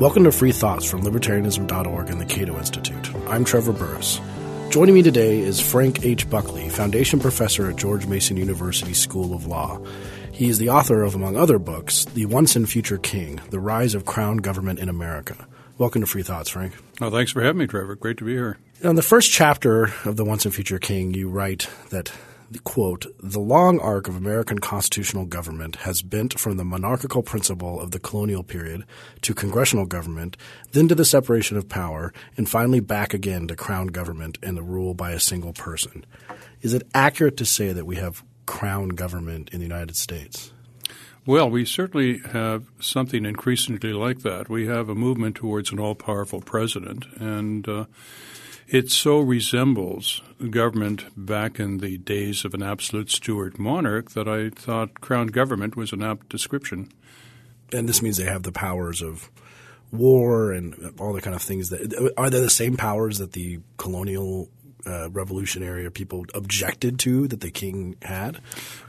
Welcome 0.00 0.22
to 0.22 0.30
Free 0.30 0.52
Thoughts 0.52 0.88
from 0.88 1.02
Libertarianism.org 1.02 2.08
and 2.08 2.20
the 2.20 2.24
Cato 2.24 2.56
Institute. 2.56 3.12
I'm 3.26 3.44
Trevor 3.44 3.72
Burrus. 3.72 4.20
Joining 4.70 4.94
me 4.94 5.02
today 5.02 5.40
is 5.40 5.60
Frank 5.60 6.04
H. 6.04 6.30
Buckley, 6.30 6.68
Foundation 6.68 7.18
Professor 7.18 7.68
at 7.68 7.74
George 7.74 8.06
Mason 8.06 8.36
University 8.36 8.94
School 8.94 9.34
of 9.34 9.48
Law. 9.48 9.84
He 10.30 10.48
is 10.48 10.58
the 10.58 10.68
author 10.68 11.02
of, 11.02 11.16
among 11.16 11.36
other 11.36 11.58
books, 11.58 12.04
The 12.04 12.26
Once 12.26 12.54
and 12.54 12.70
Future 12.70 12.98
King 12.98 13.40
The 13.50 13.58
Rise 13.58 13.96
of 13.96 14.06
Crown 14.06 14.36
Government 14.36 14.78
in 14.78 14.88
America. 14.88 15.48
Welcome 15.78 16.02
to 16.02 16.06
Free 16.06 16.22
Thoughts, 16.22 16.50
Frank. 16.50 16.74
Oh, 17.00 17.10
thanks 17.10 17.32
for 17.32 17.42
having 17.42 17.58
me, 17.58 17.66
Trevor. 17.66 17.96
Great 17.96 18.18
to 18.18 18.24
be 18.24 18.34
here. 18.34 18.56
In 18.80 18.94
the 18.94 19.02
first 19.02 19.32
chapter 19.32 19.92
of 20.04 20.14
The 20.14 20.24
Once 20.24 20.44
and 20.44 20.54
Future 20.54 20.78
King, 20.78 21.12
you 21.12 21.28
write 21.28 21.68
that 21.90 22.12
quote, 22.64 23.06
the 23.18 23.40
long 23.40 23.78
arc 23.80 24.08
of 24.08 24.16
American 24.16 24.58
constitutional 24.58 25.26
government 25.26 25.76
has 25.76 26.02
bent 26.02 26.38
from 26.38 26.56
the 26.56 26.64
monarchical 26.64 27.22
principle 27.22 27.80
of 27.80 27.90
the 27.90 27.98
colonial 27.98 28.42
period 28.42 28.84
to 29.22 29.34
congressional 29.34 29.86
government, 29.86 30.36
then 30.72 30.88
to 30.88 30.94
the 30.94 31.04
separation 31.04 31.56
of 31.56 31.68
power, 31.68 32.12
and 32.36 32.48
finally 32.48 32.80
back 32.80 33.12
again 33.12 33.46
to 33.48 33.56
crown 33.56 33.88
government 33.88 34.38
and 34.42 34.56
the 34.56 34.62
rule 34.62 34.94
by 34.94 35.12
a 35.12 35.20
single 35.20 35.52
person. 35.52 36.04
Is 36.62 36.74
it 36.74 36.88
accurate 36.94 37.36
to 37.36 37.44
say 37.44 37.72
that 37.72 37.86
we 37.86 37.96
have 37.96 38.24
crown 38.46 38.88
government 38.88 39.50
in 39.52 39.58
the 39.58 39.66
United 39.66 39.96
States? 39.96 40.52
Well, 41.26 41.50
we 41.50 41.66
certainly 41.66 42.20
have 42.30 42.64
something 42.80 43.26
increasingly 43.26 43.92
like 43.92 44.20
that. 44.20 44.48
We 44.48 44.66
have 44.66 44.88
a 44.88 44.94
movement 44.94 45.36
towards 45.36 45.70
an 45.70 45.78
all 45.78 45.94
powerful 45.94 46.40
president, 46.40 47.04
and 47.16 47.68
uh, 47.68 47.84
it 48.68 48.90
so 48.90 49.18
resembles 49.18 50.20
government 50.50 51.04
back 51.16 51.58
in 51.58 51.78
the 51.78 51.98
days 51.98 52.44
of 52.44 52.54
an 52.54 52.62
absolute 52.62 53.10
Stuart 53.10 53.58
monarch 53.58 54.10
that 54.10 54.28
I 54.28 54.50
thought 54.50 55.00
crown 55.00 55.28
government 55.28 55.76
was 55.76 55.92
an 55.92 56.02
apt 56.02 56.28
description. 56.28 56.92
And 57.72 57.88
this 57.88 58.02
means 58.02 58.16
they 58.16 58.24
have 58.24 58.42
the 58.42 58.52
powers 58.52 59.02
of 59.02 59.30
war 59.90 60.52
and 60.52 60.94
all 60.98 61.14
the 61.14 61.22
kind 61.22 61.34
of 61.34 61.42
things 61.42 61.70
that 61.70 62.12
are 62.16 62.28
they 62.28 62.40
the 62.40 62.50
same 62.50 62.76
powers 62.76 63.18
that 63.18 63.32
the 63.32 63.60
colonial 63.78 64.50
uh, 64.86 65.10
revolutionary 65.10 65.90
people 65.90 66.24
objected 66.34 66.98
to 67.00 67.28
that 67.28 67.40
the 67.40 67.50
king 67.50 67.96
had? 68.02 68.40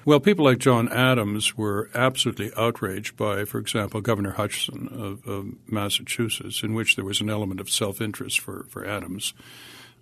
Well, 0.06 0.20
people 0.20 0.46
like 0.46 0.60
John 0.60 0.88
Adams 0.90 1.58
were 1.58 1.90
absolutely 1.94 2.52
outraged 2.56 3.18
by, 3.18 3.46
for 3.46 3.60
example, 3.60 4.02
Governor 4.02 4.32
Hutchinson 4.32 4.88
of, 4.92 5.28
of 5.28 5.54
Massachusetts, 5.68 6.64
in 6.64 6.74
which 6.74 6.96
there 6.96 7.06
was 7.06 7.22
an 7.22 7.30
element 7.30 7.60
of 7.60 7.70
self-interest 7.70 8.40
for, 8.40 8.66
for 8.70 8.86
Adams. 8.86 9.34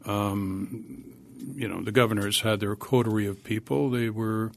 Um, 0.08 1.04
you 1.56 1.68
know, 1.68 1.82
the 1.82 1.92
governors 1.92 2.42
had 2.42 2.60
their 2.60 2.76
coterie 2.76 3.28
of 3.28 3.44
people. 3.44 3.90
They 3.90 4.10
were 4.10 4.52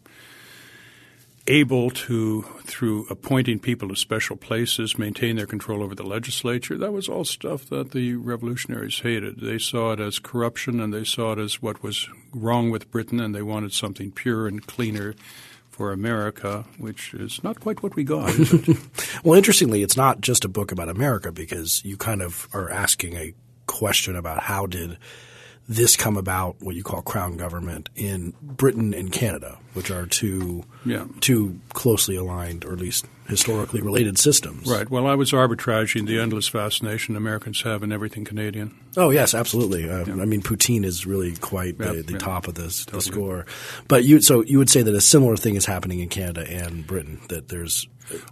able 1.47 1.91
to, 1.91 2.43
through 2.65 3.07
appointing 3.11 3.59
people 3.59 3.89
to 3.89 3.97
special 3.97 4.37
places, 4.37 4.99
maintain 4.99 5.37
their 5.37 5.47
control 5.47 5.83
over 5.83 5.95
the 5.95 6.05
legislature. 6.05 6.79
That 6.79 6.93
was 6.93 7.09
all 7.09 7.25
stuff 7.25 7.67
that 7.67 7.91
the 7.91 8.15
revolutionaries 8.15 9.01
hated. 9.01 9.41
They 9.41 9.59
saw 9.59 9.93
it 9.93 10.01
as 10.01 10.19
corruption 10.19 10.81
and 10.81 10.95
they 10.95 11.05
saw 11.05 11.33
it 11.33 11.39
as 11.39 11.61
what 11.61 11.83
was 11.83 12.09
wrong 12.33 12.71
with 12.71 12.91
Britain, 12.91 13.19
and 13.19 13.35
they 13.35 13.43
wanted 13.43 13.73
something 13.73 14.13
pure 14.13 14.47
and 14.47 14.65
cleaner 14.67 15.15
for 15.71 15.93
America, 15.93 16.67
which 16.79 17.15
is 17.15 17.43
not 17.43 17.59
quite 17.59 17.83
what 17.83 17.97
we 17.97 18.05
got, 18.05 18.33
well, 19.25 19.37
interestingly, 19.37 19.83
it's 19.83 19.97
not 19.97 20.21
just 20.21 20.45
a 20.45 20.49
book 20.49 20.71
about 20.71 20.91
America 20.91 21.33
because 21.33 21.83
you 21.85 21.97
kind 21.97 22.21
of 22.21 22.47
are 22.53 22.71
asking 22.71 23.15
a 23.17 23.33
question 23.67 24.15
about 24.15 24.43
how 24.43 24.67
did– 24.67 24.99
this 25.71 25.95
come 25.95 26.17
about, 26.17 26.57
what 26.61 26.75
you 26.75 26.83
call 26.83 27.01
crown 27.01 27.37
government, 27.37 27.91
in 27.95 28.35
Britain 28.43 28.93
and 28.93 29.13
Canada, 29.13 29.57
which 29.73 29.89
are 29.89 30.05
two 30.05 30.65
yeah. 30.85 31.05
two 31.21 31.61
closely 31.73 32.17
aligned, 32.17 32.65
or 32.65 32.73
at 32.73 32.81
least 32.81 33.07
historically 33.29 33.81
related 33.81 34.19
systems. 34.19 34.69
Right. 34.69 34.91
Well, 34.91 35.07
I 35.07 35.15
was 35.15 35.31
arbitraging 35.31 36.09
the 36.09 36.19
endless 36.19 36.49
fascination 36.49 37.15
Americans 37.15 37.63
have 37.63 37.85
in 37.85 37.93
everything 37.93 38.25
Canadian. 38.25 38.77
Oh 38.97 39.11
yes, 39.11 39.33
absolutely. 39.33 39.89
Uh, 39.89 40.07
yeah. 40.07 40.21
I 40.21 40.25
mean, 40.25 40.43
poutine 40.43 40.85
is 40.85 41.07
really 41.07 41.37
quite 41.37 41.77
yeah, 41.79 41.93
the, 41.93 42.03
the 42.03 42.19
top 42.19 42.49
of 42.49 42.57
this, 42.57 42.85
totally. 42.85 42.99
the 42.99 43.03
score. 43.03 43.47
But 43.87 44.03
you 44.03 44.21
so 44.23 44.43
you 44.43 44.59
would 44.59 44.71
say 44.71 44.83
that 44.83 44.93
a 44.93 45.01
similar 45.01 45.37
thing 45.37 45.55
is 45.55 45.67
happening 45.67 46.01
in 46.01 46.09
Canada 46.09 46.51
and 46.51 46.85
Britain. 46.85 47.21
That 47.29 47.49
there's 47.49 47.87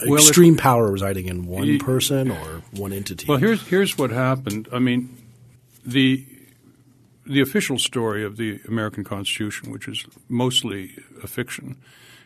well, 0.04 0.18
extreme 0.18 0.54
if, 0.54 0.60
power 0.60 0.90
residing 0.90 1.26
in 1.26 1.46
one 1.46 1.78
person 1.78 2.32
or 2.32 2.62
one 2.72 2.92
entity. 2.92 3.26
Well, 3.28 3.38
here's 3.38 3.64
here's 3.68 3.96
what 3.96 4.10
happened. 4.10 4.66
I 4.72 4.80
mean, 4.80 5.16
the 5.86 6.26
the 7.28 7.40
official 7.40 7.78
story 7.78 8.24
of 8.24 8.36
the 8.36 8.60
American 8.66 9.04
Constitution, 9.04 9.70
which 9.70 9.86
is 9.86 10.04
mostly 10.28 10.96
a 11.22 11.26
fiction, 11.26 11.76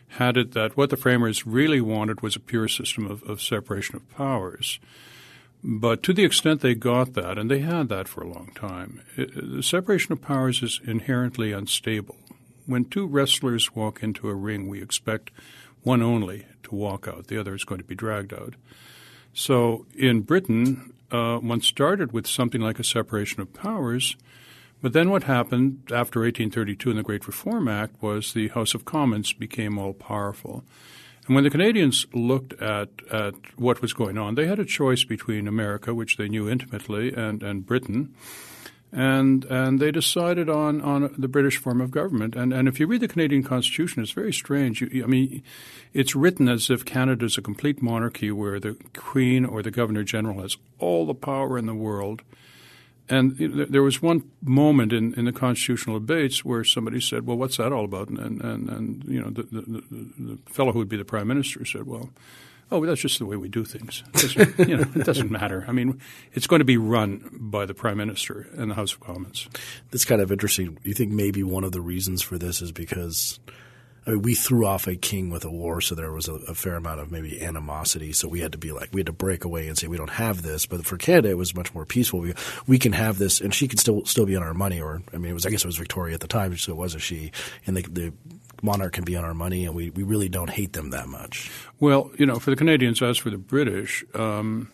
had 0.07 0.37
it 0.37 0.53
that 0.53 0.77
what 0.77 0.89
the 0.89 0.97
framers 0.97 1.45
really 1.45 1.81
wanted 1.81 2.21
was 2.21 2.35
a 2.35 2.39
pure 2.39 2.67
system 2.67 3.09
of, 3.09 3.21
of 3.23 3.41
separation 3.41 3.95
of 3.95 4.09
powers. 4.15 4.79
But 5.63 6.03
to 6.03 6.13
the 6.13 6.23
extent 6.23 6.61
they 6.61 6.75
got 6.75 7.13
that, 7.13 7.37
and 7.37 7.49
they 7.49 7.59
had 7.59 7.89
that 7.89 8.07
for 8.07 8.21
a 8.21 8.27
long 8.27 8.51
time, 8.55 9.01
it, 9.15 9.31
the 9.35 9.63
separation 9.63 10.13
of 10.13 10.21
powers 10.21 10.61
is 10.61 10.79
inherently 10.85 11.51
unstable. 11.51 12.17
When 12.65 12.85
two 12.85 13.05
wrestlers 13.05 13.75
walk 13.75 14.03
into 14.03 14.29
a 14.29 14.35
ring, 14.35 14.67
we 14.67 14.81
expect 14.81 15.31
one 15.81 16.01
only 16.01 16.45
to 16.63 16.75
walk 16.75 17.07
out, 17.07 17.27
the 17.27 17.39
other 17.39 17.55
is 17.55 17.65
going 17.65 17.81
to 17.81 17.87
be 17.87 17.95
dragged 17.95 18.33
out. 18.33 18.55
So 19.33 19.85
in 19.95 20.21
Britain, 20.21 20.93
uh, 21.11 21.37
one 21.37 21.61
started 21.61 22.13
with 22.13 22.27
something 22.27 22.61
like 22.61 22.79
a 22.79 22.85
separation 22.85 23.41
of 23.41 23.53
powers– 23.53 24.15
but 24.83 24.91
then 24.91 25.09
what 25.09 25.23
happened 25.23 25.79
after 25.93 26.19
1832 26.19 26.89
and 26.89 26.99
the 26.99 27.03
Great 27.03 27.25
Reform 27.25 27.69
Act 27.69 28.01
was 28.01 28.33
the 28.33 28.49
House 28.49 28.73
of 28.73 28.83
Commons 28.83 29.31
became 29.31 29.79
all 29.79 29.93
powerful. 29.93 30.65
And 31.25 31.35
when 31.35 31.45
the 31.45 31.49
Canadians 31.49 32.05
looked 32.13 32.61
at, 32.61 32.89
at 33.09 33.33
what 33.55 33.81
was 33.81 33.93
going 33.93 34.17
on, 34.17 34.35
they 34.35 34.45
had 34.45 34.59
a 34.59 34.65
choice 34.65 35.05
between 35.05 35.47
America, 35.47 35.93
which 35.93 36.17
they 36.17 36.27
knew 36.27 36.49
intimately, 36.49 37.13
and, 37.13 37.41
and 37.41 37.65
Britain. 37.65 38.13
And, 38.91 39.45
and 39.45 39.79
they 39.79 39.89
decided 39.89 40.49
on, 40.49 40.81
on 40.81 41.15
the 41.17 41.29
British 41.29 41.55
form 41.55 41.79
of 41.79 41.89
government. 41.89 42.35
And, 42.35 42.51
and 42.51 42.67
if 42.67 42.77
you 42.77 42.85
read 42.85 42.99
the 42.99 43.07
Canadian 43.07 43.43
Constitution, 43.43 44.03
it's 44.03 44.11
very 44.11 44.33
strange. 44.33 44.81
You, 44.81 45.01
I 45.01 45.07
mean, 45.07 45.43
it's 45.93 46.13
written 46.13 46.49
as 46.49 46.69
if 46.69 46.83
Canada 46.83 47.23
is 47.23 47.37
a 47.37 47.41
complete 47.41 47.81
monarchy 47.81 48.31
where 48.31 48.59
the 48.59 48.75
Queen 48.93 49.45
or 49.45 49.63
the 49.63 49.71
Governor 49.71 50.03
General 50.03 50.41
has 50.41 50.57
all 50.77 51.05
the 51.05 51.15
power 51.15 51.57
in 51.57 51.67
the 51.67 51.73
world– 51.73 52.21
and 53.09 53.35
there 53.37 53.83
was 53.83 54.01
one 54.01 54.23
moment 54.41 54.93
in, 54.93 55.13
in 55.15 55.25
the 55.25 55.33
constitutional 55.33 55.99
debates 55.99 56.45
where 56.45 56.63
somebody 56.63 57.01
said, 57.01 57.27
"Well, 57.27 57.37
what's 57.37 57.57
that 57.57 57.73
all 57.73 57.85
about?" 57.85 58.07
And 58.07 58.19
and, 58.19 58.69
and 58.69 59.03
you 59.05 59.21
know, 59.21 59.29
the, 59.29 59.43
the, 59.43 59.83
the, 60.17 60.37
fellow 60.45 60.71
who 60.71 60.79
would 60.79 60.89
be 60.89 60.97
the 60.97 61.03
prime 61.05 61.27
minister 61.27 61.65
said, 61.65 61.85
"Well, 61.85 62.11
oh, 62.71 62.85
that's 62.85 63.01
just 63.01 63.19
the 63.19 63.25
way 63.25 63.35
we 63.35 63.49
do 63.49 63.65
things. 63.65 64.03
It 64.13 64.57
you 64.67 64.77
know, 64.77 64.85
it 64.95 65.05
doesn't 65.05 65.29
matter. 65.29 65.65
I 65.67 65.73
mean, 65.73 65.99
it's 66.31 66.47
going 66.47 66.61
to 66.61 66.65
be 66.65 66.77
run 66.77 67.29
by 67.33 67.65
the 67.65 67.73
prime 67.73 67.97
minister 67.97 68.47
and 68.55 68.71
the 68.71 68.75
House 68.75 68.93
of 68.93 69.01
Commons." 69.01 69.49
That's 69.91 70.05
kind 70.05 70.21
of 70.21 70.31
interesting. 70.31 70.77
You 70.83 70.93
think 70.93 71.11
maybe 71.11 71.43
one 71.43 71.65
of 71.65 71.73
the 71.73 71.81
reasons 71.81 72.21
for 72.21 72.37
this 72.37 72.61
is 72.61 72.71
because 72.71 73.39
I 74.05 74.11
mean, 74.11 74.21
we 74.21 74.35
threw 74.35 74.65
off 74.65 74.87
a 74.87 74.95
king 74.95 75.29
with 75.29 75.45
a 75.45 75.49
war, 75.49 75.79
so 75.81 75.95
there 75.95 76.11
was 76.11 76.27
a, 76.27 76.33
a, 76.33 76.53
fair 76.53 76.75
amount 76.75 76.99
of 76.99 77.11
maybe 77.11 77.41
animosity. 77.41 78.11
So 78.11 78.27
we 78.27 78.41
had 78.41 78.51
to 78.51 78.57
be 78.57 78.71
like, 78.71 78.89
we 78.91 78.99
had 78.99 79.07
to 79.07 79.13
break 79.13 79.45
away 79.45 79.67
and 79.67 79.77
say 79.77 79.87
we 79.87 79.97
don't 79.97 80.09
have 80.09 80.41
this. 80.41 80.65
But 80.65 80.85
for 80.85 80.97
Canada, 80.97 81.29
it 81.29 81.37
was 81.37 81.55
much 81.55 81.73
more 81.73 81.85
peaceful. 81.85 82.19
We 82.19 82.33
we 82.67 82.79
can 82.79 82.93
have 82.93 83.17
this, 83.17 83.39
and 83.39 83.53
she 83.53 83.67
can 83.67 83.77
still 83.77 84.05
still 84.05 84.25
be 84.25 84.35
on 84.35 84.43
our 84.43 84.53
money. 84.53 84.81
Or 84.81 85.01
I 85.13 85.17
mean, 85.17 85.31
it 85.31 85.33
was 85.33 85.45
I 85.45 85.49
guess 85.49 85.63
it 85.63 85.67
was 85.67 85.77
Victoria 85.77 86.15
at 86.15 86.19
the 86.19 86.27
time, 86.27 86.55
so 86.57 86.73
it 86.73 86.75
was 86.75 86.95
a 86.95 86.99
she, 86.99 87.31
and 87.65 87.77
the, 87.77 87.81
the 87.83 88.13
monarch 88.61 88.93
can 88.93 89.03
be 89.03 89.15
on 89.15 89.23
our 89.23 89.33
money, 89.33 89.65
and 89.65 89.75
we 89.75 89.89
we 89.91 90.03
really 90.03 90.29
don't 90.29 90.49
hate 90.49 90.73
them 90.73 90.89
that 90.89 91.07
much. 91.07 91.51
Well, 91.79 92.11
you 92.17 92.25
know, 92.25 92.39
for 92.39 92.49
the 92.49 92.57
Canadians, 92.57 93.01
as 93.01 93.17
for 93.17 93.29
the 93.29 93.37
British. 93.37 94.03
Um, 94.13 94.71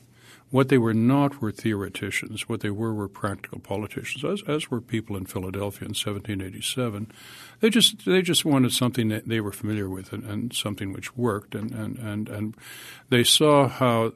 what 0.52 0.70
they 0.70 0.80
were 0.80 0.96
not 0.96 1.42
were 1.42 1.52
theoreticians. 1.52 2.50
What 2.50 2.62
they 2.62 2.72
were 2.72 2.94
were 2.94 3.08
practical 3.08 3.60
politicians, 3.60 4.26
as, 4.26 4.42
as 4.48 4.72
were 4.72 4.82
people 4.82 5.16
in 5.16 5.26
Philadelphia 5.26 5.86
in 5.86 5.90
1787. 5.90 7.12
They 7.60 7.70
just 7.70 8.06
they 8.06 8.22
just 8.22 8.46
wanted 8.46 8.72
something 8.72 9.10
that 9.10 9.28
they 9.28 9.42
were 9.42 9.52
familiar 9.52 9.90
with 9.90 10.14
and, 10.14 10.24
and 10.24 10.54
something 10.54 10.94
which 10.94 11.16
worked. 11.18 11.56
And, 11.56 11.72
and, 11.72 11.98
and, 11.98 12.30
and 12.30 12.58
they 13.10 13.24
saw 13.24 13.68
how 13.68 14.14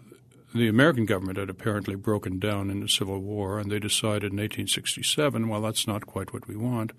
the 0.54 0.68
American 0.68 1.06
government 1.06 1.38
had 1.38 1.50
apparently 1.50 1.96
broken 1.96 2.40
down 2.40 2.70
in 2.70 2.80
the 2.80 2.88
Civil 2.88 3.20
War, 3.20 3.60
and 3.60 3.72
they 3.72 3.80
decided 3.80 4.32
in 4.32 4.38
1867, 4.38 5.50
well, 5.50 5.62
that's 5.62 5.88
not 5.88 6.06
quite 6.06 6.32
what 6.32 6.48
we 6.48 6.56
want. 6.56 6.92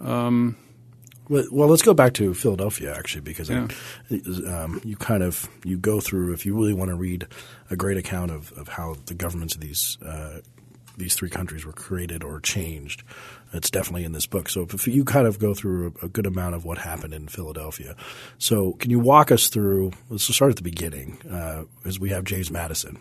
Um, 0.00 0.56
well, 1.28 1.68
let's 1.68 1.82
go 1.82 1.94
back 1.94 2.14
to 2.14 2.34
Philadelphia 2.34 2.94
actually, 2.94 3.22
because 3.22 3.50
yeah. 3.50 3.66
I, 4.10 4.14
um, 4.48 4.80
you 4.84 4.96
kind 4.96 5.22
of 5.22 5.48
you 5.64 5.76
go 5.76 6.00
through 6.00 6.32
if 6.32 6.46
you 6.46 6.56
really 6.56 6.74
want 6.74 6.90
to 6.90 6.94
read 6.94 7.26
a 7.70 7.76
great 7.76 7.96
account 7.96 8.30
of, 8.30 8.52
of 8.52 8.68
how 8.68 8.96
the 9.06 9.14
governments 9.14 9.54
of 9.54 9.60
these 9.60 9.98
uh, 10.06 10.40
these 10.96 11.14
three 11.14 11.30
countries 11.30 11.64
were 11.64 11.72
created 11.72 12.24
or 12.24 12.40
changed. 12.40 13.02
It's 13.52 13.70
definitely 13.70 14.04
in 14.04 14.12
this 14.12 14.26
book. 14.26 14.48
So 14.48 14.62
if 14.62 14.86
you 14.86 15.04
kind 15.04 15.26
of 15.26 15.38
go 15.38 15.54
through 15.54 15.94
a, 16.02 16.08
good 16.08 16.26
amount 16.26 16.54
of 16.54 16.64
what 16.64 16.78
happened 16.78 17.14
in 17.14 17.28
Philadelphia. 17.28 17.94
So 18.38 18.72
can 18.74 18.90
you 18.90 18.98
walk 18.98 19.30
us 19.30 19.48
through? 19.48 19.92
Let's 20.08 20.24
start 20.24 20.50
at 20.50 20.56
the 20.56 20.62
beginning, 20.62 21.18
uh, 21.30 21.64
as 21.84 22.00
we 22.00 22.10
have 22.10 22.24
James 22.24 22.50
Madison. 22.50 22.98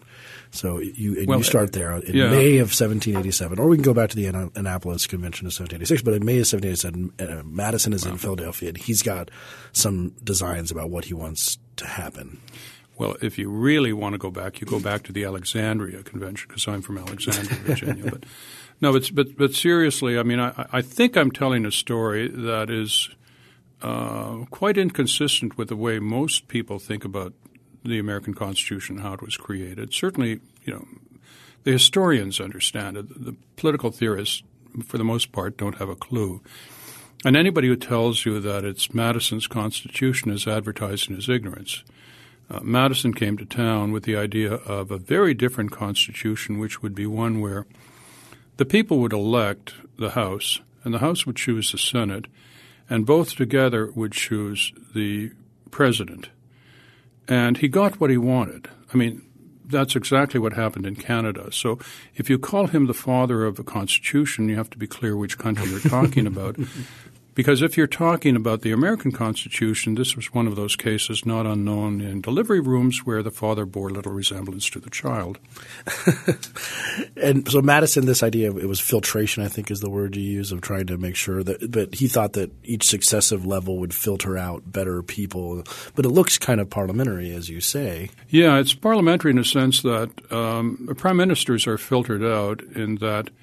So 0.51 0.79
you 0.79 1.25
well, 1.27 1.39
you 1.39 1.43
start 1.43 1.73
there 1.73 1.97
in 1.97 2.15
yeah. 2.15 2.29
May 2.29 2.57
of 2.57 2.69
1787, 2.69 3.59
or 3.59 3.67
we 3.67 3.77
can 3.77 3.83
go 3.83 3.93
back 3.93 4.09
to 4.11 4.15
the 4.15 4.27
Annapolis 4.55 5.07
Convention 5.07 5.47
of 5.47 5.53
1786. 5.53 6.01
But 6.01 6.13
in 6.13 6.25
May 6.25 6.39
of 6.39 6.47
1787, 6.47 7.13
uh, 7.19 7.43
Madison 7.45 7.93
is 7.93 8.05
wow. 8.05 8.11
in 8.11 8.17
Philadelphia, 8.17 8.69
and 8.69 8.77
he's 8.77 9.01
got 9.01 9.29
some 9.73 10.13
designs 10.23 10.71
about 10.71 10.89
what 10.89 11.05
he 11.05 11.13
wants 11.13 11.57
to 11.77 11.85
happen. 11.85 12.41
Well, 12.97 13.15
if 13.21 13.37
you 13.37 13.49
really 13.49 13.91
want 13.93 14.13
to 14.13 14.17
go 14.17 14.31
back, 14.31 14.61
you 14.61 14.67
go 14.67 14.79
back 14.79 15.03
to 15.03 15.11
the 15.11 15.25
Alexandria 15.25 16.03
Convention 16.03 16.47
because 16.47 16.67
I'm 16.67 16.81
from 16.81 16.97
Alexandria, 16.97 17.59
Virginia. 17.59 18.09
but 18.09 18.23
no, 18.81 18.93
but, 18.93 19.09
but 19.13 19.37
but 19.37 19.53
seriously, 19.53 20.17
I 20.17 20.23
mean, 20.23 20.39
I, 20.39 20.65
I 20.71 20.81
think 20.81 21.17
I'm 21.17 21.31
telling 21.31 21.65
a 21.65 21.71
story 21.71 22.27
that 22.27 22.69
is 22.69 23.09
uh, 23.81 24.45
quite 24.49 24.77
inconsistent 24.77 25.57
with 25.57 25.67
the 25.69 25.75
way 25.75 25.99
most 25.99 26.47
people 26.47 26.79
think 26.79 27.03
about 27.03 27.33
the 27.83 27.99
American 27.99 28.33
Constitution, 28.33 28.99
how 28.99 29.13
it 29.13 29.21
was 29.21 29.37
created. 29.37 29.93
Certainly, 29.93 30.39
you 30.63 30.73
know, 30.73 30.87
the 31.63 31.71
historians 31.71 32.39
understand 32.39 32.97
it. 32.97 33.25
The 33.25 33.35
political 33.57 33.91
theorists, 33.91 34.41
for 34.85 34.97
the 34.97 35.03
most 35.03 35.31
part, 35.31 35.57
don't 35.57 35.77
have 35.77 35.89
a 35.89 35.95
clue. 35.95 36.41
And 37.25 37.35
anybody 37.35 37.67
who 37.67 37.75
tells 37.75 38.25
you 38.25 38.39
that 38.39 38.63
it's 38.63 38.93
Madison's 38.93 39.47
Constitution 39.47 40.31
is 40.31 40.47
advertising 40.47 41.15
his 41.15 41.27
ignorance. 41.27 41.83
Uh, 42.49 42.59
Madison 42.61 43.13
came 43.13 43.37
to 43.37 43.45
town 43.45 43.91
with 43.91 44.03
the 44.03 44.15
idea 44.15 44.53
of 44.53 44.91
a 44.91 44.97
very 44.97 45.33
different 45.33 45.71
constitution, 45.71 46.59
which 46.59 46.81
would 46.81 46.93
be 46.93 47.07
one 47.07 47.41
where 47.41 47.65
the 48.57 48.65
people 48.65 48.99
would 48.99 49.13
elect 49.13 49.73
the 49.97 50.11
House, 50.11 50.61
and 50.83 50.93
the 50.93 50.99
House 50.99 51.25
would 51.25 51.35
choose 51.35 51.71
the 51.71 51.77
Senate, 51.77 52.27
and 52.89 53.05
both 53.05 53.35
together 53.35 53.91
would 53.95 54.11
choose 54.11 54.71
the 54.93 55.31
president. 55.71 56.29
And 57.27 57.57
he 57.57 57.67
got 57.67 57.99
what 57.99 58.11
he 58.11 58.17
wanted. 58.17 58.69
I 58.93 58.97
mean, 58.97 59.23
that's 59.67 59.95
exactly 59.95 60.39
what 60.39 60.53
happened 60.53 60.85
in 60.85 60.95
Canada. 60.95 61.51
So 61.51 61.79
if 62.15 62.29
you 62.29 62.37
call 62.37 62.67
him 62.67 62.85
the 62.85 62.93
father 62.93 63.45
of 63.45 63.55
the 63.55 63.63
Constitution, 63.63 64.47
you 64.47 64.55
have 64.55 64.69
to 64.69 64.77
be 64.77 64.87
clear 64.87 65.17
which 65.17 65.37
country 65.37 65.69
you're 65.69 65.79
talking 65.79 66.27
about. 66.27 66.57
Because 67.35 67.61
if 67.61 67.75
you're 67.75 67.85
talking 67.85 68.37
about 68.37 68.61
the 68.61 68.71
American 68.71 69.11
Constitution, 69.11 69.95
this 69.95 70.15
was 70.15 70.33
one 70.33 70.47
of 70.47 70.55
those 70.55 70.77
cases 70.77 71.25
not 71.25 71.45
unknown 71.45 71.99
in 71.99 72.21
delivery 72.21 72.61
rooms 72.61 73.05
where 73.05 73.21
the 73.21 73.29
father 73.29 73.65
bore 73.65 73.89
little 73.89 74.13
resemblance 74.13 74.69
to 74.69 74.79
the 74.79 74.89
child. 74.89 75.37
and 77.21 77.47
so 77.51 77.61
Madison, 77.61 78.05
this 78.05 78.23
idea 78.23 78.49
of 78.49 78.57
it 78.57 78.69
was 78.69 78.79
filtration, 78.79 79.43
I 79.43 79.49
think 79.49 79.69
is 79.69 79.81
the 79.81 79.89
word 79.89 80.15
you 80.15 80.23
use 80.23 80.53
of 80.53 80.61
trying 80.61 80.87
to 80.87 80.97
make 80.97 81.17
sure 81.17 81.43
that, 81.43 81.69
but 81.69 81.95
he 81.95 82.07
thought 82.07 82.33
that 82.33 82.51
each 82.63 82.85
successive 82.85 83.45
level 83.45 83.79
would 83.79 83.93
filter 83.93 84.37
out 84.37 84.71
better 84.71 85.03
people. 85.03 85.61
But 85.93 86.05
it 86.05 86.09
looks 86.09 86.37
kind 86.37 86.61
of 86.61 86.69
parliamentary, 86.69 87.35
as 87.35 87.49
you 87.49 87.59
say. 87.59 88.11
Yeah, 88.29 88.59
it's 88.59 88.73
parliamentary 88.73 89.31
in 89.31 89.37
the 89.37 89.43
sense 89.43 89.81
that 89.81 90.09
um, 90.31 90.89
prime 90.95 91.17
ministers 91.17 91.67
are 91.67 91.77
filtered 91.77 92.23
out 92.23 92.63
in 92.63 92.95
that– 92.95 93.29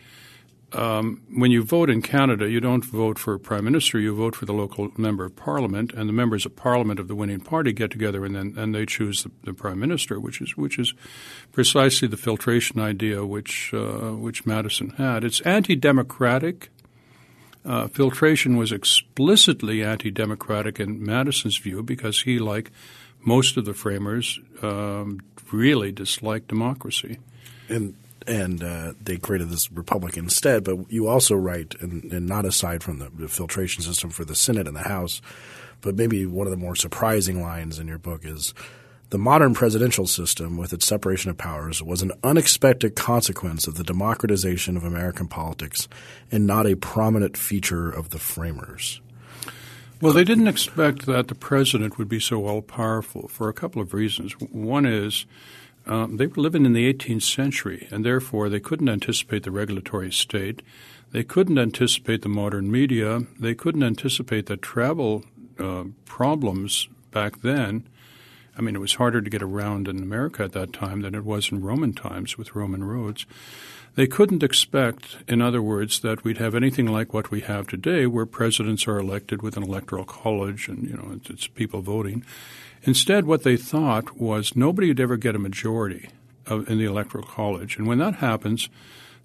um, 0.75 1.23
when 1.35 1.51
you 1.51 1.63
vote 1.63 1.91
in 1.91 2.03
Canada, 2.03 2.49
you 2.49 2.61
don't 2.61 2.85
vote 2.85 3.19
for 3.19 3.35
a 3.35 3.39
prime 3.39 3.65
minister. 3.65 3.99
You 3.99 4.15
vote 4.15 4.35
for 4.35 4.47
the 4.47 4.53
local 4.53 4.91
member 4.97 5.25
of 5.25 5.37
parliament, 5.37 5.93
and 5.93 6.09
the 6.09 6.13
members 6.13 6.47
of 6.47 6.57
parliament 6.57 6.99
of 6.99 7.09
the 7.09 7.15
winning 7.15 7.41
party 7.41 7.73
get 7.73 7.91
together 7.91 8.25
and 8.25 8.35
then 8.35 8.55
and 8.57 8.75
they 8.75 8.87
choose 8.87 9.23
the, 9.23 9.31
the 9.45 9.53
prime 9.53 9.79
minister, 9.79 10.19
which 10.19 10.41
is 10.41 10.57
which 10.57 10.79
is 10.79 10.95
precisely 11.53 12.09
the 12.09 12.17
filtration 12.17 12.81
idea 12.81 13.25
which 13.25 13.73
uh, 13.75 14.13
which 14.13 14.47
Madison 14.47 14.91
had. 14.91 15.25
It's 15.25 15.41
anti-democratic. 15.43 16.71
Uh, 17.65 17.87
filtration 17.87 18.57
was 18.57 18.73
explicitly 18.73 19.85
anti-democratic 19.85 20.81
in 20.81 21.05
Madison's 21.05 21.57
view 21.59 21.81
because 21.83 22.23
he, 22.23 22.41
like 22.41 22.73
most 23.25 23.57
of 23.57 23.65
the 23.65 23.75
framers, 23.75 24.41
um, 24.63 25.21
really 25.53 25.93
disliked 25.93 26.49
democracy. 26.49 27.19
And 27.69 27.95
and 28.27 28.63
uh, 28.63 28.93
they 29.01 29.17
created 29.17 29.51
this 29.51 29.71
republic 29.73 30.17
instead. 30.17 30.65
But 30.65 30.91
you 30.91 31.09
also 31.09 31.35
write, 31.35 31.75
and, 31.81 32.05
and 32.13 32.27
not 32.27 32.45
aside 32.45 32.83
from 32.83 32.99
the, 32.99 33.11
the, 33.11 33.29
filtration 33.29 33.83
system 33.83 34.11
for 34.11 34.25
the 34.25 34.35
Senate 34.35 34.67
and 34.67 34.77
the 34.77 34.83
House, 34.83 35.21
but 35.81 35.95
maybe 35.95 36.27
one 36.27 36.47
of 36.47 36.51
the 36.51 36.57
more 36.57 36.77
surprising 36.77 37.43
lines 37.43 37.79
in 37.79 37.89
your 37.89 37.99
book 37.99 38.25
is 38.25 38.55
the 39.11 39.19
modern 39.19 39.53
presidential 39.53 40.07
system, 40.07 40.57
with 40.57 40.73
its 40.73 40.87
separation 40.87 41.31
of 41.31 41.37
powers, 41.37 41.83
was 41.83 42.01
an 42.01 42.13
unexpected 42.25 42.97
consequence 42.97 43.67
of 43.67 43.75
the 43.75 43.85
democratization 43.85 44.75
of 44.75 44.85
American 44.85 45.29
politics 45.29 45.87
and 46.31 46.47
not 46.47 46.67
a 46.67 46.77
prominent 46.77 47.37
feature 47.37 47.91
of 47.91 48.09
the 48.09 48.19
framers. 48.19 49.03
Well, 50.01 50.15
they 50.15 50.25
didn't 50.25 50.49
expect 50.49 51.05
that 51.05 51.29
the 51.29 51.35
president 51.35 51.99
would 51.99 52.09
be 52.09 52.21
so 52.21 52.47
all 52.47 52.63
powerful 52.63 53.29
for 53.29 53.51
a 53.51 53.53
couple 53.53 53.83
of 53.83 53.93
reasons. 53.93 54.33
One 54.51 54.87
is 54.87 55.27
um, 55.87 56.17
they 56.17 56.27
were 56.27 56.43
living 56.43 56.65
in 56.65 56.73
the 56.73 56.93
18th 56.93 57.23
century, 57.23 57.89
and 57.91 58.05
therefore 58.05 58.49
they 58.49 58.61
couldn't 58.61 58.89
anticipate 58.89 59.43
the 59.43 59.51
regulatory 59.51 60.13
state. 60.13 60.63
They 61.11 61.25
couldn't 61.25 61.59
anticipate 61.59 62.23
the 62.23 62.29
modern 62.29 62.71
media. 62.71 63.21
They 63.39 63.55
couldn't 63.55 63.83
anticipate 63.83 64.47
the 64.47 64.57
travel 64.57 65.25
uh, 65.59 65.85
problems 66.05 66.89
back 67.11 67.43
then. 67.43 67.87
I 68.57 68.61
mean, 68.61 68.75
it 68.75 68.81
was 68.81 68.95
harder 68.95 69.21
to 69.21 69.31
get 69.31 69.43
around 69.43 69.89
in 69.89 69.99
America 69.99 70.45
at 70.45 70.53
that 70.53 70.73
time 70.73 71.01
than 71.01 71.15
it 71.15 71.25
was 71.25 71.51
in 71.51 71.63
Roman 71.63 71.93
times 71.93 72.37
with 72.37 72.55
Roman 72.55 72.85
roads. 72.85 73.27
They 73.95 74.07
couldn't 74.07 74.43
expect, 74.43 75.19
in 75.29 75.43
other 75.43 75.61
words, 75.61 76.01
that 76.01 76.25
we'd 76.25 76.39
have 76.39 76.55
anything 76.55 76.87
like 76.87 77.13
what 77.13 77.31
we 77.31 77.43
have 77.43 77.67
today, 77.67 78.07
where 78.07 78.25
presidents 78.25 78.89
are 78.89 78.99
elected 78.99 79.43
with 79.43 79.57
an 79.57 79.63
electoral 79.63 80.05
college 80.05 80.67
and 80.69 80.89
you 80.89 80.97
know 80.97 81.21
it's, 81.29 81.47
people 81.47 81.83
voting. 81.83 82.25
Instead, 82.85 83.27
what 83.27 83.43
they 83.43 83.57
thought 83.57 84.17
was 84.17 84.57
nobody 84.57 84.89
would 84.89 85.01
ever 85.01 85.17
get 85.17 85.37
a 85.37 85.39
majority 85.39 86.09
of, 86.47 86.69
in 86.69 86.79
the 86.79 86.85
Electoral 86.85 87.25
College. 87.25 87.77
And 87.77 87.87
when 87.87 87.99
that 87.99 88.17
happens, 88.17 88.69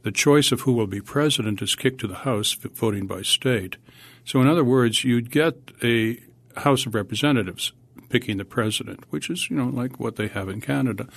the 0.03 0.11
choice 0.11 0.51
of 0.51 0.61
who 0.61 0.73
will 0.73 0.87
be 0.87 1.01
president 1.01 1.61
is 1.61 1.75
kicked 1.75 2.01
to 2.01 2.07
the 2.07 2.15
House, 2.15 2.53
voting 2.53 3.07
by 3.07 3.21
state. 3.23 3.77
So, 4.25 4.41
in 4.41 4.47
other 4.47 4.63
words, 4.63 5.03
you'd 5.03 5.31
get 5.31 5.55
a 5.83 6.19
House 6.57 6.85
of 6.85 6.93
Representatives 6.93 7.71
picking 8.09 8.37
the 8.37 8.45
president, 8.45 9.03
which 9.09 9.29
is, 9.29 9.49
you 9.49 9.55
know, 9.55 9.67
like 9.67 9.99
what 9.99 10.15
they 10.15 10.27
have 10.27 10.49
in 10.49 10.61
Canada. 10.61 11.07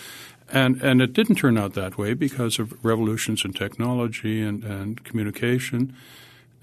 And, 0.53 0.83
and 0.83 1.01
it 1.01 1.13
didn't 1.13 1.37
turn 1.37 1.57
out 1.57 1.75
that 1.75 1.97
way 1.97 2.15
because 2.15 2.59
of 2.59 2.85
revolutions 2.85 3.45
in 3.45 3.53
technology 3.53 4.43
and, 4.43 4.65
and 4.65 5.03
communication. 5.05 5.95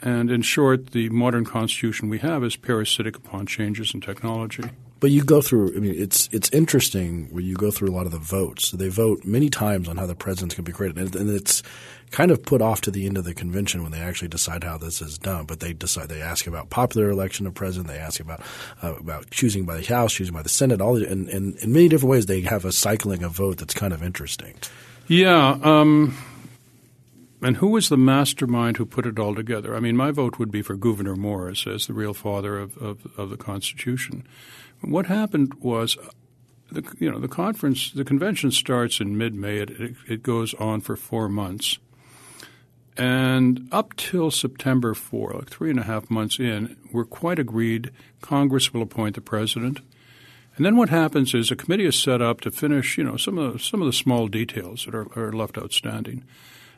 And 0.01 0.29
in 0.29 0.41
short, 0.41 0.91
the 0.91 1.09
modern 1.09 1.45
constitution 1.45 2.09
we 2.09 2.19
have 2.19 2.43
is 2.43 2.55
parasitic 2.55 3.15
upon 3.15 3.45
changes 3.45 3.93
in 3.93 4.01
technology. 4.01 4.63
But 4.99 5.11
you 5.11 5.23
go 5.23 5.41
through. 5.41 5.75
I 5.75 5.79
mean, 5.79 5.93
it's 5.95 6.27
it's 6.31 6.49
interesting 6.51 7.27
when 7.31 7.45
you 7.45 7.55
go 7.55 7.69
through 7.71 7.89
a 7.89 7.95
lot 7.95 8.05
of 8.05 8.11
the 8.11 8.19
votes. 8.19 8.71
They 8.71 8.89
vote 8.89 9.25
many 9.25 9.49
times 9.49 9.87
on 9.87 9.97
how 9.97 10.05
the 10.05 10.15
president's 10.15 10.55
going 10.55 10.65
to 10.65 10.71
be 10.71 10.75
created, 10.75 10.97
and, 10.97 11.15
and, 11.15 11.29
it's 11.29 11.61
kind 12.09 12.31
of 12.31 12.41
put 12.41 12.61
off 12.61 12.81
to 12.81 12.91
the 12.91 13.05
end 13.05 13.17
of 13.17 13.23
the 13.23 13.33
convention 13.33 13.83
when 13.83 13.91
they 13.91 13.99
actually 13.99 14.29
decide 14.29 14.63
how 14.63 14.77
this 14.77 15.01
is 15.01 15.17
done. 15.17 15.45
But 15.45 15.59
they 15.59 15.73
decide 15.73 16.09
they 16.09 16.21
ask 16.21 16.47
about 16.47 16.69
popular 16.69 17.09
election 17.09 17.45
of 17.45 17.53
president. 17.53 17.89
They 17.89 17.99
ask 17.99 18.19
about 18.19 18.41
uh, 18.81 18.95
about 18.95 19.29
choosing 19.29 19.65
by 19.65 19.77
the 19.77 19.85
House, 19.85 20.13
choosing 20.13 20.33
by 20.33 20.41
the 20.41 20.49
Senate. 20.49 20.81
All 20.81 20.95
the, 20.95 21.07
and, 21.07 21.29
and 21.29 21.55
in 21.57 21.71
many 21.71 21.89
different 21.89 22.09
ways, 22.09 22.25
they 22.25 22.41
have 22.41 22.65
a 22.65 22.71
cycling 22.71 23.23
of 23.23 23.33
vote 23.33 23.57
that's 23.57 23.73
kind 23.73 23.93
of 23.93 24.01
interesting. 24.01 24.55
Yeah. 25.07 25.57
Um, 25.61 26.17
and 27.41 27.57
who 27.57 27.67
was 27.67 27.89
the 27.89 27.97
mastermind 27.97 28.77
who 28.77 28.85
put 28.85 29.05
it 29.05 29.19
all 29.19 29.35
together? 29.35 29.75
I 29.75 29.79
mean, 29.79 29.95
my 29.95 30.11
vote 30.11 30.39
would 30.39 30.51
be 30.51 30.61
for 30.61 30.75
Gouverneur 30.75 31.15
Morris 31.15 31.67
as 31.67 31.87
the 31.87 31.93
real 31.93 32.13
father 32.13 32.57
of, 32.57 32.77
of, 32.77 33.07
of 33.17 33.29
the 33.29 33.37
Constitution. 33.37 34.27
What 34.81 35.05
happened 35.07 35.53
was, 35.55 35.97
uh, 35.97 36.09
the, 36.71 36.83
you 36.99 37.11
know, 37.11 37.19
the 37.19 37.27
conference, 37.27 37.91
the 37.91 38.03
convention 38.03 38.51
starts 38.51 38.99
in 38.99 39.17
mid-May. 39.17 39.57
It, 39.57 39.69
it, 39.69 39.95
it 40.07 40.23
goes 40.23 40.53
on 40.55 40.81
for 40.81 40.95
four 40.95 41.29
months, 41.29 41.79
and 42.97 43.67
up 43.71 43.95
till 43.95 44.31
September 44.31 44.95
4, 44.95 45.33
like 45.33 45.49
three 45.49 45.69
and 45.69 45.79
a 45.79 45.83
half 45.83 46.09
months 46.09 46.39
in, 46.39 46.75
we're 46.91 47.05
quite 47.05 47.37
agreed 47.37 47.91
Congress 48.21 48.73
will 48.73 48.81
appoint 48.81 49.13
the 49.13 49.21
president. 49.21 49.81
And 50.55 50.65
then 50.65 50.75
what 50.75 50.89
happens 50.89 51.35
is 51.35 51.51
a 51.51 51.55
committee 51.55 51.85
is 51.85 51.95
set 51.95 52.23
up 52.23 52.41
to 52.41 52.49
finish, 52.49 52.97
you 52.97 53.03
know, 53.03 53.15
some 53.15 53.37
of 53.37 53.53
the, 53.53 53.59
some 53.59 53.83
of 53.83 53.85
the 53.85 53.93
small 53.93 54.27
details 54.27 54.85
that 54.85 54.95
are, 54.95 55.07
are 55.15 55.31
left 55.31 55.59
outstanding, 55.59 56.23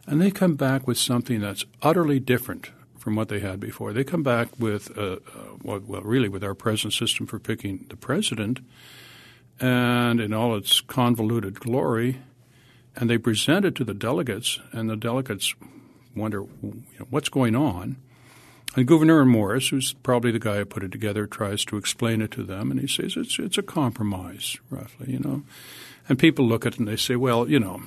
and 0.05 0.21
they 0.21 0.31
come 0.31 0.55
back 0.55 0.87
with 0.87 0.97
something 0.97 1.39
that's 1.39 1.65
utterly 1.81 2.19
different 2.19 2.71
from 2.97 3.15
what 3.15 3.29
they 3.29 3.39
had 3.39 3.59
before. 3.59 3.93
They 3.93 4.03
come 4.03 4.23
back 4.23 4.49
with, 4.59 4.95
uh, 4.97 5.01
uh, 5.01 5.19
well, 5.63 5.79
really, 5.79 6.29
with 6.29 6.43
our 6.43 6.53
present 6.53 6.93
system 6.93 7.25
for 7.25 7.39
picking 7.39 7.85
the 7.89 7.95
president, 7.95 8.59
and 9.59 10.19
in 10.19 10.33
all 10.33 10.55
its 10.55 10.81
convoluted 10.81 11.59
glory, 11.59 12.19
and 12.95 13.09
they 13.09 13.17
present 13.17 13.65
it 13.65 13.75
to 13.75 13.83
the 13.83 13.93
delegates, 13.93 14.59
and 14.71 14.89
the 14.89 14.95
delegates 14.95 15.55
wonder 16.15 16.45
you 16.61 16.83
know, 16.99 17.07
what's 17.09 17.29
going 17.29 17.55
on. 17.55 17.97
And 18.75 18.85
Gouverneur 18.85 19.25
Morris, 19.25 19.69
who's 19.69 19.93
probably 19.93 20.31
the 20.31 20.39
guy 20.39 20.57
who 20.57 20.65
put 20.65 20.83
it 20.83 20.91
together, 20.91 21.25
tries 21.25 21.65
to 21.65 21.77
explain 21.77 22.21
it 22.21 22.31
to 22.31 22.43
them, 22.43 22.69
and 22.69 22.79
he 22.79 22.87
says 22.87 23.15
it's 23.17 23.39
it's 23.39 23.57
a 23.57 23.63
compromise, 23.63 24.57
roughly, 24.69 25.11
you 25.11 25.19
know. 25.19 25.43
And 26.07 26.19
people 26.19 26.45
look 26.45 26.65
at 26.65 26.73
it 26.73 26.79
and 26.79 26.87
they 26.87 26.95
say, 26.95 27.15
well, 27.15 27.49
you 27.49 27.59
know. 27.59 27.81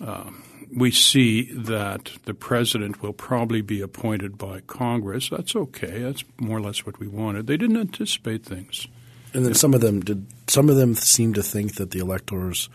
Um, 0.00 0.44
we 0.74 0.90
see 0.90 1.52
that 1.52 2.12
the 2.24 2.34
president 2.34 3.02
will 3.02 3.12
probably 3.12 3.60
be 3.60 3.80
appointed 3.80 4.38
by 4.38 4.60
Congress. 4.60 5.30
That's 5.30 5.54
okay. 5.56 6.00
That's 6.00 6.24
more 6.38 6.58
or 6.58 6.60
less 6.60 6.84
what 6.84 6.98
we 6.98 7.06
wanted. 7.06 7.46
They 7.46 7.56
didn't 7.56 7.76
anticipate 7.76 8.44
things. 8.44 8.86
And 9.34 9.44
then 9.44 9.54
some 9.54 9.74
of 9.74 9.80
them 9.80 10.00
did. 10.00 10.26
Some 10.46 10.70
of 10.70 10.76
them 10.76 10.94
seem 10.94 11.34
to 11.34 11.42
think 11.42 11.74
that 11.76 11.90
the 11.90 11.98
electors, 11.98 12.68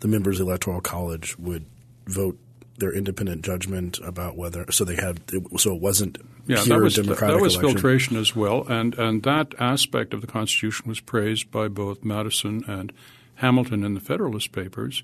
the 0.00 0.08
members 0.08 0.40
of 0.40 0.46
the 0.46 0.50
electoral 0.50 0.80
college, 0.80 1.38
would 1.38 1.66
vote 2.06 2.38
their 2.78 2.92
independent 2.92 3.42
judgment 3.44 3.98
about 4.02 4.36
whether. 4.36 4.70
So 4.72 4.84
they 4.84 4.96
had. 4.96 5.20
So 5.58 5.74
it 5.74 5.82
wasn't 5.82 6.18
yeah, 6.46 6.62
that 6.64 6.80
was, 6.80 6.94
democratic. 6.94 7.36
That 7.36 7.42
was 7.42 7.54
election. 7.54 7.74
filtration 7.74 8.16
as 8.16 8.34
well, 8.34 8.66
and 8.66 8.98
and 8.98 9.22
that 9.24 9.54
aspect 9.58 10.14
of 10.14 10.22
the 10.22 10.26
Constitution 10.26 10.88
was 10.88 11.00
praised 11.00 11.50
by 11.50 11.68
both 11.68 12.04
Madison 12.04 12.64
and 12.66 12.92
Hamilton 13.36 13.84
in 13.84 13.94
the 13.94 14.00
Federalist 14.00 14.52
Papers. 14.52 15.02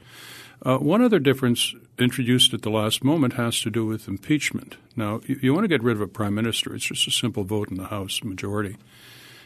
Uh, 0.63 0.79
one 0.79 1.03
other 1.03 1.21
difference 1.21 1.75
introduced 1.99 2.53
at 2.53 2.63
the 2.63 2.71
last 2.71 3.05
moment 3.05 3.35
has 3.35 3.61
to 3.61 3.71
do 3.71 3.87
with 3.87 4.09
impeachment. 4.09 4.77
Now, 4.97 5.21
you, 5.27 5.39
you 5.41 5.55
want 5.55 5.65
to 5.65 5.69
get 5.69 5.83
rid 5.83 5.97
of 5.97 6.01
a 6.01 6.09
prime 6.09 6.35
minister, 6.35 6.75
it's 6.75 6.87
just 6.87 7.07
a 7.07 7.13
simple 7.13 7.45
vote 7.45 7.71
in 7.71 7.77
the 7.77 7.87
House 7.87 8.23
majority. 8.25 8.77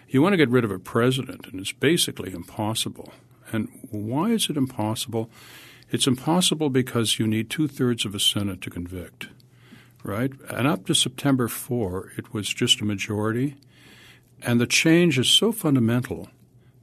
You 0.09 0.23
want 0.23 0.33
to 0.33 0.39
get 0.39 0.49
rid 0.49 0.65
of 0.65 0.71
a 0.71 0.79
president, 0.79 1.47
and 1.47 1.61
it's 1.61 1.73
basically 1.73 2.33
impossible. 2.33 3.13
And 3.51 3.69
why 3.91 4.31
is 4.31 4.49
it 4.49 4.57
impossible? 4.57 5.31
It's 5.91 6.07
impossible 6.07 6.71
because 6.71 7.19
you 7.19 7.27
need 7.27 7.51
two 7.51 7.69
thirds 7.69 8.07
of 8.07 8.15
a 8.15 8.21
Senate 8.21 8.63
to 8.63 8.71
convict, 8.71 9.29
right? 10.03 10.33
And 10.49 10.67
up 10.67 10.87
to 10.87 10.95
September 10.95 11.49
4, 11.49 12.13
it 12.17 12.33
was 12.33 12.49
just 12.49 12.81
a 12.81 12.87
majority. 12.87 13.57
And 14.41 14.59
the 14.61 14.67
change 14.67 15.19
is 15.19 15.29
so 15.29 15.53
fundamental 15.53 16.29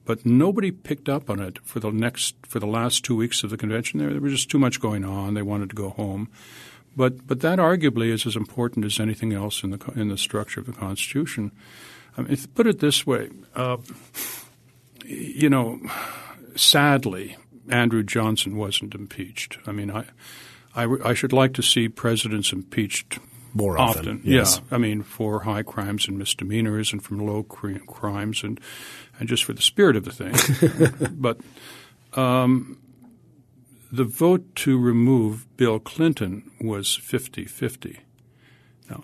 but 0.09 0.25
nobody 0.25 0.71
picked 0.71 1.07
up 1.07 1.29
on 1.29 1.39
it 1.39 1.59
for 1.59 1.79
the 1.79 1.91
next 1.91 2.33
for 2.47 2.59
the 2.59 2.65
last 2.65 3.05
two 3.05 3.15
weeks 3.15 3.43
of 3.43 3.51
the 3.51 3.57
convention. 3.57 3.99
There, 3.99 4.09
there 4.09 4.19
was 4.19 4.31
just 4.31 4.49
too 4.49 4.57
much 4.57 4.79
going 4.79 5.05
on. 5.05 5.35
They 5.35 5.43
wanted 5.43 5.69
to 5.69 5.75
go 5.75 5.91
home. 5.91 6.29
But 6.97 7.27
but 7.27 7.41
that 7.41 7.59
arguably 7.59 8.11
is 8.11 8.25
as 8.25 8.35
important 8.35 8.85
as 8.85 8.99
anything 8.99 9.33
else 9.33 9.63
in 9.63 9.69
the 9.69 9.79
in 9.95 10.09
the 10.09 10.17
structure 10.17 10.61
of 10.61 10.65
the 10.65 10.71
Constitution. 10.71 11.51
I 12.17 12.23
mean, 12.23 12.35
put 12.55 12.65
it 12.65 12.79
this 12.79 13.05
way, 13.05 13.29
uh, 13.53 13.77
you 15.05 15.47
know, 15.47 15.79
sadly, 16.55 17.37
Andrew 17.69 18.01
Johnson 18.01 18.57
wasn't 18.57 18.95
impeached. 18.95 19.59
I 19.67 19.71
mean, 19.71 19.91
I, 19.91 20.05
I, 20.73 20.87
I 21.05 21.13
should 21.13 21.33
like 21.33 21.53
to 21.53 21.61
see 21.61 21.87
presidents 21.87 22.51
impeached 22.51 23.19
more 23.53 23.77
often. 23.77 23.99
often. 23.99 24.21
Yes. 24.23 24.61
Yeah, 24.69 24.75
I 24.75 24.77
mean, 24.77 25.03
for 25.03 25.41
high 25.41 25.63
crimes 25.63 26.07
and 26.07 26.17
misdemeanors, 26.17 26.91
and 26.93 27.03
from 27.03 27.19
low 27.19 27.43
crimes, 27.43 28.43
and 28.43 28.59
and 29.19 29.27
just 29.27 29.43
for 29.43 29.53
the 29.53 29.61
spirit 29.61 29.95
of 29.95 30.05
the 30.05 30.11
thing. 30.11 31.09
but 31.19 31.39
um, 32.13 32.79
the 33.91 34.03
vote 34.03 34.55
to 34.57 34.77
remove 34.77 35.45
Bill 35.57 35.79
Clinton 35.79 36.49
was 36.61 36.97
50-50. 36.97 37.97
Now, 38.89 39.03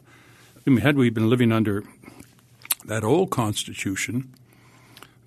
I 0.65 0.69
mean, 0.69 0.79
had 0.79 0.95
we 0.95 1.09
been 1.09 1.29
living 1.29 1.51
under 1.51 1.83
that 2.85 3.03
old 3.03 3.31
Constitution, 3.31 4.33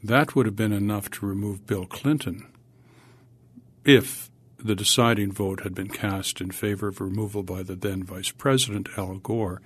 that 0.02 0.34
would 0.34 0.46
have 0.46 0.56
been 0.56 0.72
enough 0.72 1.10
to 1.10 1.26
remove 1.26 1.66
Bill 1.66 1.86
Clinton 1.86 2.46
if 3.84 4.27
the 4.58 4.74
deciding 4.74 5.32
vote 5.32 5.60
had 5.60 5.74
been 5.74 5.88
cast 5.88 6.40
in 6.40 6.50
favor 6.50 6.88
of 6.88 7.00
removal 7.00 7.42
by 7.42 7.62
the 7.62 7.74
then 7.74 8.02
Vice 8.02 8.30
President 8.30 8.88
Al 8.96 9.16
Gore. 9.16 9.60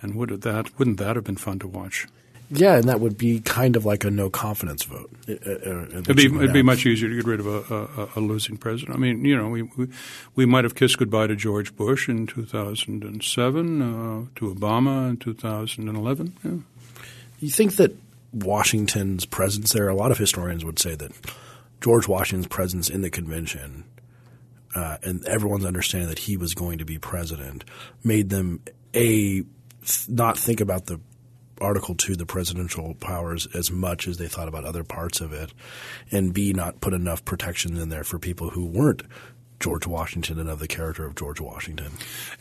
And 0.00 0.14
would 0.14 0.30
that 0.42 0.78
wouldn't 0.78 0.98
that 0.98 1.16
have 1.16 1.24
been 1.24 1.36
fun 1.36 1.58
to 1.60 1.68
watch? 1.68 2.06
Yeah, 2.50 2.76
and 2.76 2.84
that 2.84 3.00
would 3.00 3.18
be 3.18 3.40
kind 3.40 3.76
of 3.76 3.84
like 3.84 4.04
a 4.04 4.10
no 4.10 4.30
confidence 4.30 4.84
vote. 4.84 5.10
Uh, 5.28 5.34
it'd 5.34 6.16
be, 6.16 6.26
it'd 6.26 6.52
be 6.52 6.62
much 6.62 6.86
easier 6.86 7.10
to 7.10 7.16
get 7.16 7.26
rid 7.26 7.40
of 7.40 7.46
a, 7.46 7.74
a, 7.74 8.08
a, 8.16 8.20
losing 8.20 8.56
president. 8.56 8.96
I 8.96 8.98
mean, 8.98 9.22
you 9.22 9.36
know, 9.36 9.48
we, 9.48 9.62
we, 9.62 9.88
we 10.34 10.46
might 10.46 10.64
have 10.64 10.74
kissed 10.74 10.96
goodbye 10.96 11.26
to 11.26 11.36
George 11.36 11.76
Bush 11.76 12.08
in 12.08 12.26
2007, 12.26 13.82
uh, 13.82 14.24
to 14.36 14.54
Obama 14.54 15.10
in 15.10 15.18
2011. 15.18 16.36
Yeah. 16.42 16.50
You 17.40 17.50
think 17.50 17.76
that 17.76 17.94
Washington's 18.32 19.26
presence 19.26 19.74
there? 19.74 19.88
A 19.88 19.94
lot 19.94 20.10
of 20.10 20.16
historians 20.16 20.64
would 20.64 20.78
say 20.78 20.94
that 20.94 21.12
George 21.82 22.08
Washington's 22.08 22.46
presence 22.46 22.88
in 22.88 23.02
the 23.02 23.10
convention 23.10 23.84
uh, 24.74 24.98
and 25.02 25.24
everyone's 25.26 25.64
understanding 25.64 26.08
that 26.08 26.20
he 26.20 26.36
was 26.36 26.54
going 26.54 26.78
to 26.78 26.84
be 26.84 26.98
president 26.98 27.64
made 28.04 28.30
them 28.30 28.60
a 28.94 29.44
not 30.08 30.38
think 30.38 30.60
about 30.60 30.86
the 30.86 31.00
Article 31.60 31.94
2, 31.94 32.16
the 32.16 32.26
presidential 32.26 32.94
powers, 32.94 33.46
as 33.54 33.70
much 33.70 34.06
as 34.06 34.18
they 34.18 34.28
thought 34.28 34.48
about 34.48 34.64
other 34.64 34.84
parts 34.84 35.20
of 35.20 35.32
it, 35.32 35.52
and 36.10 36.32
B, 36.32 36.52
not 36.52 36.80
put 36.80 36.92
enough 36.92 37.24
protections 37.24 37.80
in 37.80 37.88
there 37.88 38.04
for 38.04 38.18
people 38.18 38.50
who 38.50 38.64
weren't 38.66 39.02
George 39.60 39.86
Washington 39.86 40.38
and 40.38 40.48
of 40.48 40.60
the 40.60 40.68
character 40.68 41.04
of 41.04 41.16
George 41.16 41.40
Washington. 41.40 41.92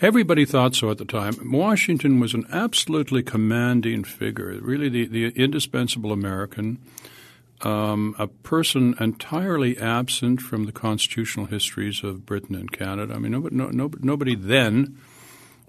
Everybody 0.02 0.46
thought 0.46 0.76
so 0.76 0.92
at 0.92 1.00
the 1.00 1.06
time. 1.06 1.52
Washington 1.52 2.20
was 2.20 2.34
an 2.34 2.46
absolutely 2.52 3.24
commanding 3.24 4.04
figure, 4.04 4.60
really 4.62 4.90
the, 4.90 5.08
the 5.08 5.28
indispensable 5.30 6.12
American 6.12 6.78
um, 7.62 8.16
a 8.20 8.28
person 8.28 8.96
entirely 9.00 9.78
absent 9.78 10.42
from 10.42 10.66
the 10.66 10.72
constitutional 10.72 11.48
histories 11.48 12.04
of 12.04 12.26
Britain 12.26 12.56
and 12.56 12.72
Canada. 12.72 13.14
I 13.14 13.20
mean, 13.20 13.32
nobody, 13.32 13.56
no, 13.56 13.68
no, 13.68 13.92
nobody 14.00 14.36
then 14.36 14.98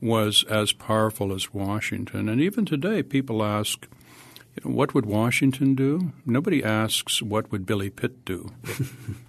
was 0.01 0.45
as 0.45 0.73
powerful 0.73 1.33
as 1.33 1.53
Washington. 1.53 2.29
And 2.29 2.41
even 2.41 2.65
today, 2.65 3.03
people 3.03 3.43
ask, 3.43 3.87
you 4.55 4.71
know, 4.71 4.77
what 4.77 4.95
would 4.95 5.07
Washington 5.07 5.75
do? 5.75 6.13
Nobody 6.25 6.63
asks, 6.63 7.23
what 7.23 7.51
would 7.51 7.67
Billy 7.67 7.91
Pitt 7.91 8.25
do? 8.25 8.53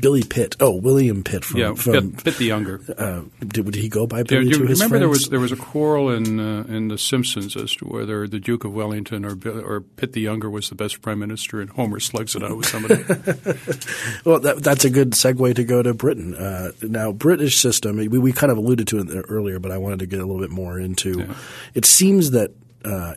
Billy 0.00 0.22
Pitt. 0.22 0.56
Oh, 0.60 0.76
William 0.76 1.22
Pitt 1.22 1.44
from 1.44 1.60
yeah, 1.60 1.74
from 1.74 2.12
Pitt, 2.12 2.24
Pitt 2.24 2.36
the 2.36 2.44
younger. 2.46 2.80
Uh, 2.96 3.22
did, 3.40 3.66
did, 3.66 3.74
he 3.74 3.88
go 3.88 4.06
by 4.06 4.22
Billy 4.22 4.46
yeah, 4.46 4.58
to 4.58 4.66
his 4.66 4.80
remember 4.80 4.98
friends? 4.98 5.00
there 5.00 5.08
was 5.08 5.28
there 5.28 5.40
was 5.40 5.52
a 5.52 5.56
quarrel 5.56 6.10
in 6.10 6.40
uh, 6.40 6.64
in 6.68 6.88
The 6.88 6.98
Simpsons 6.98 7.56
as 7.56 7.74
to 7.76 7.84
whether 7.86 8.26
the 8.26 8.40
Duke 8.40 8.64
of 8.64 8.74
Wellington 8.74 9.24
or 9.24 9.36
or 9.46 9.80
Pitt 9.80 10.12
the 10.12 10.20
younger 10.20 10.50
was 10.50 10.68
the 10.68 10.74
best 10.74 11.02
prime 11.02 11.18
minister, 11.18 11.60
and 11.60 11.70
Homer 11.70 12.00
slugs 12.00 12.34
it 12.34 12.42
out 12.42 12.56
with 12.56 12.66
somebody. 12.66 13.02
well, 14.24 14.40
that, 14.40 14.60
that's 14.62 14.84
a 14.84 14.90
good 14.90 15.10
segue 15.10 15.54
to 15.54 15.64
go 15.64 15.82
to 15.82 15.94
Britain. 15.94 16.34
Uh, 16.34 16.72
now, 16.82 17.12
British 17.12 17.58
system. 17.58 17.96
We, 17.96 18.08
we 18.08 18.32
kind 18.32 18.50
of 18.50 18.58
alluded 18.58 18.88
to 18.88 18.98
it 19.00 19.24
earlier, 19.28 19.58
but 19.58 19.70
I 19.70 19.78
wanted 19.78 20.00
to 20.00 20.06
get 20.06 20.20
a 20.20 20.24
little 20.24 20.40
bit 20.40 20.50
more 20.50 20.78
into. 20.78 21.20
Yeah. 21.20 21.34
It 21.74 21.84
seems 21.84 22.30
that 22.32 22.52
uh, 22.84 23.14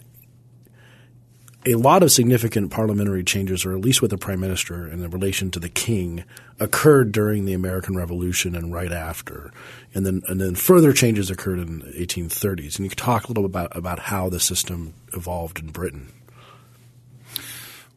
a 1.65 1.75
lot 1.75 2.03
of 2.03 2.11
significant 2.11 2.71
parliamentary 2.71 3.23
changes, 3.23 3.65
or 3.65 3.73
at 3.73 3.81
least 3.81 4.01
with 4.01 4.11
the 4.11 4.17
prime 4.17 4.39
minister 4.39 4.87
in 4.87 5.09
relation 5.09 5.51
to 5.51 5.59
the 5.59 5.69
king, 5.69 6.23
occurred 6.59 7.11
during 7.11 7.45
the 7.45 7.53
American 7.53 7.95
Revolution 7.95 8.55
and 8.55 8.73
right 8.73 8.91
after, 8.91 9.51
and 9.93 10.05
then 10.05 10.21
and 10.27 10.39
then 10.39 10.55
further 10.55 10.93
changes 10.93 11.29
occurred 11.29 11.59
in 11.59 11.79
the 11.79 11.85
1830s. 11.85 12.77
And 12.77 12.85
you 12.85 12.89
could 12.89 12.97
talk 12.97 13.25
a 13.25 13.27
little 13.27 13.45
about 13.45 13.75
about 13.75 13.99
how 13.99 14.29
the 14.29 14.39
system 14.39 14.93
evolved 15.13 15.59
in 15.59 15.69
Britain. 15.69 16.11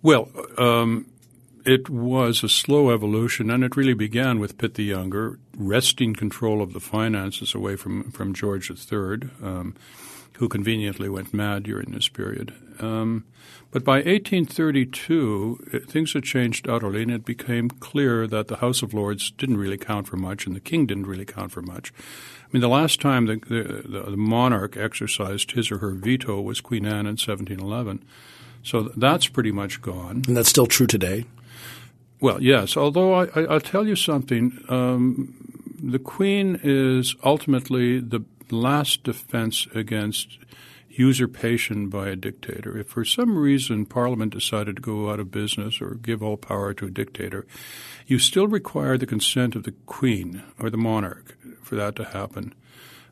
Well. 0.02 0.30
Um, 0.58 1.06
it 1.66 1.90
was 1.90 2.44
a 2.44 2.48
slow 2.48 2.90
evolution, 2.90 3.50
and 3.50 3.64
it 3.64 3.76
really 3.76 3.92
began 3.92 4.38
with 4.38 4.56
Pitt 4.56 4.74
the 4.74 4.84
Younger 4.84 5.40
wresting 5.56 6.14
control 6.14 6.62
of 6.62 6.72
the 6.72 6.80
finances 6.80 7.56
away 7.56 7.74
from, 7.74 8.12
from 8.12 8.32
George 8.32 8.70
III, 8.70 9.28
um, 9.42 9.74
who 10.38 10.48
conveniently 10.48 11.08
went 11.08 11.34
mad 11.34 11.62
during 11.64 11.92
this 11.92 12.08
period. 12.08 12.52
Um, 12.80 13.24
but 13.70 13.84
by 13.84 13.96
1832, 13.96 15.84
things 15.88 16.12
had 16.12 16.24
changed 16.24 16.68
utterly, 16.68 17.02
and 17.02 17.10
it 17.10 17.24
became 17.24 17.68
clear 17.70 18.26
that 18.26 18.48
the 18.48 18.56
House 18.56 18.82
of 18.82 18.94
Lords 18.94 19.30
didn't 19.32 19.58
really 19.58 19.78
count 19.78 20.08
for 20.08 20.16
much, 20.16 20.46
and 20.46 20.54
the 20.54 20.60
king 20.60 20.86
didn't 20.86 21.06
really 21.06 21.24
count 21.24 21.52
for 21.52 21.62
much. 21.62 21.92
I 22.42 22.48
mean, 22.52 22.60
the 22.60 22.68
last 22.68 23.00
time 23.00 23.26
the, 23.26 23.36
the, 23.36 24.10
the 24.10 24.16
monarch 24.16 24.76
exercised 24.76 25.52
his 25.52 25.70
or 25.70 25.78
her 25.78 25.90
veto 25.90 26.40
was 26.40 26.60
Queen 26.60 26.86
Anne 26.86 27.06
in 27.06 27.16
1711. 27.16 28.04
So 28.62 28.90
that's 28.96 29.28
pretty 29.28 29.52
much 29.52 29.80
gone. 29.80 30.22
And 30.26 30.36
that's 30.36 30.48
still 30.48 30.66
true 30.66 30.86
today? 30.86 31.24
Well, 32.20 32.42
yes. 32.42 32.76
Although 32.76 33.14
I, 33.14 33.26
I, 33.34 33.40
will 33.42 33.60
tell 33.60 33.86
you 33.86 33.96
something. 33.96 34.64
Um, 34.68 35.34
the 35.82 35.98
Queen 35.98 36.58
is 36.62 37.14
ultimately 37.22 38.00
the 38.00 38.24
last 38.50 39.02
defense 39.04 39.66
against 39.74 40.38
usurpation 40.88 41.88
by 41.88 42.08
a 42.08 42.16
dictator. 42.16 42.78
If 42.78 42.88
for 42.88 43.04
some 43.04 43.36
reason 43.36 43.86
Parliament 43.86 44.32
decided 44.32 44.76
to 44.76 44.82
go 44.82 45.10
out 45.10 45.20
of 45.20 45.30
business 45.30 45.80
or 45.80 45.94
give 45.94 46.22
all 46.22 46.36
power 46.36 46.72
to 46.74 46.86
a 46.86 46.90
dictator, 46.90 47.46
you 48.06 48.18
still 48.18 48.48
require 48.48 48.96
the 48.96 49.06
consent 49.06 49.54
of 49.54 49.64
the 49.64 49.74
Queen 49.84 50.42
or 50.58 50.70
the 50.70 50.76
monarch 50.76 51.36
for 51.62 51.74
that 51.76 51.96
to 51.96 52.04
happen. 52.04 52.54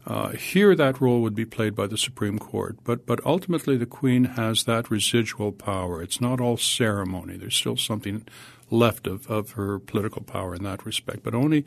Uh, 0.07 0.31
here, 0.31 0.75
that 0.75 1.01
role 1.01 1.23
would 1.23 1.35
be 1.35 1.47
played 1.47 1.75
by 1.75 1.87
the 1.87 1.97
Supreme 1.97 2.39
Court, 2.39 2.77
but 2.85 3.07
but 3.07 3.25
ultimately, 3.25 3.79
the 3.79 3.87
Queen 3.87 4.25
has 4.25 4.65
that 4.65 4.91
residual 4.91 5.51
power. 5.51 6.03
It's 6.03 6.21
not 6.21 6.43
all 6.43 6.59
ceremony. 6.59 7.39
There's 7.39 7.57
still 7.57 7.79
something 7.79 8.27
left 8.75 9.07
of, 9.07 9.31
of 9.31 9.53
her 9.53 9.79
political 9.79 10.23
power 10.23 10.55
in 10.55 10.63
that 10.65 10.85
respect, 10.85 11.23
but 11.23 11.35
only 11.35 11.65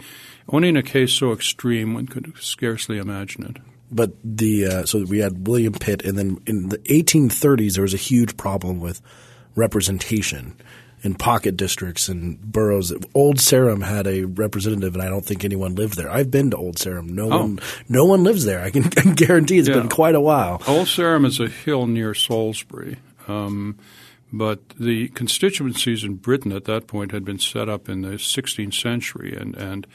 only 0.50 0.70
in 0.70 0.78
a 0.78 0.84
case 0.84 1.14
so 1.14 1.32
extreme 1.32 1.94
one 1.94 2.08
could 2.08 2.34
scarcely 2.38 2.98
imagine 2.98 3.44
it 3.44 3.58
but 3.92 4.12
the 4.24 4.66
uh, 4.66 4.86
so 4.86 5.04
we 5.06 5.20
had 5.20 5.48
William 5.48 5.74
Pitt, 5.74 6.04
and 6.04 6.18
then 6.18 6.42
in 6.46 6.70
the 6.70 6.78
1830s 6.80 7.76
there 7.76 7.84
was 7.84 7.94
a 7.94 7.98
huge 7.98 8.38
problem 8.38 8.80
with 8.80 9.02
representation 9.56 10.56
in 11.04 11.16
pocket 11.16 11.56
districts 11.56 12.10
and 12.10 12.40
boroughs. 12.42 12.94
Old 13.14 13.40
Sarum 13.40 13.82
had 13.82 14.08
a 14.08 14.24
representative, 14.26 14.94
and 14.94 15.04
I 15.04 15.10
don't 15.10 15.26
think 15.26 15.46
anyone 15.46 15.76
lived 15.76 15.96
there. 15.96 16.10
I've 16.10 16.32
been 16.32 16.52
to 16.52 16.58
Old 16.58 16.80
Sarum. 16.80 17.08
No 17.08 17.32
oh. 17.32 17.40
one, 17.40 17.60
no 17.88 18.06
one 18.06 18.24
lives 18.24 18.46
there. 18.46 18.62
I 18.62 18.72
can, 18.72 18.86
I 18.86 19.02
can 19.02 19.14
guarantee 19.14 19.60
it's 19.60 19.70
yeah. 19.70 19.76
been 19.76 19.90
quite 19.90 20.16
a 20.16 20.22
while. 20.22 20.62
Old 20.68 20.88
Sarum 20.88 21.26
is 21.26 21.40
a 21.40 21.48
hill 21.48 21.88
near 21.88 22.14
Salisbury. 22.14 22.98
Um, 23.28 23.78
But 24.32 24.70
the 24.78 25.08
constituencies 25.10 26.04
in 26.04 26.16
Britain 26.16 26.52
at 26.52 26.66
that 26.66 26.86
point 26.86 27.12
had 27.12 27.24
been 27.24 27.40
set 27.40 27.70
up 27.70 27.88
in 27.88 28.02
the 28.02 28.16
16th 28.16 28.74
century, 28.74 29.34
and, 29.34 29.56
and 29.56 29.88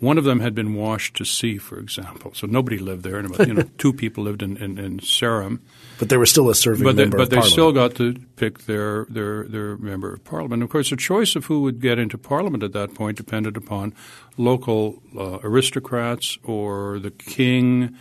one 0.00 0.16
of 0.16 0.24
them 0.24 0.40
had 0.40 0.54
been 0.54 0.74
washed 0.74 1.16
to 1.16 1.24
sea, 1.24 1.58
for 1.58 1.78
example. 1.78 2.32
So 2.34 2.46
nobody 2.46 2.78
lived 2.78 3.02
there, 3.02 3.18
and 3.18 3.32
about 3.32 3.46
you 3.46 3.54
know 3.54 3.62
two 3.78 3.92
people 3.92 4.24
lived 4.24 4.42
in, 4.42 4.56
in, 4.56 4.78
in 4.78 5.00
Sarum. 5.00 5.60
But 5.98 6.08
they 6.08 6.16
were 6.16 6.26
still 6.26 6.48
a 6.48 6.54
serving 6.54 6.82
but 6.84 6.96
they, 6.96 7.04
member 7.04 7.18
but 7.18 7.30
they 7.30 7.42
still 7.42 7.72
got 7.72 7.94
to 7.96 8.14
pick 8.36 8.60
their, 8.60 9.04
their 9.04 9.44
their 9.44 9.76
member 9.76 10.14
of 10.14 10.24
parliament. 10.24 10.62
Of 10.62 10.70
course, 10.70 10.88
the 10.88 10.96
choice 10.96 11.36
of 11.36 11.44
who 11.44 11.60
would 11.62 11.80
get 11.80 11.98
into 11.98 12.16
parliament 12.16 12.62
at 12.62 12.72
that 12.72 12.94
point 12.94 13.18
depended 13.18 13.56
upon 13.56 13.94
local 14.38 15.02
uh, 15.16 15.40
aristocrats 15.42 16.38
or 16.42 16.98
the 16.98 17.10
king. 17.10 17.96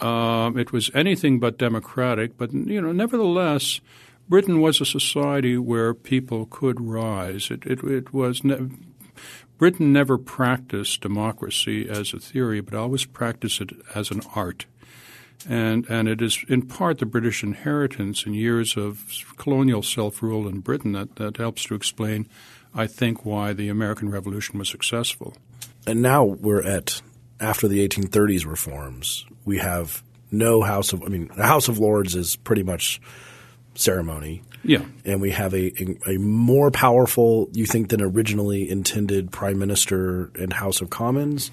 Um, 0.00 0.58
it 0.58 0.70
was 0.70 0.90
anything 0.92 1.40
but 1.40 1.56
democratic, 1.56 2.36
but 2.36 2.52
you 2.52 2.80
know, 2.80 2.92
nevertheless, 2.92 3.80
Britain 4.28 4.60
was 4.60 4.80
a 4.80 4.86
society 4.86 5.58
where 5.58 5.94
people 5.94 6.46
could 6.46 6.80
rise. 6.80 7.50
It 7.50 7.64
it, 7.66 7.82
it 7.84 8.12
was. 8.12 8.44
Ne- 8.44 8.70
Britain 9.56 9.92
never 9.92 10.18
practiced 10.18 11.00
democracy 11.00 11.88
as 11.88 12.12
a 12.12 12.18
theory, 12.18 12.60
but 12.60 12.74
always 12.74 13.04
practiced 13.04 13.60
it 13.60 13.70
as 13.94 14.10
an 14.10 14.20
art. 14.34 14.66
And, 15.48 15.88
and 15.88 16.08
it 16.08 16.22
is 16.22 16.44
in 16.48 16.62
part 16.62 16.98
the 16.98 17.06
British 17.06 17.42
inheritance 17.42 18.24
in 18.24 18.34
years 18.34 18.76
of 18.76 19.06
colonial 19.36 19.82
self 19.82 20.22
rule 20.22 20.48
in 20.48 20.60
Britain 20.60 20.92
that, 20.92 21.16
that 21.16 21.36
helps 21.36 21.64
to 21.64 21.74
explain, 21.74 22.28
I 22.74 22.86
think, 22.86 23.24
why 23.24 23.52
the 23.52 23.68
American 23.68 24.10
Revolution 24.10 24.58
was 24.58 24.68
successful. 24.68 25.36
And 25.86 26.00
now 26.00 26.24
we're 26.24 26.62
at 26.62 27.02
after 27.40 27.68
the 27.68 27.86
1830s 27.86 28.46
reforms. 28.46 29.26
We 29.44 29.58
have 29.58 30.02
no 30.30 30.62
House 30.62 30.92
of 30.92 31.02
I 31.02 31.08
mean, 31.08 31.30
the 31.36 31.46
House 31.46 31.68
of 31.68 31.78
Lords 31.78 32.14
is 32.16 32.36
pretty 32.36 32.62
much 32.62 33.00
ceremony. 33.74 34.42
Yeah. 34.62 34.84
And 35.04 35.20
we 35.20 35.30
have 35.30 35.52
a, 35.54 35.72
a, 35.82 36.14
a 36.14 36.18
more 36.18 36.70
powerful, 36.70 37.48
you 37.52 37.66
think, 37.66 37.90
than 37.90 38.00
originally 38.00 38.68
intended 38.68 39.30
Prime 39.30 39.58
Minister 39.58 40.30
and 40.38 40.52
House 40.52 40.80
of 40.80 40.90
Commons? 40.90 41.50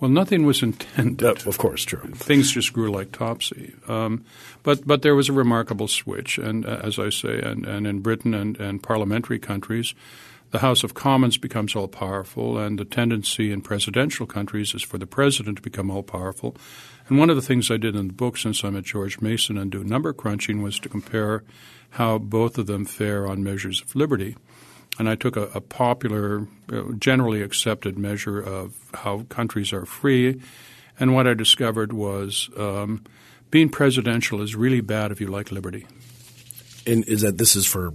Well, 0.00 0.10
nothing 0.10 0.44
was 0.44 0.62
intended. 0.62 1.46
Of 1.46 1.58
course, 1.58 1.84
true. 1.84 2.10
Things 2.14 2.50
just 2.50 2.72
grew 2.72 2.90
like 2.90 3.12
topsy. 3.12 3.74
Um, 3.86 4.24
but 4.62 4.86
but 4.86 5.02
there 5.02 5.14
was 5.14 5.28
a 5.28 5.32
remarkable 5.32 5.88
switch, 5.88 6.36
and 6.36 6.66
uh, 6.66 6.80
as 6.82 6.98
I 6.98 7.10
say, 7.10 7.38
and, 7.40 7.64
and 7.64 7.86
in 7.86 8.00
Britain 8.00 8.34
and, 8.34 8.58
and 8.58 8.82
parliamentary 8.82 9.38
countries, 9.38 9.94
the 10.54 10.60
House 10.60 10.84
of 10.84 10.94
Commons 10.94 11.36
becomes 11.36 11.74
all 11.74 11.88
powerful, 11.88 12.58
and 12.58 12.78
the 12.78 12.84
tendency 12.84 13.50
in 13.50 13.60
presidential 13.60 14.24
countries 14.24 14.72
is 14.72 14.84
for 14.84 14.98
the 14.98 15.06
president 15.06 15.56
to 15.56 15.62
become 15.62 15.90
all 15.90 16.04
powerful. 16.04 16.56
And 17.08 17.18
one 17.18 17.28
of 17.28 17.34
the 17.34 17.42
things 17.42 17.72
I 17.72 17.76
did 17.76 17.96
in 17.96 18.06
the 18.06 18.12
book, 18.12 18.36
since 18.36 18.62
I'm 18.62 18.76
at 18.76 18.84
George 18.84 19.20
Mason 19.20 19.58
and 19.58 19.72
do 19.72 19.82
number 19.82 20.12
crunching, 20.12 20.62
was 20.62 20.78
to 20.78 20.88
compare 20.88 21.42
how 21.90 22.18
both 22.18 22.56
of 22.56 22.68
them 22.68 22.84
fare 22.84 23.26
on 23.26 23.42
measures 23.42 23.82
of 23.82 23.96
liberty. 23.96 24.36
And 24.96 25.08
I 25.08 25.16
took 25.16 25.36
a, 25.36 25.48
a 25.56 25.60
popular, 25.60 26.46
uh, 26.72 26.82
generally 27.00 27.42
accepted 27.42 27.98
measure 27.98 28.38
of 28.38 28.76
how 28.94 29.24
countries 29.28 29.72
are 29.72 29.84
free. 29.84 30.40
And 31.00 31.14
what 31.16 31.26
I 31.26 31.34
discovered 31.34 31.92
was 31.92 32.48
um, 32.56 33.02
being 33.50 33.70
presidential 33.70 34.40
is 34.40 34.54
really 34.54 34.82
bad 34.82 35.10
if 35.10 35.20
you 35.20 35.26
like 35.26 35.50
liberty. 35.50 35.84
And 36.86 37.04
is 37.08 37.22
that 37.22 37.38
this 37.38 37.56
is 37.56 37.66
for 37.66 37.92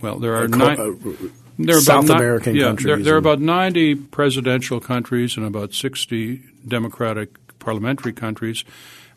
Well, 0.00 0.18
there 0.18 0.34
are 0.34 0.48
nine. 0.48 1.30
There 1.58 1.76
are 1.76 1.80
South 1.80 2.04
about 2.04 2.18
ni- 2.18 2.24
American 2.24 2.54
yeah, 2.54 2.64
countries 2.64 2.86
There, 2.86 2.96
there 3.02 3.14
are 3.14 3.18
about 3.18 3.40
90 3.40 3.94
presidential 3.94 4.80
countries 4.80 5.36
and 5.36 5.46
about 5.46 5.74
60 5.74 6.42
democratic 6.66 7.30
parliamentary 7.58 8.12
countries. 8.12 8.64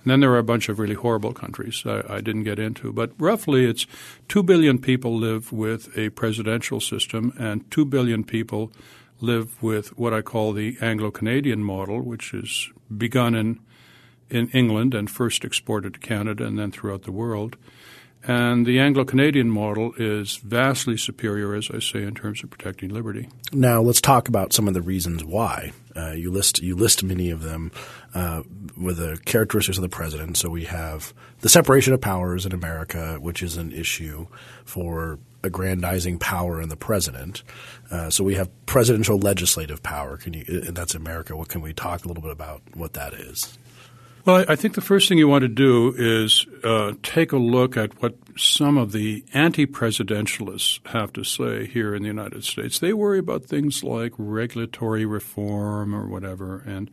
And 0.04 0.12
then 0.12 0.20
there 0.20 0.32
are 0.32 0.38
a 0.38 0.44
bunch 0.44 0.70
of 0.70 0.78
really 0.78 0.96
horrible 0.96 1.34
countries 1.34 1.84
I, 1.86 2.04
I 2.08 2.22
didn't 2.22 2.44
get 2.44 2.60
into. 2.60 2.94
But 2.94 3.12
roughly, 3.18 3.66
it's 3.66 3.88
2 4.30 4.44
billion 4.44 4.78
people 4.80 5.18
live 5.18 5.52
with 5.52 5.98
a 5.98 6.10
presidential 6.10 6.80
system, 6.80 7.34
and 7.40 7.70
2 7.72 7.86
billion 7.86 8.24
people 8.24 8.72
live 9.20 9.62
with 9.64 9.98
what 9.98 10.14
I 10.14 10.22
call 10.22 10.54
the 10.54 10.78
Anglo 10.80 11.10
Canadian 11.10 11.64
model, 11.64 12.02
which 12.02 12.34
is 12.34 12.70
begun 12.96 13.34
in, 13.34 13.60
in 14.30 14.50
England 14.50 14.94
and 14.94 15.10
first 15.10 15.44
exported 15.44 15.96
to 15.96 16.00
Canada 16.00 16.46
and 16.46 16.60
then 16.60 16.72
throughout 16.72 17.04
the 17.04 17.12
world. 17.12 17.56
And 18.28 18.66
the 18.66 18.80
Anglo 18.80 19.06
Canadian 19.06 19.50
model 19.50 19.94
is 19.98 20.38
vastly 20.38 20.98
superior, 20.98 21.54
as 21.54 21.70
I 21.70 21.80
say, 21.80 22.02
in 22.02 22.16
terms 22.16 22.44
of 22.44 22.50
protecting 22.50 22.90
liberty. 22.90 23.30
Now 23.52 23.82
let's 23.82 24.02
talk 24.02 24.28
about 24.28 24.52
some 24.52 24.68
of 24.68 24.74
the 24.74 24.82
reasons 24.82 25.24
why. 25.24 25.74
Uh, 25.96 26.12
you 26.12 26.32
list 26.32 26.62
you 26.62 26.76
list 26.76 27.04
many 27.04 27.30
of 27.30 27.44
them 27.44 27.72
uh, 28.14 28.42
with 28.76 28.98
the 28.98 29.18
characteristics 29.26 29.78
of 29.78 29.84
the 29.84 29.90
president. 29.90 30.38
So 30.38 30.50
we 30.50 30.66
have 30.66 31.14
the 31.42 31.50
separation 31.50 31.94
of 31.94 32.02
powers 32.02 32.46
in 32.46 32.52
America, 32.52 33.18
which 33.22 33.44
is 33.44 33.58
an 33.58 33.72
issue 33.72 34.28
for 34.66 35.20
aggrandizing 35.44 36.18
power 36.18 36.60
in 36.60 36.70
the 36.70 36.76
president. 36.76 37.44
Uh, 37.92 38.10
so 38.10 38.24
we 38.24 38.36
have 38.36 38.50
presidential 38.66 39.20
legislative 39.20 39.84
power. 39.84 40.18
Can 40.18 40.34
you? 40.34 40.44
And 40.48 40.76
that's 40.76 40.96
America. 40.96 41.36
What 41.36 41.50
can 41.50 41.62
we 41.62 41.74
talk 41.74 42.04
a 42.04 42.08
little 42.08 42.24
bit 42.24 42.32
about 42.32 42.64
what 42.74 42.94
that 42.94 43.14
is? 43.14 43.58
Well, 44.26 44.44
I 44.50 44.56
think 44.56 44.74
the 44.74 44.82
first 44.82 45.08
thing 45.08 45.20
you 45.20 45.28
want 45.28 45.44
to 45.44 45.48
do 45.48 45.94
is 45.96 46.48
uh, 46.64 46.94
take 47.04 47.32
a 47.32 47.38
look 47.38 47.78
at 47.78 48.02
what 48.02 48.16
some 48.36 48.76
of 48.76 48.92
the 48.92 49.24
anti-presidentialists 49.36 50.80
have 50.88 51.14
to 51.14 51.24
say 51.24 51.68
here 51.68 51.94
in 51.94 52.02
the 52.02 52.08
United 52.08 52.44
States. 52.44 52.80
They 52.80 52.92
worry 52.92 53.20
about 53.20 53.46
things 53.46 53.84
like 53.84 54.14
regulatory 54.18 55.06
reform 55.06 55.94
or 55.94 56.08
whatever, 56.08 56.64
and 56.66 56.90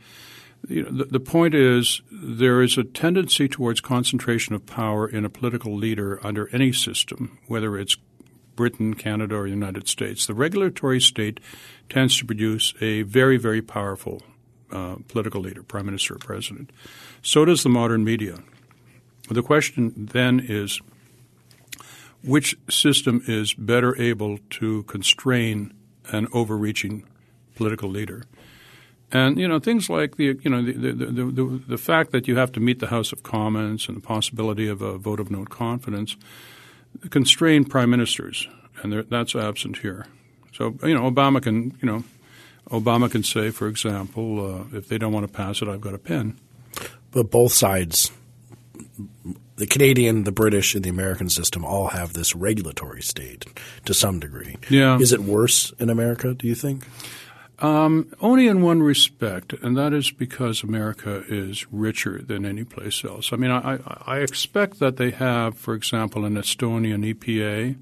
you 0.69 0.83
know, 0.83 0.91
the, 0.91 1.05
the 1.07 1.21
point 1.21 1.55
is 1.55 2.03
there 2.11 2.61
is 2.61 2.77
a 2.77 2.85
tendency 2.85 3.49
towards 3.49 3.81
concentration 3.81 4.55
of 4.55 4.67
power 4.67 5.09
in 5.09 5.25
a 5.25 5.31
political 5.31 5.75
leader 5.75 6.21
under 6.23 6.55
any 6.55 6.71
system, 6.71 7.39
whether 7.47 7.79
it's 7.79 7.97
Britain, 8.57 8.93
Canada, 8.93 9.37
or 9.37 9.45
the 9.45 9.51
United 9.51 9.89
States. 9.89 10.27
The 10.27 10.35
regulatory 10.35 11.01
state 11.01 11.41
tends 11.89 12.19
to 12.19 12.27
produce 12.27 12.75
a 12.83 13.03
very, 13.03 13.39
very 13.39 13.63
powerful 13.63 14.21
uh, 14.73 14.97
political 15.09 15.41
leader, 15.41 15.63
prime 15.63 15.87
minister 15.87 16.15
or 16.15 16.19
president. 16.19 16.71
So 17.23 17.45
does 17.45 17.63
the 17.63 17.69
modern 17.69 18.05
media. 18.05 18.39
The 19.31 19.43
question 19.43 19.93
then 19.97 20.41
is 20.41 20.81
which 22.25 22.57
system 22.69 23.23
is 23.27 23.55
better 23.55 24.01
able 24.01 24.39
to 24.51 24.83
constrain 24.85 25.73
an 26.11 26.29
overreaching 26.33 27.05
political 27.55 27.89
leader? 27.89 28.25
And 29.13 29.39
you 29.39 29.47
know 29.47 29.59
things 29.59 29.91
like 29.91 30.17
the 30.17 30.39
you 30.43 30.51
know 30.51 30.63
the 30.63 30.73
the, 30.73 31.07
the, 31.07 31.25
the, 31.25 31.63
the 31.69 31.79
fact 31.79 32.13
that 32.13 32.27
you 32.27 32.37
have 32.37 32.51
to 32.53 32.61
meet 32.61 32.79
the 32.79 32.87
House 32.87 33.13
of 33.13 33.23
Commons 33.23 33.87
and 33.89 33.97
the 33.97 34.01
possibility 34.01 34.69
of 34.69 34.81
a 34.81 34.97
vote 34.97 35.21
of 35.21 35.31
no 35.31 35.45
confidence 35.45 36.17
constrain 37.11 37.65
prime 37.65 37.91
ministers, 37.91 38.49
and 38.83 38.93
that's 39.09 39.35
absent 39.35 39.79
here. 39.79 40.07
So 40.55 40.77
you 40.83 40.95
know 40.95 41.11
Obama 41.11 41.43
can 41.43 41.77
you 41.83 41.87
know 41.87 42.05
Obama 42.71 43.11
can 43.11 43.23
say, 43.23 43.51
for 43.51 43.67
example, 43.69 44.67
uh, 44.73 44.77
if 44.77 44.89
they 44.89 44.99
don't 44.99 45.13
want 45.13 45.27
to 45.27 45.33
pass 45.33 45.61
it, 45.63 45.69
I've 45.69 45.81
got 45.81 45.95
a 45.95 45.99
pen. 45.99 46.39
But 47.11 47.31
both 47.31 47.53
sides, 47.53 48.11
the 49.57 49.67
Canadian, 49.67 50.25
the 50.25 50.33
British, 50.33 50.75
and 50.75 50.83
the 50.85 50.89
American 50.89 51.29
system 51.29 51.65
all 51.65 51.89
have 51.89 52.15
this 52.15 52.35
regulatory 52.35 53.03
state 53.03 53.45
to 53.85 53.93
some 53.93 54.19
degree. 54.21 54.57
Yeah. 54.71 54.99
Is 54.99 55.13
it 55.13 55.21
worse 55.21 55.73
in 55.79 55.91
America? 55.91 56.33
Do 56.35 56.47
you 56.47 56.55
think? 56.55 56.87
Only 57.61 58.49
in 58.49 58.63
one 58.63 58.83
respect, 58.83 59.53
and 59.53 59.77
that 59.77 59.93
is 59.93 60.11
because 60.11 60.63
America 60.65 61.23
is 61.29 61.65
richer 61.71 62.21
than 62.21 62.45
any 62.45 62.65
place 62.65 63.05
else. 63.05 63.33
I 63.33 63.37
mean, 63.37 63.51
I, 63.53 63.75
I- 63.75 64.03
I 64.07 64.19
expect 64.19 64.79
that 64.81 64.97
they 64.97 65.11
have, 65.11 65.57
for 65.59 65.75
example, 65.75 66.25
an 66.25 66.35
Estonian 66.37 67.05
EPA. 67.15 67.77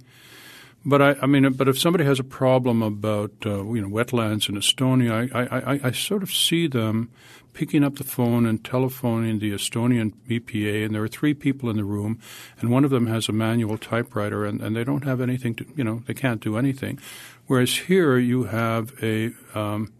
But 0.85 1.03
I, 1.03 1.17
I 1.23 1.27
mean, 1.27 1.53
but 1.53 1.69
if 1.69 1.79
somebody 1.79 2.05
has 2.05 2.19
a 2.19 2.25
problem 2.25 2.83
about 2.83 3.33
uh, 3.45 3.65
you 3.65 3.83
know 3.83 3.89
wetlands 3.89 4.49
in 4.49 4.55
Estonia, 4.55 5.31
I, 5.35 5.73
I, 5.75 5.81
I, 5.85 5.91
sort 5.91 6.23
of 6.23 6.33
see 6.33 6.67
them 6.67 7.11
picking 7.53 7.85
up 7.85 7.97
the 7.97 8.05
phone 8.05 8.47
and 8.47 8.65
telephoning 8.65 9.41
the 9.41 9.53
Estonian 9.53 10.15
EPA, 10.29 10.87
and 10.87 10.95
there 10.95 11.03
are 11.03 11.09
three 11.09 11.35
people 11.35 11.69
in 11.69 11.77
the 11.77 11.85
room, 11.85 12.19
and 12.61 12.71
one 12.71 12.85
of 12.85 12.91
them 12.91 13.09
has 13.09 13.29
a 13.29 13.33
manual 13.33 13.77
typewriter, 13.77 14.47
and, 14.47 14.63
and 14.63 14.75
they 14.75 14.85
don't 14.85 15.05
have 15.05 15.21
anything 15.21 15.55
to 15.57 15.67
you 15.77 15.85
know 15.85 16.03
they 16.07 16.15
can't 16.15 16.41
do 16.41 16.57
anything. 16.57 16.99
Whereas 17.47 17.77
here 17.77 18.17
you 18.17 18.45
have 18.45 18.95
a 19.03 19.33
um, 19.55 19.93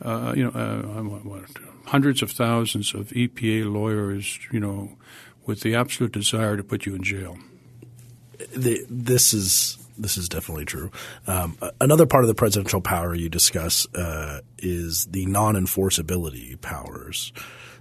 uh, 0.00 0.32
you 0.34 0.44
know 0.44 0.50
uh, 0.50 1.02
what, 1.02 1.24
what, 1.26 1.50
hundreds 1.86 2.22
of 2.22 2.30
thousands 2.30 2.94
of 2.94 3.08
EPA 3.08 3.70
lawyers, 3.70 4.38
you 4.50 4.58
know, 4.60 4.96
with 5.44 5.60
the 5.60 5.74
absolute 5.74 6.12
desire 6.12 6.56
to 6.56 6.64
put 6.64 6.86
you 6.86 6.94
in 6.94 7.02
jail. 7.02 7.36
the, 8.56 8.86
this 8.88 9.34
is 9.34 9.83
this 9.96 10.16
is 10.16 10.28
definitely 10.28 10.64
true. 10.64 10.90
Um, 11.26 11.58
another 11.80 12.06
part 12.06 12.24
of 12.24 12.28
the 12.28 12.34
presidential 12.34 12.80
power 12.80 13.14
you 13.14 13.28
discuss 13.28 13.86
uh, 13.94 14.40
is 14.58 15.06
the 15.06 15.26
non-enforceability 15.26 16.60
powers. 16.60 17.32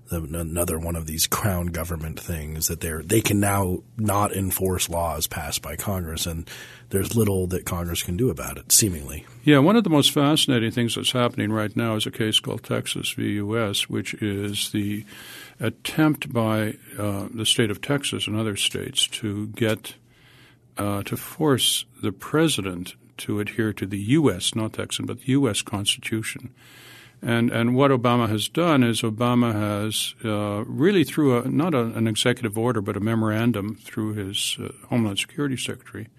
The, 0.10 0.21
another 0.21 0.78
one 0.78 0.97
of 0.97 1.08
these 1.08 1.28
crown 1.28 1.67
government 1.67 2.19
things 2.19 2.67
that 2.67 2.82
they're 2.82 3.02
they 3.02 3.21
can 3.21 3.39
now 3.39 3.80
not 3.97 4.34
enforce 4.34 4.89
laws 4.89 5.28
passed 5.28 5.62
by 5.62 5.78
Congress, 5.78 6.26
and 6.26 6.47
there's 6.89 7.15
little 7.15 7.47
that 7.47 7.65
Congress 7.65 8.04
can 8.04 8.17
do 8.17 8.30
about 8.30 8.58
it, 8.58 8.71
seemingly. 8.71 9.26
Yeah, 9.43 9.60
one 9.60 9.78
of 9.78 9.86
the 9.86 9.89
most 9.89 10.12
fascinating 10.12 10.71
things 10.71 10.95
that's 10.95 11.13
happening 11.13 11.54
right 11.54 11.76
now 11.76 11.95
is 11.95 12.06
a 12.06 12.12
case 12.12 12.41
called 12.41 12.63
Texas 12.63 13.12
v. 13.12 13.36
U.S., 13.36 13.89
which 13.89 14.13
is 14.15 14.71
the 14.71 15.06
attempt 15.60 16.32
by 16.34 16.76
uh, 16.99 17.30
the 17.34 17.45
state 17.45 17.71
of 17.71 17.82
Texas 17.82 18.28
and 18.28 18.36
other 18.36 18.58
states 18.58 19.08
to 19.08 19.47
get 19.47 19.95
uh, 20.77 21.03
to 21.03 21.17
force 21.17 21.86
the 22.01 22.12
president 22.12 22.95
to 23.17 23.39
adhere 23.39 23.73
to 23.73 23.86
the 23.86 23.99
U.S., 23.99 24.55
not 24.55 24.73
Texan, 24.73 25.05
but 25.05 25.19
the 25.19 25.31
U.S. 25.33 25.62
Constitution. 25.62 26.53
And 27.21 27.51
and 27.51 27.73
what 27.73 27.91
Obama 27.91 28.27
has 28.27 28.49
done 28.49 28.83
is 28.83 29.01
Obama 29.01 29.53
has 29.53 30.13
uh, 30.25 30.65
really 30.65 31.05
through 31.05 31.39
a, 31.39 31.47
not 31.47 31.73
a, 31.73 31.79
an 31.79 32.05
executive 32.05 32.57
order 32.57 32.81
but 32.81 32.97
a 32.97 32.99
memorandum 32.99 33.75
through 33.75 34.13
his 34.13 34.57
uh, 34.59 34.69
Homeland 34.89 35.19
Security 35.19 35.55
Secretary. 35.55 36.09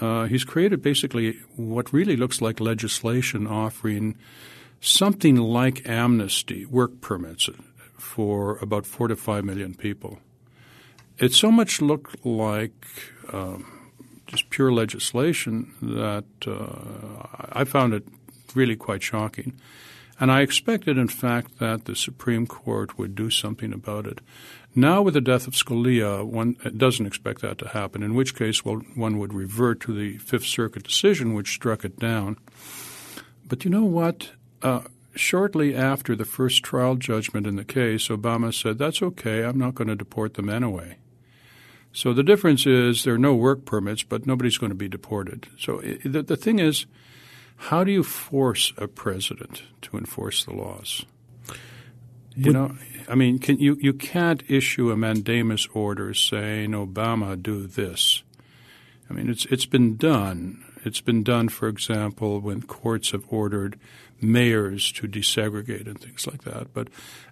Uh, 0.00 0.24
he's 0.24 0.44
created 0.44 0.82
basically 0.82 1.38
what 1.54 1.92
really 1.92 2.16
looks 2.16 2.40
like 2.40 2.58
legislation 2.58 3.46
offering 3.46 4.16
something 4.80 5.36
like 5.36 5.88
amnesty, 5.88 6.64
work 6.64 7.00
permits 7.00 7.48
for 7.96 8.58
about 8.58 8.86
four 8.86 9.08
to 9.08 9.14
five 9.14 9.44
million 9.44 9.74
people. 9.74 10.18
It 11.18 11.34
so 11.34 11.52
much 11.52 11.82
looked 11.82 12.24
like 12.24 12.86
just 14.26 14.50
pure 14.50 14.72
legislation 14.72 15.74
that 15.82 16.24
uh, 16.46 17.26
I 17.52 17.64
found 17.64 17.94
it 17.94 18.04
really 18.54 18.76
quite 18.76 19.02
shocking. 19.02 19.58
And 20.20 20.30
I 20.30 20.42
expected, 20.42 20.98
in 20.98 21.08
fact, 21.08 21.58
that 21.58 21.86
the 21.86 21.96
Supreme 21.96 22.46
Court 22.46 22.98
would 22.98 23.14
do 23.14 23.30
something 23.30 23.72
about 23.72 24.06
it. 24.06 24.20
Now, 24.74 25.02
with 25.02 25.14
the 25.14 25.20
death 25.20 25.46
of 25.46 25.54
Scalia, 25.54 26.24
one 26.24 26.56
doesn't 26.76 27.06
expect 27.06 27.40
that 27.40 27.58
to 27.58 27.68
happen, 27.68 28.02
in 28.02 28.14
which 28.14 28.36
case 28.36 28.64
well, 28.64 28.82
one 28.94 29.18
would 29.18 29.32
revert 29.32 29.80
to 29.80 29.94
the 29.94 30.18
Fifth 30.18 30.44
Circuit 30.44 30.84
decision, 30.84 31.34
which 31.34 31.52
struck 31.52 31.84
it 31.84 31.98
down. 31.98 32.36
But 33.48 33.64
you 33.64 33.70
know 33.70 33.84
what? 33.84 34.30
Uh, 34.62 34.82
shortly 35.16 35.74
after 35.74 36.14
the 36.14 36.26
first 36.26 36.62
trial 36.62 36.96
judgment 36.96 37.46
in 37.46 37.56
the 37.56 37.64
case, 37.64 38.08
Obama 38.08 38.54
said, 38.54 38.78
That's 38.78 39.02
okay, 39.02 39.42
I'm 39.42 39.58
not 39.58 39.74
going 39.74 39.88
to 39.88 39.96
deport 39.96 40.34
them 40.34 40.48
anyway. 40.48 40.98
So 41.92 42.12
the 42.12 42.22
difference 42.22 42.66
is 42.66 43.04
there 43.04 43.14
are 43.14 43.18
no 43.18 43.34
work 43.34 43.64
permits, 43.64 44.02
but 44.02 44.26
nobody's 44.26 44.58
going 44.58 44.70
to 44.70 44.76
be 44.76 44.88
deported. 44.88 45.48
So 45.58 45.80
the, 46.04 46.22
the 46.22 46.36
thing 46.36 46.58
is, 46.58 46.86
how 47.56 47.84
do 47.84 47.90
you 47.90 48.02
force 48.02 48.72
a 48.76 48.86
president 48.86 49.62
to 49.82 49.98
enforce 49.98 50.44
the 50.44 50.54
laws? 50.54 51.04
You 52.36 52.52
know, 52.52 52.76
I 53.08 53.16
mean, 53.16 53.38
can, 53.38 53.58
you 53.58 53.76
you 53.80 53.92
can't 53.92 54.42
issue 54.48 54.90
a 54.90 54.96
mandamus 54.96 55.68
order 55.74 56.14
saying 56.14 56.70
Obama 56.70 57.40
do 57.40 57.66
this. 57.66 58.22
I 59.10 59.12
mean, 59.12 59.28
it's 59.28 59.44
it's 59.46 59.66
been 59.66 59.96
done. 59.96 60.64
It's 60.84 61.00
been 61.00 61.22
done, 61.22 61.48
for 61.48 61.68
example, 61.68 62.40
when 62.40 62.62
courts 62.62 63.10
have 63.10 63.24
ordered 63.28 63.78
mayors 64.22 64.92
to 64.92 65.08
desegregate 65.08 65.86
and 65.86 66.00
things 66.00 66.26
like 66.26 66.42
that. 66.44 66.72
But 66.72 66.88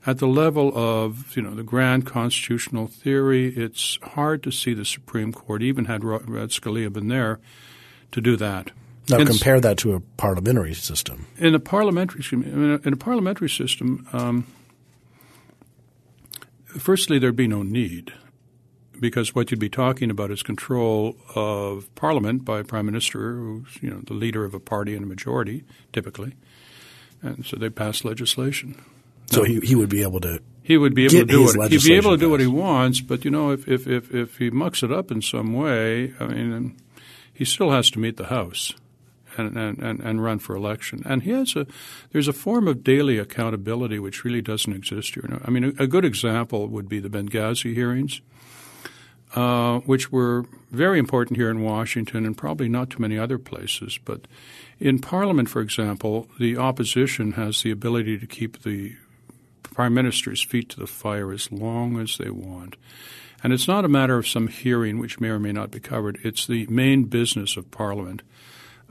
at 0.06 0.18
the 0.18 0.26
level 0.26 0.72
of 0.76 1.36
you 1.36 1.42
know 1.42 1.54
the 1.54 1.62
grand 1.62 2.06
constitutional 2.06 2.86
theory, 2.86 3.48
it's 3.48 3.98
hard 4.02 4.42
to 4.44 4.50
see 4.50 4.74
the 4.74 4.84
Supreme 4.84 5.32
Court, 5.32 5.62
even 5.62 5.86
had 5.86 6.04
Rod 6.04 6.26
Scalia 6.50 6.92
been 6.92 7.08
there, 7.08 7.40
to 8.12 8.20
do 8.20 8.36
that. 8.36 8.70
Now 9.10 9.24
compare 9.24 9.60
that 9.60 9.78
to 9.78 9.94
a 9.94 10.00
parliamentary 10.00 10.74
system. 10.74 11.26
In 11.38 11.54
a 11.54 11.58
parliamentary 11.58 12.22
in 12.32 12.92
a 12.92 12.96
parliamentary 12.96 13.48
system, 13.48 14.06
um, 14.12 14.46
firstly 16.66 17.18
there'd 17.18 17.36
be 17.36 17.48
no 17.48 17.62
need 17.62 18.12
because 19.00 19.34
what 19.34 19.50
you'd 19.50 19.60
be 19.60 19.68
talking 19.68 20.10
about 20.10 20.30
is 20.30 20.42
control 20.42 21.16
of 21.34 21.92
parliament 21.94 22.44
by 22.44 22.60
a 22.60 22.64
prime 22.64 22.86
minister 22.86 23.36
who's 23.36 23.78
you 23.80 23.90
know 23.90 24.00
the 24.06 24.14
leader 24.14 24.44
of 24.44 24.54
a 24.54 24.60
party 24.60 24.94
and 24.94 25.04
a 25.04 25.08
majority 25.08 25.64
typically 25.92 26.34
and 27.22 27.44
so 27.44 27.56
they 27.56 27.70
passed 27.70 28.04
legislation. 28.04 28.80
So 29.26 29.44
he, 29.44 29.60
he 29.60 29.74
would 29.74 29.90
be 29.90 30.02
able 30.02 30.20
to 30.20 30.40
he 30.62 30.76
would 30.76 30.94
be 30.94 31.06
able 31.06 31.14
to 31.14 31.24
do 31.24 31.44
what 31.44 31.70
he'd 31.70 31.82
be 31.82 31.94
able 31.94 32.10
to 32.10 32.16
do 32.16 32.30
what 32.30 32.40
he 32.40 32.46
wants, 32.46 33.00
but 33.00 33.24
you 33.24 33.30
know 33.30 33.50
if, 33.52 33.66
if, 33.66 33.86
if, 33.86 34.14
if 34.14 34.36
he 34.38 34.50
mucks 34.50 34.82
it 34.82 34.92
up 34.92 35.10
in 35.10 35.22
some 35.22 35.54
way, 35.54 36.12
I 36.20 36.26
mean, 36.26 36.76
he 37.32 37.44
still 37.44 37.70
has 37.70 37.90
to 37.92 37.98
meet 37.98 38.16
the 38.16 38.26
House 38.26 38.74
and, 39.38 39.56
and, 39.56 39.78
and, 39.78 40.00
and 40.00 40.22
run 40.22 40.38
for 40.38 40.54
election. 40.54 41.02
And 41.06 41.22
he 41.22 41.30
has 41.30 41.56
a 41.56 41.66
there's 42.12 42.28
a 42.28 42.32
form 42.32 42.68
of 42.68 42.84
daily 42.84 43.18
accountability 43.18 43.98
which 43.98 44.24
really 44.24 44.42
doesn't 44.42 44.72
exist 44.72 45.14
here. 45.14 45.40
I 45.44 45.50
mean, 45.50 45.64
a, 45.64 45.84
a 45.84 45.86
good 45.86 46.04
example 46.04 46.66
would 46.68 46.88
be 46.88 47.00
the 47.00 47.08
Benghazi 47.08 47.74
hearings. 47.74 48.20
Uh, 49.34 49.80
which 49.80 50.10
were 50.10 50.46
very 50.70 50.98
important 50.98 51.36
here 51.36 51.50
in 51.50 51.60
Washington 51.60 52.24
and 52.24 52.36
probably 52.36 52.66
not 52.66 52.88
too 52.88 53.02
many 53.02 53.18
other 53.18 53.38
places. 53.38 53.98
But 54.02 54.22
in 54.80 55.00
Parliament, 55.00 55.50
for 55.50 55.60
example, 55.60 56.28
the 56.38 56.56
opposition 56.56 57.32
has 57.32 57.62
the 57.62 57.70
ability 57.70 58.18
to 58.18 58.26
keep 58.26 58.62
the 58.62 58.96
Prime 59.62 59.92
Minister's 59.92 60.42
feet 60.42 60.70
to 60.70 60.80
the 60.80 60.86
fire 60.86 61.30
as 61.30 61.52
long 61.52 62.00
as 62.00 62.16
they 62.16 62.30
want. 62.30 62.76
And 63.44 63.52
it's 63.52 63.68
not 63.68 63.84
a 63.84 63.88
matter 63.88 64.16
of 64.16 64.26
some 64.26 64.48
hearing 64.48 64.98
which 64.98 65.20
may 65.20 65.28
or 65.28 65.38
may 65.38 65.52
not 65.52 65.70
be 65.70 65.78
covered. 65.78 66.18
It's 66.24 66.46
the 66.46 66.66
main 66.68 67.04
business 67.04 67.56
of 67.56 67.70
Parliament. 67.70 68.22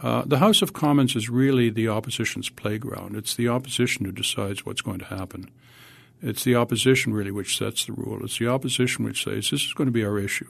Uh, 0.01 0.21
the 0.25 0.37
House 0.37 0.61
of 0.61 0.71
Commons 0.71 1.15
is 1.15 1.29
really 1.29 1.71
the 1.71 1.89
opposition's 1.89 2.49
playground. 2.49 3.15
It's 3.15 3.35
the 3.35 3.49
opposition 3.49 4.05
who 4.05 4.11
decides 4.11 4.65
what's 4.65 4.81
going 4.81 4.99
to 4.99 5.05
happen. 5.05 5.49
It's 6.21 6.43
the 6.43 6.55
opposition 6.55 7.13
really 7.13 7.31
which 7.31 7.57
sets 7.57 7.85
the 7.85 7.93
rule. 7.93 8.23
It's 8.23 8.39
the 8.39 8.47
opposition 8.47 9.05
which 9.05 9.23
says 9.23 9.49
this 9.49 9.63
is 9.63 9.73
going 9.73 9.87
to 9.87 9.91
be 9.91 10.05
our 10.05 10.17
issue. 10.17 10.49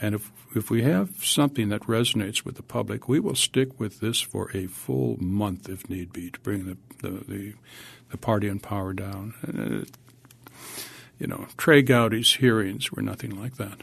And 0.00 0.14
if 0.14 0.30
if 0.54 0.70
we 0.70 0.82
have 0.82 1.24
something 1.24 1.68
that 1.68 1.82
resonates 1.82 2.44
with 2.44 2.56
the 2.56 2.62
public, 2.62 3.08
we 3.08 3.20
will 3.20 3.34
stick 3.34 3.78
with 3.78 4.00
this 4.00 4.20
for 4.20 4.50
a 4.54 4.66
full 4.66 5.16
month 5.18 5.68
if 5.68 5.88
need 5.88 6.12
be 6.12 6.30
to 6.30 6.40
bring 6.40 6.66
the 6.66 6.76
the, 7.02 7.24
the, 7.26 7.54
the 8.10 8.16
party 8.16 8.48
in 8.48 8.58
power 8.58 8.92
down. 8.92 9.34
Uh, 9.46 9.84
you 11.18 11.26
know, 11.26 11.46
Trey 11.56 11.82
Gowdy's 11.82 12.34
hearings 12.34 12.92
were 12.92 13.02
nothing 13.02 13.40
like 13.40 13.56
that. 13.56 13.80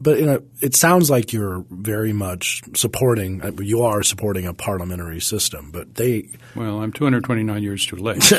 But 0.00 0.18
you 0.18 0.26
know, 0.26 0.42
it 0.62 0.74
sounds 0.74 1.10
like 1.10 1.32
you're 1.32 1.64
very 1.70 2.12
much 2.12 2.62
supporting. 2.74 3.42
Uh, 3.42 3.52
you 3.60 3.82
are 3.82 4.02
supporting 4.02 4.46
a 4.46 4.54
parliamentary 4.54 5.20
system, 5.20 5.70
but 5.70 5.94
they. 5.94 6.28
Well, 6.54 6.80
I'm 6.80 6.92
229 6.92 7.62
years 7.62 7.84
too 7.84 7.96
late. 7.96 8.32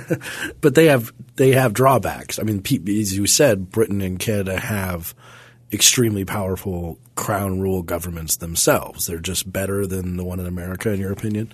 but 0.60 0.74
they 0.74 0.86
have 0.86 1.12
they 1.36 1.52
have 1.52 1.74
drawbacks. 1.74 2.38
I 2.38 2.44
mean, 2.44 2.62
as 2.66 3.16
you 3.16 3.26
said, 3.26 3.70
Britain 3.70 4.00
and 4.00 4.18
Canada 4.18 4.58
have 4.58 5.14
extremely 5.72 6.24
powerful 6.24 6.98
crown 7.14 7.60
rule 7.60 7.82
governments 7.82 8.36
themselves. 8.36 9.06
They're 9.06 9.18
just 9.18 9.50
better 9.50 9.86
than 9.86 10.16
the 10.16 10.24
one 10.24 10.40
in 10.40 10.46
America, 10.46 10.90
in 10.90 11.00
your 11.00 11.12
opinion. 11.12 11.52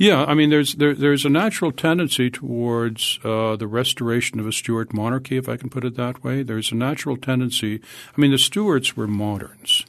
Yeah, 0.00 0.24
I 0.24 0.32
mean, 0.32 0.48
there's 0.48 0.76
there, 0.76 0.94
there's 0.94 1.26
a 1.26 1.28
natural 1.28 1.72
tendency 1.72 2.30
towards 2.30 3.20
uh, 3.22 3.56
the 3.56 3.66
restoration 3.66 4.40
of 4.40 4.46
a 4.46 4.52
Stuart 4.52 4.94
monarchy, 4.94 5.36
if 5.36 5.46
I 5.46 5.58
can 5.58 5.68
put 5.68 5.84
it 5.84 5.94
that 5.96 6.24
way. 6.24 6.42
There's 6.42 6.72
a 6.72 6.74
natural 6.74 7.18
tendency. 7.18 7.82
I 8.16 8.18
mean, 8.18 8.30
the 8.30 8.38
Stuarts 8.38 8.96
were 8.96 9.06
moderns, 9.06 9.84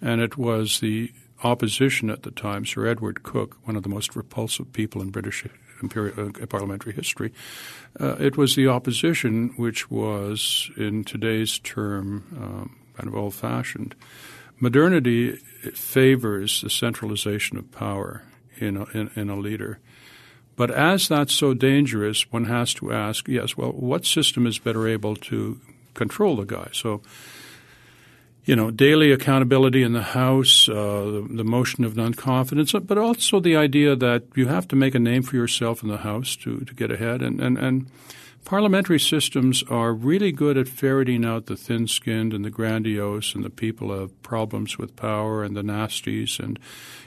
and 0.00 0.22
it 0.22 0.38
was 0.38 0.80
the 0.80 1.12
opposition 1.44 2.08
at 2.08 2.22
the 2.22 2.30
time, 2.30 2.64
Sir 2.64 2.86
Edward 2.86 3.24
Coke, 3.24 3.58
one 3.64 3.76
of 3.76 3.82
the 3.82 3.90
most 3.90 4.16
repulsive 4.16 4.72
people 4.72 5.02
in 5.02 5.10
British 5.10 5.44
imperial, 5.82 6.28
uh, 6.28 6.46
parliamentary 6.46 6.94
history. 6.94 7.30
Uh, 8.00 8.16
it 8.18 8.38
was 8.38 8.56
the 8.56 8.68
opposition 8.68 9.52
which 9.58 9.90
was, 9.90 10.70
in 10.78 11.04
today's 11.04 11.58
term, 11.58 12.24
um, 12.40 12.76
kind 12.96 13.06
of 13.06 13.14
old 13.14 13.34
fashioned. 13.34 13.94
Modernity 14.58 15.36
favors 15.74 16.62
the 16.62 16.70
centralization 16.70 17.58
of 17.58 17.70
power 17.70 18.22
in 18.62 18.76
a, 18.76 18.84
in, 18.94 19.10
in 19.16 19.30
a 19.30 19.36
leader. 19.36 19.78
But 20.56 20.70
as 20.70 21.08
that's 21.08 21.34
so 21.34 21.54
dangerous, 21.54 22.30
one 22.30 22.44
has 22.44 22.74
to 22.74 22.92
ask, 22.92 23.26
yes, 23.26 23.56
well, 23.56 23.72
what 23.72 24.04
system 24.04 24.46
is 24.46 24.58
better 24.58 24.86
able 24.86 25.16
to 25.16 25.60
control 25.94 26.36
the 26.36 26.44
guy? 26.44 26.68
So, 26.72 27.00
you 28.44 28.56
know, 28.56 28.70
daily 28.70 29.12
accountability 29.12 29.82
in 29.82 29.92
the 29.92 30.02
House, 30.02 30.68
uh, 30.68 30.72
the, 30.72 31.26
the, 31.30 31.44
motion 31.44 31.84
of 31.84 31.96
non-confidence, 31.96 32.72
but 32.72 32.98
also 32.98 33.40
the 33.40 33.56
idea 33.56 33.96
that 33.96 34.24
you 34.34 34.48
have 34.48 34.68
to 34.68 34.76
make 34.76 34.94
a 34.94 34.98
name 34.98 35.22
for 35.22 35.36
yourself 35.36 35.82
in 35.82 35.88
the 35.88 35.98
House 35.98 36.36
to, 36.36 36.60
to 36.60 36.74
get 36.74 36.90
ahead. 36.90 37.22
And, 37.22 37.40
and, 37.40 37.56
and 37.56 37.86
Parliamentary 38.44 38.98
systems 38.98 39.62
are 39.70 39.92
really 39.92 40.32
good 40.32 40.58
at 40.58 40.68
ferreting 40.68 41.24
out 41.24 41.46
the 41.46 41.56
thin 41.56 41.86
skinned 41.86 42.34
and 42.34 42.44
the 42.44 42.50
grandiose 42.50 43.34
and 43.34 43.44
the 43.44 43.50
people 43.50 43.88
who 43.88 44.00
have 44.00 44.22
problems 44.22 44.78
with 44.78 44.96
power 44.96 45.44
and 45.44 45.56
the 45.56 45.62
nasties. 45.62 46.40
And 46.40 46.58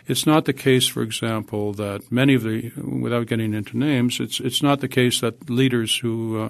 it's 0.08 0.26
not 0.26 0.45
the 0.45 0.54
case, 0.54 0.88
for 0.88 1.04
example, 1.04 1.74
that 1.74 2.10
many 2.12 2.36
of 2.36 2.43
the, 2.43 2.71
without 2.78 3.28
getting 3.28 3.54
into 3.54 3.78
names, 3.78 4.19
it's, 4.19 4.39
it's 4.39 4.63
not 4.63 4.80
the 4.80 4.88
case 4.88 5.19
that 5.21 5.50
leaders 5.50 5.98
who 5.98 6.50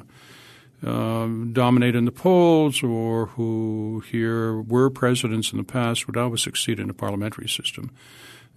uh, 0.84 0.88
um, 0.88 1.52
dominate 1.52 1.96
in 1.96 2.06
the 2.06 2.12
polls 2.12 2.84
or 2.84 3.28
who 3.28 4.04
here 4.12 4.62
were 4.62 4.90
presidents 4.92 5.52
in 5.52 5.58
the 5.58 5.64
past 5.64 6.06
would 6.06 6.16
always 6.16 6.44
succeed 6.44 6.80
in 6.80 6.90
a 6.90 6.94
parliamentary 6.94 7.50
system. 7.50 7.90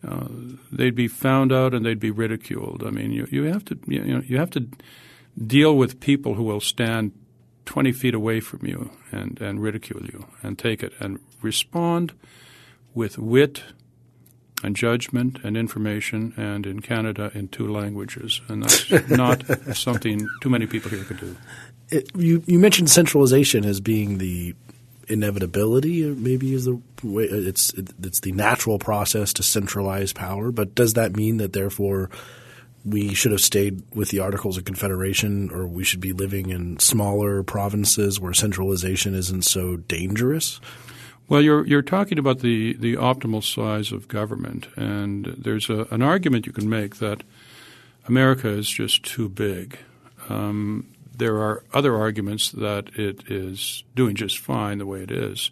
Uh, 0.07 0.29
they'd 0.71 0.95
be 0.95 1.09
found 1.09 1.53
out 1.53 1.75
and 1.75 1.85
they'd 1.85 1.99
be 1.99 2.11
ridiculed. 2.11 2.85
I 2.87 2.91
mean, 2.91 3.12
you, 3.12 3.27
you 3.31 3.45
have 3.45 3.64
to 3.64 3.79
you 3.87 4.01
know 4.01 4.23
you 4.25 4.38
have 4.38 4.51
to 4.51 4.69
deal 5.46 5.77
with 5.77 6.01
people 6.01 6.35
who 6.35 6.42
will 6.42 6.61
stand 6.61 7.12
20 7.66 7.92
feet 7.92 8.14
away 8.14 8.40
from 8.40 8.66
you 8.66 8.90
and, 9.12 9.40
and 9.40 9.62
ridicule 9.62 10.03
you 10.03 10.27
and 10.42 10.59
take 10.59 10.83
it 10.83 10.92
and 11.01 11.20
respond 11.42 12.12
with 12.94 13.18
wit 13.18 13.62
and 14.64 14.74
judgment 14.74 15.38
and 15.44 15.57
information 15.57 16.35
and 16.37 16.66
in 16.66 16.81
Canada 16.81 17.31
in 17.35 17.48
two 17.48 17.70
languages. 17.70 18.40
And 18.48 18.62
that's 18.62 18.90
not 19.11 19.44
something 19.77 20.27
too 20.42 20.51
many 20.51 20.66
people 20.66 20.90
here 20.90 21.05
could 21.05 21.20
do. 21.20 21.37
It, 21.90 22.11
you, 22.16 22.42
you 22.46 22.59
mentioned 22.59 22.90
centralization 22.90 23.64
as 23.64 23.81
being 23.81 24.18
the 24.18 24.55
inevitability. 25.09 26.05
Maybe 26.05 26.55
is 26.55 26.64
the 26.64 26.81
way 27.03 27.24
it's 27.24 27.72
it's 27.74 28.20
the 28.20 28.33
natural 28.33 28.79
process 28.79 29.33
to 29.35 29.42
centralize 29.42 30.12
power. 30.12 30.51
But 30.53 30.74
does 30.74 30.94
that 30.94 31.16
mean 31.16 31.38
that 31.38 31.53
therefore 31.53 32.11
we 32.90 33.14
should 33.14 33.33
have 33.33 33.40
stayed 33.40 33.83
with 33.94 34.11
the 34.11 34.20
Articles 34.20 34.57
of 34.57 34.64
Confederation, 34.64 35.51
or 35.51 35.66
we 35.66 35.85
should 35.85 36.01
be 36.01 36.12
living 36.12 36.51
in 36.51 36.79
smaller 36.79 37.42
provinces 37.42 38.18
where 38.18 38.33
centralization 38.33 39.14
isn't 39.14 39.42
so 39.42 39.77
dangerous? 39.77 40.61
Well, 41.29 41.42
you're 41.42 41.66
you're 41.66 41.83
talking 41.83 42.18
about 42.18 42.40
the, 42.40 42.74
the 42.74 42.96
optimal 42.96 43.44
size 43.44 43.92
of 43.92 44.09
government, 44.09 44.68
and 44.77 45.27
there's 45.27 45.68
a, 45.68 45.87
an 45.90 46.03
argument 46.03 46.46
you 46.46 46.53
can 46.53 46.68
make 46.68 46.96
that 46.96 47.22
America 48.07 48.48
is 48.48 48.68
just 48.68 49.05
too 49.05 49.29
big. 49.29 49.79
Um, 50.29 50.88
there 51.14 51.37
are 51.37 51.62
other 51.74 51.96
arguments 51.96 52.51
that 52.53 52.88
it 52.96 53.31
is 53.31 53.85
doing 53.94 54.14
just 54.16 54.38
fine 54.38 54.79
the 54.79 54.87
way 54.87 55.03
it 55.03 55.11
is. 55.11 55.51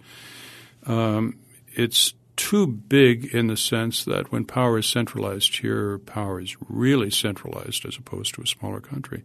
Um, 0.87 1.39
it's 1.75 2.15
too 2.37 2.67
big 2.67 3.35
in 3.35 3.47
the 3.47 3.57
sense 3.57 4.05
that 4.05 4.31
when 4.31 4.45
power 4.45 4.79
is 4.79 4.87
centralized 4.87 5.57
here, 5.59 5.99
power 5.99 6.41
is 6.41 6.57
really 6.69 7.11
centralized 7.11 7.85
as 7.87 7.97
opposed 7.97 8.35
to 8.35 8.43
a 8.43 8.47
smaller 8.47 8.81
country. 8.81 9.25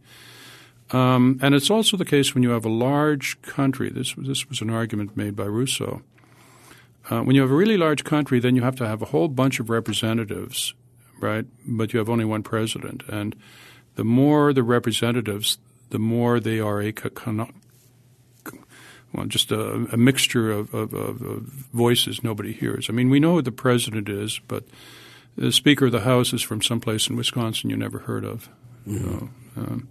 Um, 0.91 1.39
and 1.41 1.55
it's 1.55 1.69
also 1.69 1.97
the 1.97 2.05
case 2.05 2.33
when 2.33 2.43
you 2.43 2.49
have 2.49 2.65
a 2.65 2.69
large 2.69 3.41
country. 3.41 3.89
This 3.89 4.13
this 4.17 4.49
was 4.49 4.61
an 4.61 4.69
argument 4.69 5.15
made 5.15 5.35
by 5.35 5.45
Rousseau. 5.45 6.01
Uh, 7.09 7.21
when 7.21 7.35
you 7.35 7.41
have 7.41 7.51
a 7.51 7.55
really 7.55 7.77
large 7.77 8.03
country, 8.03 8.39
then 8.39 8.55
you 8.55 8.61
have 8.61 8.75
to 8.75 8.87
have 8.87 9.01
a 9.01 9.05
whole 9.05 9.27
bunch 9.27 9.59
of 9.59 9.69
representatives, 9.69 10.73
right? 11.19 11.45
But 11.65 11.93
you 11.93 11.99
have 11.99 12.09
only 12.09 12.25
one 12.25 12.43
president, 12.43 13.03
and 13.07 13.35
the 13.95 14.03
more 14.03 14.53
the 14.53 14.63
representatives, 14.63 15.57
the 15.89 15.99
more 15.99 16.39
they 16.39 16.59
are 16.59 16.81
a 16.81 16.91
well, 19.13 19.25
just 19.25 19.51
a, 19.51 19.87
a 19.91 19.97
mixture 19.97 20.51
of, 20.51 20.73
of, 20.73 20.93
of, 20.93 21.17
voices 21.73 22.23
nobody 22.23 22.53
hears. 22.53 22.89
I 22.89 22.93
mean, 22.93 23.09
we 23.09 23.19
know 23.19 23.35
who 23.35 23.41
the 23.41 23.51
president 23.51 24.07
is, 24.07 24.39
but 24.47 24.63
the 25.35 25.51
Speaker 25.51 25.87
of 25.87 25.91
the 25.91 26.01
House 26.01 26.33
is 26.33 26.41
from 26.41 26.61
someplace 26.61 27.09
in 27.09 27.15
Wisconsin 27.15 27.69
you 27.69 27.77
never 27.77 27.99
heard 27.99 28.23
of. 28.23 28.49
Mm-hmm. 28.87 29.09
So, 29.09 29.29
um, 29.57 29.87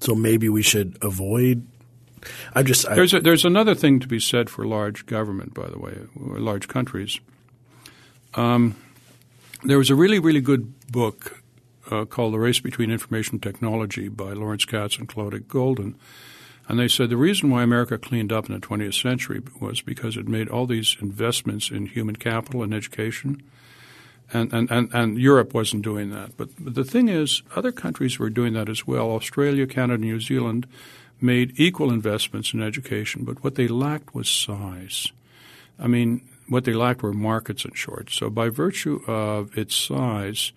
so, 0.00 0.14
maybe 0.14 0.48
we 0.48 0.62
should 0.62 0.98
avoid. 1.02 1.66
I 2.54 2.62
just 2.62 2.86
I, 2.86 2.94
there's 2.94 3.14
a, 3.14 3.20
there's 3.20 3.44
another 3.44 3.74
thing 3.74 3.98
to 4.00 4.06
be 4.06 4.20
said 4.20 4.50
for 4.50 4.66
large 4.66 5.06
government, 5.06 5.54
by 5.54 5.68
the 5.68 5.78
way, 5.78 5.96
large 6.14 6.68
countries. 6.68 7.18
Um, 8.34 8.76
there 9.64 9.78
was 9.78 9.90
a 9.90 9.94
really 9.94 10.18
really 10.18 10.40
good 10.40 10.72
book 10.92 11.42
uh, 11.90 12.04
called 12.04 12.34
The 12.34 12.38
Race 12.38 12.60
Between 12.60 12.90
Information 12.90 13.40
Technology 13.40 14.08
by 14.08 14.32
Lawrence 14.34 14.64
Katz 14.64 14.98
and 14.98 15.08
Claudia 15.08 15.40
Goldin 15.40 15.94
and 16.68 16.78
they 16.78 16.86
said 16.86 17.08
the 17.08 17.16
reason 17.16 17.50
why 17.50 17.62
America 17.62 17.96
cleaned 17.96 18.30
up 18.30 18.48
in 18.48 18.54
the 18.54 18.66
20th 18.66 19.00
century 19.00 19.42
was 19.58 19.80
because 19.80 20.18
it 20.18 20.28
made 20.28 20.48
all 20.48 20.66
these 20.66 20.98
investments 21.00 21.70
in 21.70 21.86
human 21.86 22.16
capital 22.16 22.62
and 22.62 22.74
education. 22.74 23.42
And, 24.34 24.52
and, 24.52 24.70
and, 24.70 24.92
and 24.92 25.18
Europe 25.18 25.54
wasn't 25.54 25.82
doing 25.82 26.10
that. 26.10 26.36
But, 26.36 26.50
but 26.58 26.74
the 26.74 26.84
thing 26.84 27.08
is, 27.08 27.42
other 27.56 27.72
countries 27.72 28.18
were 28.18 28.28
doing 28.28 28.52
that 28.52 28.68
as 28.68 28.86
well. 28.86 29.10
Australia, 29.12 29.66
Canada, 29.66 30.02
New 30.02 30.20
Zealand 30.20 30.66
made 31.18 31.58
equal 31.58 31.90
investments 31.90 32.52
in 32.52 32.62
education, 32.62 33.24
but 33.24 33.42
what 33.42 33.54
they 33.54 33.66
lacked 33.66 34.14
was 34.14 34.28
size. 34.28 35.08
I 35.78 35.86
mean, 35.86 36.20
what 36.48 36.64
they 36.64 36.74
lacked 36.74 37.02
were 37.02 37.14
markets, 37.14 37.64
in 37.64 37.72
short. 37.72 38.10
So, 38.10 38.28
by 38.28 38.50
virtue 38.50 39.00
of 39.06 39.56
its 39.56 39.74
size, 39.74 40.52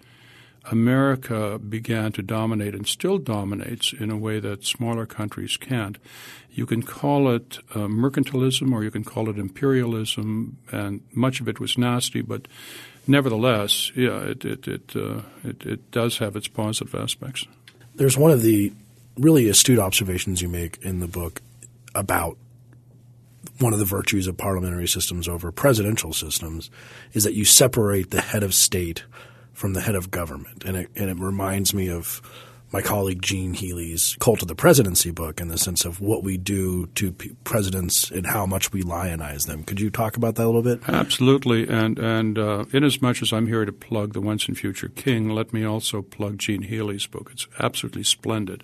America 0.70 1.58
began 1.58 2.12
to 2.12 2.22
dominate 2.22 2.76
and 2.76 2.88
still 2.88 3.18
dominates 3.18 3.94
in 3.94 4.12
a 4.12 4.18
way 4.18 4.40
that 4.40 4.64
smaller 4.64 5.06
countries 5.06 5.58
can't. 5.58 5.98
You 6.52 6.66
can 6.66 6.84
call 6.84 7.30
it 7.30 7.60
uh, 7.74 7.88
mercantilism 7.88 8.72
or 8.74 8.84
you 8.84 8.92
can 8.92 9.04
call 9.04 9.30
it 9.30 9.40
imperialism, 9.40 10.58
and 10.72 11.02
much 11.14 11.42
of 11.42 11.48
it 11.48 11.60
was 11.60 11.78
nasty, 11.78 12.22
but 12.22 12.48
nevertheless, 13.08 13.92
yeah, 13.96 14.20
it 14.20 14.46
it 14.46 14.68
it, 14.68 14.96
uh, 14.96 15.22
it, 15.44 15.66
it 15.66 15.92
does 15.92 16.20
have 16.20 16.36
its 16.36 16.48
positive 16.48 16.94
aspects. 16.94 17.48
There's 17.96 18.18
one 18.18 18.32
of 18.32 18.42
the 18.42 18.74
really 19.18 19.50
astute 19.50 19.80
observations 19.80 20.42
you 20.42 20.50
make 20.50 20.78
in 20.82 21.00
the 21.00 21.08
book 21.08 21.42
about 21.96 22.38
one 23.60 23.74
of 23.74 23.80
the 23.80 23.86
virtues 23.86 24.28
of 24.28 24.38
parliamentary 24.38 24.88
systems 24.88 25.28
over 25.28 25.52
presidential 25.52 26.14
systems 26.14 26.70
is 27.14 27.24
that 27.24 27.34
you 27.34 27.46
separate 27.46 28.12
the 28.12 28.22
head 28.22 28.44
of 28.44 28.54
state 28.54 29.04
from 29.62 29.74
the 29.74 29.82
head 29.82 29.94
of 29.94 30.10
government. 30.10 30.66
And 30.66 30.76
it, 30.76 30.90
and 30.96 31.10
it 31.12 31.20
reminds 31.20 31.72
me 31.72 31.88
of 31.88 32.20
my 32.74 32.82
colleague 32.82 33.22
Gene 33.22 33.54
Healy's 33.54 34.18
Cult 34.20 34.42
of 34.42 34.48
the 34.48 34.56
Presidency 34.56 35.12
book 35.12 35.40
in 35.40 35.50
the 35.50 35.58
sense 35.58 35.86
of 35.86 36.02
what 36.02 36.24
we 36.24 36.36
do 36.36 36.88
to 36.96 37.12
p- 37.12 37.36
presidents 37.44 38.10
and 38.10 38.26
how 38.26 38.48
much 38.48 38.74
we 38.74 38.82
lionize 38.82 39.46
them. 39.46 39.64
Could 39.64 39.80
you 39.80 39.92
talk 39.92 40.18
about 40.18 40.34
that 40.36 40.46
a 40.46 40.48
little 40.48 40.64
bit? 40.64 40.82
Absolutely. 40.90 41.68
And, 41.68 42.00
and 42.00 42.40
uh, 42.40 42.66
much 43.02 43.22
as 43.22 43.32
I'm 43.32 43.46
here 43.46 43.64
to 43.64 43.72
plug 43.72 44.14
The 44.14 44.22
Once 44.22 44.48
and 44.48 44.58
Future 44.58 44.88
King, 44.90 45.30
let 45.30 45.54
me 45.54 45.64
also 45.64 46.02
plug 46.02 46.40
Gene 46.40 46.64
Healy's 46.64 47.06
book. 47.06 47.30
It's 47.32 47.48
absolutely 47.60 48.04
splendid. 48.04 48.64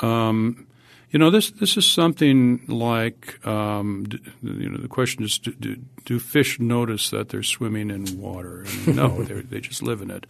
Um, 0.00 0.66
you 1.10 1.18
know, 1.18 1.30
this 1.30 1.50
this 1.52 1.76
is 1.76 1.86
something 1.86 2.64
like 2.66 3.46
um, 3.46 4.06
you 4.42 4.68
know 4.68 4.78
the 4.78 4.88
question 4.88 5.24
is 5.24 5.38
do, 5.38 5.52
do, 5.52 5.76
do, 6.04 6.18
fish 6.18 6.58
notice 6.58 7.10
that 7.10 7.28
they're 7.28 7.42
swimming 7.42 7.90
in 7.90 8.20
water? 8.20 8.64
no, 8.86 9.22
they 9.22 9.60
just 9.60 9.82
live 9.82 10.02
in 10.02 10.10
it. 10.10 10.26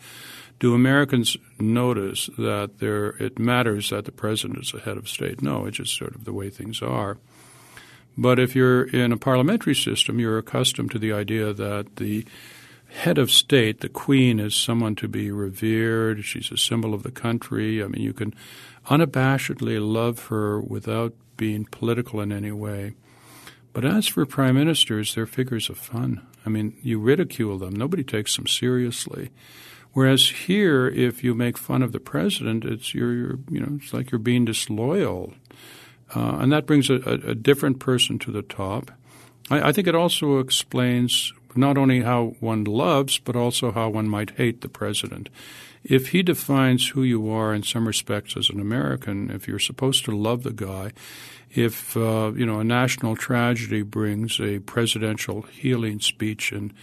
Do 0.59 0.75
Americans 0.75 1.37
notice 1.59 2.29
that 2.39 2.79
there 2.79 3.09
it 3.17 3.39
matters 3.39 3.91
that 3.91 4.05
the 4.05 4.13
president 4.13 4.61
is 4.61 4.75
a 4.75 4.81
head 4.81 4.97
of 4.97 5.09
state? 5.09 5.43
No, 5.43 5.67
it's 5.67 5.79
just 5.79 5.97
sort 5.97 6.15
of 6.15 6.25
the 6.25 6.33
way 6.33 6.51
things 6.51 6.83
are. 6.83 7.19
But 8.19 8.39
if 8.39 8.57
you're 8.57 8.85
in 8.85 9.13
a 9.13 9.19
parliamentary 9.19 9.75
system, 9.75 10.19
you're 10.19 10.39
accustomed 10.39 10.91
to 10.93 10.99
the 10.99 11.13
idea 11.13 11.53
that 11.53 11.97
the 11.97 12.25
head 12.97 13.19
of 13.19 13.31
state, 13.31 13.81
the 13.81 13.89
queen, 13.89 14.41
is 14.41 14.55
someone 14.55 14.97
to 14.97 15.09
be 15.09 15.31
revered. 15.31 16.25
She's 16.25 16.51
a 16.51 16.57
symbol 16.57 16.95
of 16.95 17.03
the 17.03 17.11
country. 17.11 17.83
I 17.83 17.87
mean, 17.87 18.03
you 18.03 18.13
can 18.13 18.35
unabashedly 18.87 19.79
love 19.81 20.27
her 20.27 20.61
without 20.61 21.15
being 21.37 21.67
political 21.67 22.21
in 22.21 22.33
any 22.33 22.53
way. 22.53 22.95
But 23.73 23.85
as 23.85 24.07
for 24.07 24.25
prime 24.25 24.55
ministers, 24.55 25.15
they're 25.15 25.27
figures 25.27 25.69
of 25.69 25.77
fun. 25.77 26.27
I 26.47 26.49
mean, 26.49 26.77
you 26.83 26.99
ridicule 26.99 27.59
them, 27.59 27.75
nobody 27.75 28.03
takes 28.03 28.35
them 28.37 28.47
seriously. 28.47 29.31
Whereas 29.93 30.29
here, 30.29 30.89
if 30.89 31.25
you 31.25 31.35
make 31.35 31.59
fun 31.59 31.83
of 31.83 31.93
the 31.93 32.01
president, 32.01 32.65
it's 32.65 32.95
you're, 32.95 33.13
you're 33.13 33.39
you 33.51 33.61
know 33.61 33.79
it's 33.81 33.95
like 33.95 34.11
you're 34.11 34.19
being 34.19 34.45
disloyal, 34.45 35.33
uh, 36.15 36.37
and 36.39 36.53
that 36.53 36.67
brings 36.67 36.91
a, 36.91 36.97
a, 36.97 37.35
different 37.35 37.79
person 37.79 38.19
to 38.19 38.31
the 38.31 38.43
top. 38.43 38.91
I, 39.51 39.69
I 39.69 39.73
think 39.73 39.89
it 39.89 39.95
also 39.95 40.39
explains 40.39 41.33
not 41.57 41.79
only 41.79 42.03
how 42.03 42.37
one 42.41 42.65
loves, 42.65 43.19
but 43.19 43.37
also 43.37 43.73
how 43.73 43.89
one 43.89 44.09
might 44.09 44.31
hate 44.31 44.61
the 44.61 44.69
president. 44.69 45.29
If 45.85 46.09
he 46.09 46.23
defines 46.23 46.89
who 46.89 47.03
you 47.05 47.31
are 47.31 47.55
in 47.55 47.63
some 47.63 47.87
respects 47.87 48.37
as 48.37 48.51
an 48.51 48.61
American, 48.61 49.31
if 49.31 49.47
you're 49.47 49.61
supposed 49.61 50.05
to 50.07 50.17
love 50.17 50.43
the 50.43 50.53
guy, 50.53 50.93
if 51.51 51.97
uh, 51.97 52.33
you 52.35 52.45
know 52.45 52.61
a 52.61 52.65
national 52.65 53.17
tragedy 53.17 53.83
brings 53.83 54.41
a 54.41 54.59
presidential 54.61 55.43
healing 55.43 56.01
speech 56.01 56.53
and 56.53 56.75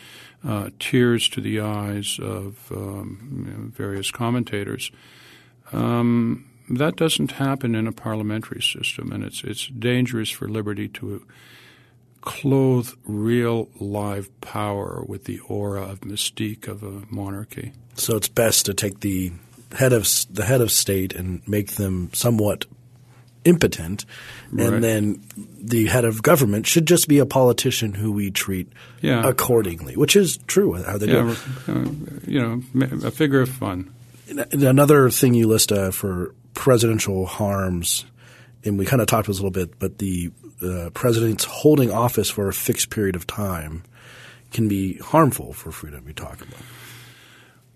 uh, 0.47 0.69
tears 0.79 1.27
to 1.29 1.41
the 1.41 1.59
eyes 1.59 2.17
of 2.21 2.71
um, 2.71 3.45
you 3.45 3.51
know, 3.51 3.69
various 3.71 4.09
commentators, 4.09 4.89
um, 5.73 6.45
that 6.69 6.95
doesn't 6.95 7.33
happen 7.33 7.75
in 7.75 7.87
a 7.87 7.91
parliamentary 7.91 8.61
system, 8.61 9.11
and 9.11 9.23
it's 9.23 9.43
it's 9.43 9.67
dangerous 9.67 10.29
for 10.29 10.47
liberty 10.47 10.87
to 10.87 11.25
clothe 12.23 12.89
real 13.05 13.69
live 13.79 14.29
power 14.41 15.03
with 15.07 15.25
the 15.25 15.39
aura 15.41 15.83
of 15.83 16.01
mystique 16.01 16.67
of 16.67 16.81
a 16.83 17.03
monarchy. 17.09 17.73
So 17.95 18.15
it's 18.15 18.29
best 18.29 18.65
to 18.65 18.73
take 18.73 19.01
the 19.01 19.31
head 19.73 19.93
of 19.93 20.07
the 20.31 20.45
head 20.45 20.61
of 20.61 20.71
state 20.71 21.13
and 21.13 21.45
make 21.47 21.73
them 21.73 22.09
somewhat 22.13 22.65
impotent, 23.45 24.05
right. 24.51 24.67
and 24.67 24.83
then 24.83 25.23
the 25.59 25.87
head 25.87 26.05
of 26.05 26.23
government 26.23 26.65
should 26.65 26.85
just 26.85 27.07
be 27.07 27.19
a 27.19 27.25
politician 27.25 27.93
who 27.93 28.11
we 28.11 28.31
treat 28.31 28.71
yeah. 29.01 29.27
accordingly, 29.27 29.97
which 29.97 30.15
is 30.15 30.37
true. 30.47 30.81
How 30.81 30.97
they 30.97 31.07
yeah, 31.07 31.35
do. 31.67 31.71
Uh, 31.71 31.85
you 32.25 32.41
know, 32.41 32.61
a 33.05 33.11
figure 33.11 33.41
of 33.41 33.49
fun. 33.49 33.93
Another 34.51 35.09
thing 35.09 35.33
you 35.33 35.47
list 35.47 35.71
uh, 35.71 35.91
for 35.91 36.33
presidential 36.53 37.25
harms, 37.25 38.05
and 38.65 38.77
we 38.77 38.85
kind 38.85 39.01
of 39.01 39.07
talked 39.07 39.27
about 39.27 39.33
this 39.33 39.39
a 39.39 39.43
little 39.43 39.51
bit, 39.51 39.79
but 39.79 39.97
the 39.99 40.31
uh, 40.61 40.89
president's 40.93 41.45
holding 41.45 41.91
office 41.91 42.29
for 42.29 42.47
a 42.47 42.53
fixed 42.53 42.89
period 42.89 43.15
of 43.15 43.27
time 43.27 43.83
can 44.51 44.67
be 44.67 44.97
harmful 44.99 45.53
for 45.53 45.71
freedom. 45.71 46.07
You 46.07 46.13
talk 46.13 46.41
about. 46.41 46.61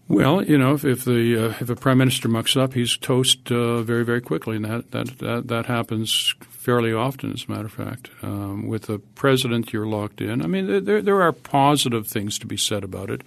Well, 0.10 0.42
you 0.42 0.58
know, 0.58 0.74
if, 0.74 0.86
if 0.86 1.04
the 1.04 1.48
uh, 1.48 1.54
if 1.60 1.70
a 1.70 1.76
prime 1.76 1.98
minister 1.98 2.30
mucks 2.30 2.56
up, 2.56 2.74
he's 2.74 2.96
toast 2.98 3.52
uh, 3.52 3.82
very 3.82 4.06
very 4.06 4.22
quickly, 4.22 4.56
and 4.56 4.64
that, 4.64 4.92
that 4.92 5.18
that 5.20 5.48
that 5.48 5.66
happens 5.66 6.34
fairly 6.50 6.94
often. 6.94 7.34
As 7.34 7.46
a 7.48 7.52
matter 7.52 7.66
of 7.66 7.74
fact, 7.74 8.10
um, 8.22 8.68
with 8.68 8.90
a 8.90 9.00
president, 9.00 9.74
you're 9.74 9.86
locked 9.86 10.22
in. 10.22 10.42
I 10.42 10.48
mean, 10.48 10.86
there 10.86 11.02
there 11.02 11.22
are 11.22 11.34
positive 11.34 12.08
things 12.08 12.40
to 12.40 12.48
be 12.48 12.56
said 12.56 12.86
about 12.86 13.10
it. 13.10 13.22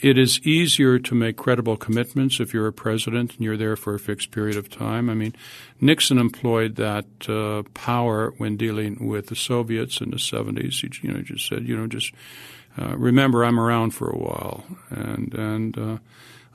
It 0.00 0.16
is 0.16 0.40
easier 0.40 0.98
to 0.98 1.14
make 1.14 1.36
credible 1.36 1.76
commitments 1.76 2.38
if 2.38 2.54
you're 2.54 2.68
a 2.68 2.72
president 2.72 3.34
and 3.34 3.40
you're 3.40 3.56
there 3.56 3.76
for 3.76 3.94
a 3.94 3.98
fixed 3.98 4.30
period 4.30 4.56
of 4.56 4.70
time. 4.70 5.10
I 5.10 5.14
mean, 5.14 5.34
Nixon 5.80 6.18
employed 6.18 6.76
that 6.76 7.06
uh, 7.28 7.68
power 7.74 8.32
when 8.38 8.56
dealing 8.56 9.08
with 9.08 9.26
the 9.26 9.36
Soviets 9.36 10.00
in 10.00 10.10
the 10.10 10.16
70s. 10.16 10.80
He, 10.80 11.06
you 11.06 11.12
know, 11.12 11.22
just 11.22 11.48
said, 11.48 11.66
you 11.66 11.76
know, 11.76 11.86
just 11.86 12.12
uh, 12.80 12.96
remember 12.96 13.44
I'm 13.44 13.58
around 13.58 13.90
for 13.90 14.08
a 14.08 14.16
while. 14.16 14.64
And, 14.90 15.34
and 15.34 15.78
uh, 15.78 15.98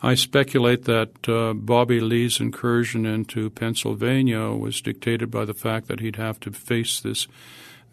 I 0.02 0.16
speculate 0.16 0.86
that 0.86 1.28
uh, 1.28 1.54
Bobby 1.54 2.00
Lee's 2.00 2.40
incursion 2.40 3.06
into 3.06 3.50
Pennsylvania 3.50 4.52
was 4.52 4.82
dictated 4.82 5.32
by 5.32 5.44
the 5.44 5.54
fact 5.54 5.88
that 5.88 6.00
he'd 6.00 6.16
have 6.16 6.40
to 6.42 6.52
face 6.52 7.00
this 7.00 7.28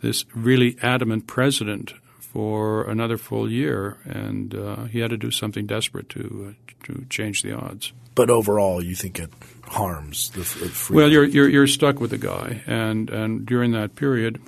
this 0.01 0.25
really 0.35 0.79
adamant 0.83 1.27
president 1.27 1.93
for 2.33 2.89
another 2.89 3.19
full 3.19 3.51
year, 3.51 3.99
and 4.05 4.55
uh, 4.55 4.85
he 4.85 5.01
had 5.01 5.11
to 5.11 5.17
do 5.17 5.31
something 5.31 5.67
desperate 5.67 6.09
to 6.11 6.55
uh, 6.55 6.73
to 6.85 7.05
change 7.11 7.43
the 7.43 7.53
odds. 7.53 7.93
But 8.15 8.31
overall, 8.31 8.83
you 8.83 8.95
think 8.95 9.19
it 9.19 9.31
harms 9.65 10.31
the 10.31 10.45
freedom? 10.45 10.97
Well, 10.97 11.11
you're, 11.11 11.25
you're 11.25 11.49
you're 11.49 11.67
stuck 11.67 12.01
with 12.01 12.11
the 12.11 12.19
guy, 12.19 12.63
and 12.67 13.11
and 13.11 13.47
during 13.47 13.73
that 13.73 13.97
period, 13.97 14.41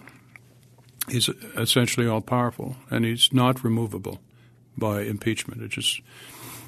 he's 1.08 1.28
essentially 1.56 2.06
all 2.06 2.20
powerful, 2.20 2.76
and 2.90 3.04
he's 3.04 3.32
not 3.32 3.64
removable 3.64 4.20
by 4.76 5.02
impeachment. 5.02 5.62
It 5.62 5.70
just 5.70 6.02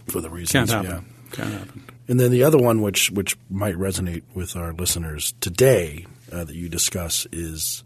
for 0.07 0.21
the 0.21 0.31
reasons 0.31 0.71
can't 0.71 0.87
happen. 0.87 0.91
Yeah. 0.91 1.35
Can't 1.37 1.53
happen. 1.53 1.85
And 2.07 2.21
then 2.21 2.31
the 2.31 2.43
other 2.43 2.59
one, 2.59 2.83
which 2.83 3.11
which 3.11 3.37
might 3.51 3.77
resonate 3.77 4.23
with 4.35 4.57
our 4.57 4.73
listeners 4.73 5.35
today, 5.41 6.07
uh, 6.33 6.45
that 6.45 6.55
you 6.55 6.69
discuss 6.69 7.27
is 7.33 7.83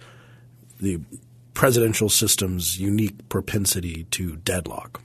the 0.80 1.00
presidential 1.58 2.08
system's 2.08 2.78
unique 2.78 3.28
propensity 3.28 4.04
to 4.12 4.36
deadlock 4.36 5.00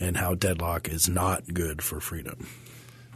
and 0.00 0.16
how 0.16 0.34
deadlock 0.34 0.88
is 0.88 1.08
not 1.08 1.54
good 1.54 1.80
for 1.80 2.00
freedom. 2.00 2.44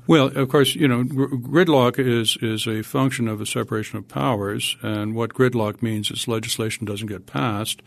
Well, 0.06 0.28
of 0.28 0.48
course, 0.48 0.76
you 0.76 0.86
know, 0.86 1.02
gridlock 1.02 1.98
is 1.98 2.38
is 2.40 2.68
a 2.68 2.82
function 2.82 3.26
of 3.26 3.40
a 3.40 3.46
separation 3.46 3.98
of 3.98 4.06
powers, 4.06 4.76
and 4.82 5.16
what 5.16 5.34
gridlock 5.34 5.82
means 5.82 6.12
is 6.12 6.28
legislation 6.28 6.86
doesn't 6.86 7.08
get 7.08 7.26
passed. 7.26 7.82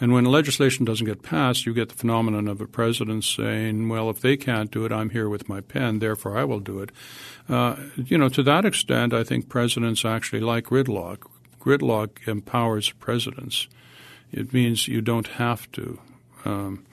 And 0.00 0.14
when 0.14 0.24
legislation 0.24 0.86
doesn't 0.86 1.06
get 1.06 1.22
passed, 1.22 1.66
you 1.66 1.74
get 1.74 1.90
the 1.90 1.94
phenomenon 1.94 2.48
of 2.48 2.62
a 2.62 2.66
president 2.66 3.24
saying, 3.24 3.90
"Well, 3.90 4.08
if 4.08 4.20
they 4.20 4.38
can't 4.38 4.70
do 4.70 4.86
it, 4.86 4.92
I'm 4.92 5.10
here 5.10 5.28
with 5.28 5.50
my 5.50 5.60
pen, 5.60 5.98
therefore 5.98 6.38
I 6.38 6.44
will 6.44 6.60
do 6.60 6.80
it." 6.80 6.92
Uh, 7.46 7.76
you 7.96 8.16
know, 8.16 8.30
to 8.30 8.42
that 8.42 8.64
extent, 8.64 9.12
I 9.12 9.22
think 9.22 9.50
presidents 9.50 10.02
actually 10.02 10.40
like 10.40 10.64
gridlock. 10.64 11.18
Gridlock 11.60 12.26
empowers 12.26 12.90
presidents. 12.90 13.68
It 14.34 14.52
means 14.52 14.88
you 14.88 15.00
don't 15.00 15.28
have 15.28 15.70
to 15.72 16.00
um, 16.44 16.84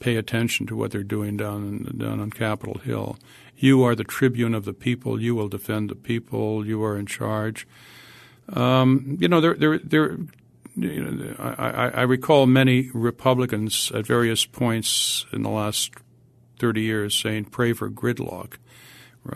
pay 0.00 0.16
attention 0.16 0.66
to 0.66 0.76
what 0.76 0.90
they're 0.90 1.02
doing 1.02 1.36
down 1.36 1.94
down 1.96 2.20
on 2.20 2.30
Capitol 2.30 2.78
Hill. 2.78 3.18
You 3.56 3.82
are 3.82 3.94
the 3.94 4.04
tribune 4.04 4.54
of 4.54 4.64
the 4.64 4.72
people. 4.72 5.20
You 5.20 5.34
will 5.34 5.48
defend 5.48 5.90
the 5.90 5.94
people. 5.94 6.66
You 6.66 6.82
are 6.84 6.96
in 6.96 7.06
charge. 7.06 7.66
Um, 8.52 9.16
you 9.20 9.28
know, 9.28 9.40
there, 9.40 9.54
there, 9.54 9.78
there. 9.78 10.18
You 10.76 11.04
know, 11.04 11.34
I, 11.38 11.88
I 11.88 12.02
recall 12.02 12.46
many 12.46 12.90
Republicans 12.94 13.90
at 13.94 14.06
various 14.06 14.46
points 14.46 15.26
in 15.32 15.42
the 15.42 15.50
last 15.50 15.92
thirty 16.58 16.82
years 16.82 17.14
saying, 17.14 17.46
"Pray 17.46 17.72
for 17.72 17.90
gridlock." 17.90 18.54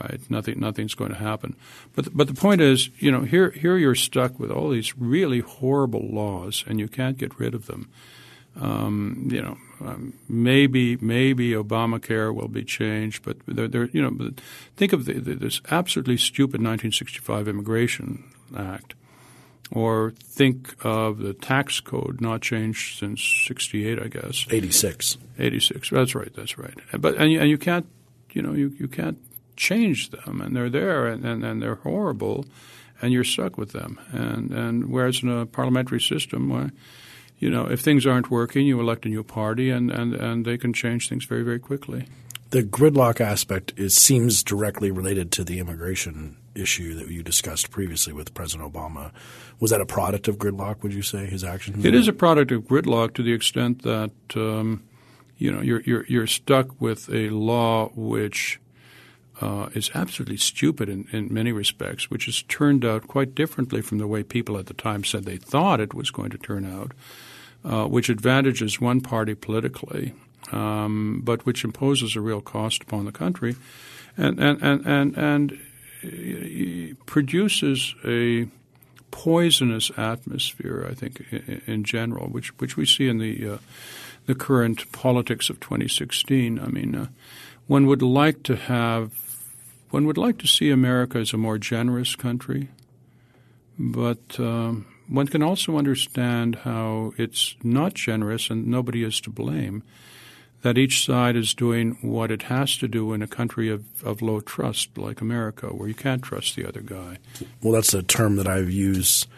Right? 0.01 0.21
Nothing, 0.29 0.61
nothing's 0.61 0.95
going 0.95 1.11
to 1.11 1.19
happen. 1.19 1.57
But 1.95 2.17
but 2.17 2.27
the 2.27 2.35
point 2.35 2.61
is, 2.61 2.91
you 2.99 3.11
know, 3.11 3.23
here 3.23 3.51
here 3.51 3.77
you're 3.77 3.95
stuck 3.95 4.39
with 4.39 4.51
all 4.51 4.71
these 4.71 4.97
really 4.97 5.41
horrible 5.41 6.07
laws, 6.09 6.65
and 6.67 6.79
you 6.79 6.89
can't 6.89 7.19
get 7.19 7.39
rid 7.39 7.55
of 7.55 7.67
them. 7.67 7.89
Um, 8.61 9.29
you 9.33 9.43
know, 9.43 9.59
um, 9.81 10.15
maybe 10.29 10.97
maybe 10.97 11.51
Obamacare 11.51 12.33
will 12.33 12.49
be 12.49 12.65
changed, 12.65 13.25
but 13.25 13.39
they're, 13.47 13.69
they're 13.69 13.89
you 13.93 14.03
know, 14.03 14.31
think 14.77 14.93
of 14.93 15.07
the, 15.07 15.15
the, 15.15 15.35
this 15.35 15.61
absolutely 15.71 16.17
stupid 16.17 16.61
1965 16.61 17.49
Immigration 17.49 18.25
Act. 18.57 18.95
Or 19.71 20.13
think 20.23 20.77
of 20.85 21.19
the 21.19 21.33
tax 21.33 21.81
code 21.81 22.21
not 22.21 22.43
changed 22.43 22.99
since 22.99 23.21
'68, 23.47 23.99
I 23.99 24.07
guess. 24.09 24.47
'86. 24.51 25.17
'86. 25.39 25.91
That's 25.91 26.15
right. 26.15 26.33
That's 26.35 26.59
right. 26.59 26.75
But 26.99 27.17
and 27.17 27.33
you, 27.33 27.41
and 27.41 27.49
you 27.49 27.59
can't, 27.59 27.87
you 28.33 28.43
know, 28.43 28.53
you, 28.53 28.75
you 28.79 28.87
can't 28.87 29.19
change 29.57 30.11
them, 30.11 30.41
and 30.41 30.55
they're 30.55 30.71
there, 30.71 31.07
and, 31.07 31.25
and, 31.25 31.45
and 31.45 31.63
they're 31.63 31.77
horrible, 31.77 32.45
and 33.01 33.13
you're 33.13 33.25
stuck 33.25 33.59
with 33.59 33.73
them. 33.73 33.99
And 34.13 34.51
and 34.53 34.91
whereas 34.91 35.23
in 35.23 35.29
a 35.29 35.47
parliamentary 35.47 36.01
system, 36.01 36.49
where 36.49 36.71
you 37.39 37.51
know 37.51 37.67
if 37.67 37.81
things 37.81 38.07
aren't 38.07 38.31
working, 38.31 38.67
you 38.67 38.81
elect 38.81 39.07
a 39.07 39.09
new 39.09 39.23
party, 39.23 39.71
and, 39.71 39.91
and, 39.91 40.15
and 40.15 40.45
they 40.45 40.59
can 40.59 40.73
change 40.73 41.09
things 41.09 41.25
very 41.25 41.43
very 41.43 41.59
quickly. 41.59 42.07
The 42.51 42.63
gridlock 42.63 43.21
aspect 43.21 43.73
is 43.77 43.97
seems 43.97 44.45
directly 44.45 44.91
related 44.93 45.33
to 45.33 45.45
the 45.45 45.59
immigration 45.59 46.37
issue 46.55 46.95
that 46.95 47.09
you 47.09 47.23
discussed 47.23 47.71
previously 47.71 48.13
with 48.13 48.33
President 48.33 48.73
Obama. 48.73 49.11
Was 49.59 49.73
that 49.73 49.81
a 49.81 49.87
product 49.87 50.29
of 50.29 50.39
gridlock? 50.39 50.83
Would 50.83 50.95
you 50.95 51.03
say 51.03 51.27
his 51.27 51.43
actions? 51.43 51.85
It 51.85 51.95
is 51.95 52.07
a 52.07 52.13
product 52.13 52.53
of 52.53 52.63
gridlock 52.63 53.15
to 53.15 53.23
the 53.23 53.33
extent 53.33 53.83
that 53.83 54.13
um, 54.37 54.85
you 55.37 55.51
know 55.51 55.61
you're, 55.61 55.81
you're 55.83 56.07
you're 56.07 56.27
stuck 56.27 56.81
with 56.81 57.09
a 57.11 57.29
law 57.31 57.89
which 57.97 58.61
uh, 59.41 59.69
is 59.75 59.91
absolutely 59.95 60.37
stupid 60.37 60.89
in, 60.89 61.07
in 61.13 61.33
many 61.33 61.53
respects, 61.53 62.11
which 62.11 62.27
has 62.27 62.43
turned 62.43 62.85
out 62.85 63.09
quite 63.09 63.35
differently 63.35 63.81
from 63.81 63.99
the 63.99 64.07
way 64.07 64.23
people 64.23 64.57
at 64.59 64.67
the 64.67 64.75
time 64.75 65.05
said 65.05 65.25
they 65.25 65.37
thought 65.37 65.81
it 65.81 65.95
was 65.95 66.11
going 66.11 66.31
to 66.31 66.39
turn 66.39 66.65
out, 66.65 66.93
uh, 67.65 67.87
which 67.87 68.09
advantages 68.09 68.81
one 68.81 69.01
party 69.01 69.35
politically, 69.35 70.15
um, 70.53 71.21
but 71.25 71.45
which 71.47 71.65
imposes 71.65 72.15
a 72.15 72.21
real 72.21 72.41
cost 72.41 72.83
upon 72.83 73.05
the 73.05 73.13
country, 73.13 73.57
and 74.17 74.39
and 74.39 74.63
and 74.63 74.87
and, 74.87 75.17
and 75.17 76.97
produces 77.07 77.95
a 78.05 78.47
poisonous 79.11 79.91
atmosphere. 79.97 80.87
I 80.89 80.95
think 80.95 81.25
in, 81.31 81.63
in 81.67 81.85
general, 81.85 82.29
which 82.29 82.57
which 82.59 82.77
we 82.77 82.87
see 82.87 83.09
in 83.09 83.19
the 83.19 83.49
uh, 83.49 83.59
the 84.27 84.35
current 84.35 84.91
politics 84.93 85.51
of 85.51 85.61
2016. 85.61 86.59
I 86.59 86.67
mean, 86.67 86.95
uh, 86.95 87.07
one 87.67 87.87
would 87.87 88.03
like 88.03 88.43
to 88.45 88.57
have 88.57 89.13
one 89.95 90.07
would 90.07 90.19
like 90.19 90.39
to 90.39 90.49
see 90.49 90.71
America 90.71 91.19
as 91.19 91.33
a 91.33 91.37
more 91.37 91.57
generous 91.57 92.17
country, 92.17 92.69
but 93.79 94.41
um, 94.41 94.87
one 95.07 95.29
can 95.29 95.41
also 95.41 95.79
understand 95.79 96.57
how 96.57 97.13
it's 97.17 97.55
not 97.63 97.95
generous 97.95 98.51
and 98.51 98.67
nobody 98.67 99.05
is 99.05 99.21
to 99.21 99.31
blame. 99.31 99.85
That 100.63 100.79
each 100.79 101.05
side 101.05 101.37
is 101.37 101.55
doing 101.55 101.97
what 102.03 102.33
it 102.33 102.43
has 102.43 102.77
to 102.79 102.89
do 102.89 103.13
in 103.13 103.23
a 103.23 103.29
country 103.29 103.71
of, 103.71 103.85
of 104.03 104.21
low 104.21 104.41
trust 104.41 104.99
like 104.99 105.21
America, 105.21 105.69
where 105.69 105.87
you 105.87 105.95
can't 105.95 106.23
trust 106.23 106.57
the 106.57 106.67
other 106.67 106.81
guy. 106.81 107.19
Well, 107.63 107.75
that's 107.75 107.95
a 107.95 108.03
term 108.03 108.35
that 108.35 108.49
I've 108.49 108.73
used. 108.73 109.29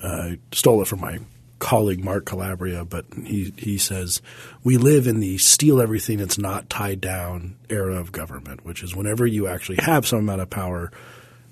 Uh, 0.00 0.36
stole 0.52 0.82
it 0.82 0.86
from 0.86 1.00
my 1.00 1.18
colleague 1.58 2.04
Mark 2.04 2.26
Calabria, 2.26 2.84
but 2.84 3.06
he 3.24 3.52
he 3.56 3.78
says 3.78 4.20
we 4.62 4.76
live 4.76 5.06
in 5.06 5.20
the 5.20 5.38
steal 5.38 5.80
everything 5.80 6.18
that's 6.18 6.38
not 6.38 6.68
tied 6.68 7.00
down 7.00 7.56
era 7.68 7.96
of 7.96 8.12
government, 8.12 8.64
which 8.64 8.82
is 8.82 8.94
whenever 8.94 9.26
you 9.26 9.48
actually 9.48 9.78
have 9.80 10.06
some 10.06 10.20
amount 10.20 10.42
of 10.42 10.50
power, 10.50 10.90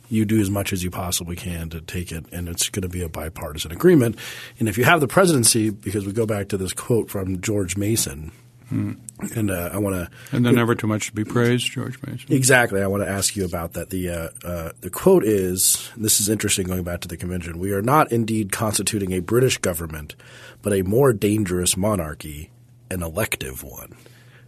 you 0.08 0.24
do 0.24 0.40
as 0.40 0.50
much 0.50 0.72
as 0.72 0.84
you 0.84 0.90
possibly 0.90 1.36
can 1.36 1.70
to 1.70 1.80
take 1.80 2.12
it, 2.12 2.26
and 2.32 2.48
it's 2.48 2.68
going 2.68 2.82
to 2.82 2.88
be 2.88 3.02
a 3.02 3.08
bipartisan 3.08 3.72
agreement. 3.72 4.16
And 4.58 4.68
if 4.68 4.78
you 4.78 4.84
have 4.84 5.00
the 5.00 5.08
presidency, 5.08 5.70
because 5.70 6.06
we 6.06 6.12
go 6.12 6.26
back 6.26 6.48
to 6.48 6.56
this 6.56 6.72
quote 6.72 7.10
from 7.10 7.40
George 7.40 7.76
Mason, 7.76 8.32
Mm. 8.72 8.98
And 9.36 9.50
uh, 9.50 9.70
I 9.72 9.78
want 9.78 9.94
to, 9.94 10.36
and 10.36 10.44
then 10.44 10.54
never 10.54 10.74
too 10.74 10.86
much 10.86 11.06
to 11.06 11.12
be 11.12 11.24
praised, 11.24 11.70
George 11.70 11.98
Mason. 12.04 12.32
Exactly. 12.32 12.82
I 12.82 12.86
want 12.86 13.02
to 13.02 13.08
ask 13.08 13.36
you 13.36 13.44
about 13.44 13.74
that. 13.74 13.90
The 13.90 14.08
uh, 14.08 14.28
uh, 14.44 14.72
the 14.80 14.90
quote 14.90 15.24
is: 15.24 15.90
"This 15.96 16.20
is 16.20 16.28
interesting. 16.28 16.66
Going 16.66 16.82
back 16.82 17.00
to 17.00 17.08
the 17.08 17.16
convention, 17.16 17.58
we 17.58 17.72
are 17.72 17.82
not 17.82 18.10
indeed 18.10 18.52
constituting 18.52 19.12
a 19.12 19.20
British 19.20 19.58
government, 19.58 20.16
but 20.62 20.72
a 20.72 20.82
more 20.82 21.12
dangerous 21.12 21.76
monarchy, 21.76 22.50
an 22.90 23.02
elective 23.02 23.62
one." 23.62 23.94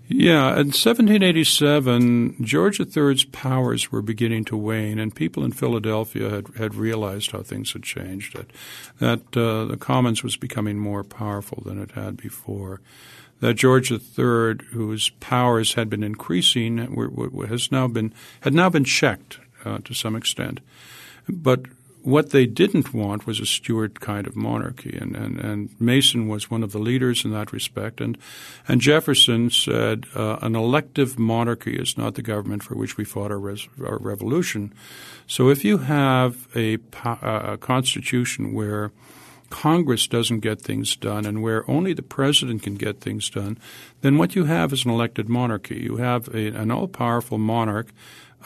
Yeah, 0.09 0.51
in 0.51 0.69
1787, 0.69 2.37
George 2.41 2.79
III's 2.79 3.25
powers 3.25 3.91
were 3.91 4.03
beginning 4.03 4.45
to 4.45 4.57
wane, 4.57 5.01
and 5.01 5.13
people 5.13 5.45
in 5.45 5.51
Philadelphia 5.51 6.31
had, 6.31 6.47
had 6.57 6.75
realized 6.77 7.33
how 7.33 7.43
things 7.43 7.73
had 7.73 7.83
changed. 7.83 8.37
That, 8.37 8.51
that 8.99 9.37
uh, 9.37 9.65
the 9.65 9.77
Commons 9.77 10.23
was 10.23 10.37
becoming 10.37 10.79
more 10.79 11.03
powerful 11.03 11.61
than 11.67 11.83
it 11.83 11.93
had 11.93 12.17
before 12.17 12.81
that 13.41 13.55
George 13.55 13.91
III, 13.91 14.67
whose 14.71 15.11
powers 15.21 15.75
had 15.75 15.91
been 15.91 16.03
increasing, 16.03 16.79
has 17.49 17.71
now 17.71 17.87
been 17.87 18.13
had 18.41 18.55
now 18.55 18.71
been 18.71 18.85
checked 18.85 19.39
uh, 19.65 19.79
to 19.85 19.95
some 19.95 20.17
extent. 20.17 20.61
But 21.29 21.67
what 22.07 22.31
they 22.31 22.47
didn't 22.47 22.95
want 22.95 23.27
was 23.27 23.41
a 23.41 23.47
Stuart 23.47 23.99
kind 23.99 24.29
of 24.29 24.37
monarchy, 24.37 24.97
and, 24.97 25.17
and, 25.17 25.41
and 25.41 25.81
Mason 25.81 26.29
was 26.29 26.49
one 26.49 26.63
of 26.63 26.71
the 26.71 26.79
leaders 26.79 27.25
in 27.25 27.33
that 27.33 27.53
respect. 27.53 28.01
And 28.01 28.17
and 28.69 28.81
Jefferson 28.81 29.51
said 29.51 30.07
uh, 30.15 30.37
an 30.41 30.55
elective 30.55 31.19
monarchy 31.19 31.77
is 31.77 31.99
not 31.99 32.15
the 32.15 32.23
government 32.23 32.63
for 32.63 32.77
which 32.77 32.97
we 32.97 33.05
fought 33.05 33.33
our, 33.33 33.41
res- 33.41 33.69
our 33.85 33.99
revolution. 33.99 34.73
So 35.27 35.49
if 35.49 35.65
you 35.65 35.79
have 35.79 36.47
a, 36.55 36.79
a 37.05 37.59
constitution 37.59 38.53
where 38.53 38.93
Congress 39.51 40.07
doesn't 40.07 40.41
get 40.41 40.61
things 40.61 40.97
done 40.97 41.25
and 41.25 41.43
where 41.43 41.69
only 41.71 41.93
the 41.93 42.03
president 42.03 42.63
can 42.63 42.75
get 42.75 43.01
things 43.01 43.31
done, 43.31 43.59
then 44.01 44.19
what 44.19 44.35
you 44.35 44.45
have 44.45 44.73
is 44.73 44.85
an 44.85 44.91
elected 44.91 45.29
monarchy. 45.29 45.77
You 45.77 45.97
have 45.97 46.29
a, 46.35 46.49
an 46.49 46.71
all 46.71 46.89
powerful 46.89 47.39
monarch 47.39 47.89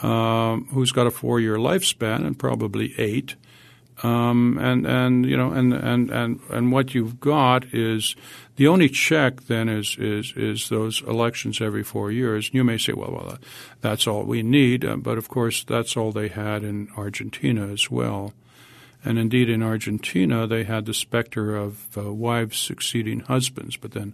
um, 0.01 0.67
who's 0.71 0.91
got 0.91 1.07
a 1.07 1.11
four 1.11 1.39
year 1.39 1.57
lifespan 1.57 2.25
and 2.25 2.37
probably 2.37 2.93
eight. 2.97 3.35
Um, 4.03 4.57
and 4.59 4.87
and 4.87 5.25
you 5.27 5.37
know 5.37 5.51
and, 5.51 5.73
and 5.73 6.09
and 6.09 6.39
and 6.49 6.71
what 6.71 6.95
you've 6.95 7.19
got 7.19 7.71
is 7.71 8.15
the 8.55 8.67
only 8.67 8.89
check 8.89 9.43
then 9.43 9.69
is 9.69 9.95
is 9.99 10.33
is 10.35 10.69
those 10.69 11.03
elections 11.03 11.61
every 11.61 11.83
four 11.83 12.11
years. 12.11 12.51
You 12.51 12.63
may 12.63 12.79
say, 12.79 12.93
well, 12.93 13.11
well, 13.11 13.37
that's 13.81 14.07
all 14.07 14.23
we 14.23 14.41
need, 14.41 14.83
uh, 14.83 14.95
but 14.95 15.19
of 15.19 15.29
course 15.29 15.63
that's 15.63 15.95
all 15.95 16.11
they 16.11 16.29
had 16.29 16.63
in 16.63 16.87
Argentina 16.97 17.67
as 17.67 17.91
well. 17.91 18.33
And 19.03 19.17
indeed, 19.17 19.49
in 19.49 19.63
Argentina, 19.63 20.45
they 20.45 20.63
had 20.63 20.85
the 20.85 20.93
specter 20.93 21.55
of 21.55 21.97
uh, 21.97 22.13
wives 22.13 22.59
succeeding 22.59 23.21
husbands, 23.21 23.75
but 23.75 23.91
then 23.91 24.13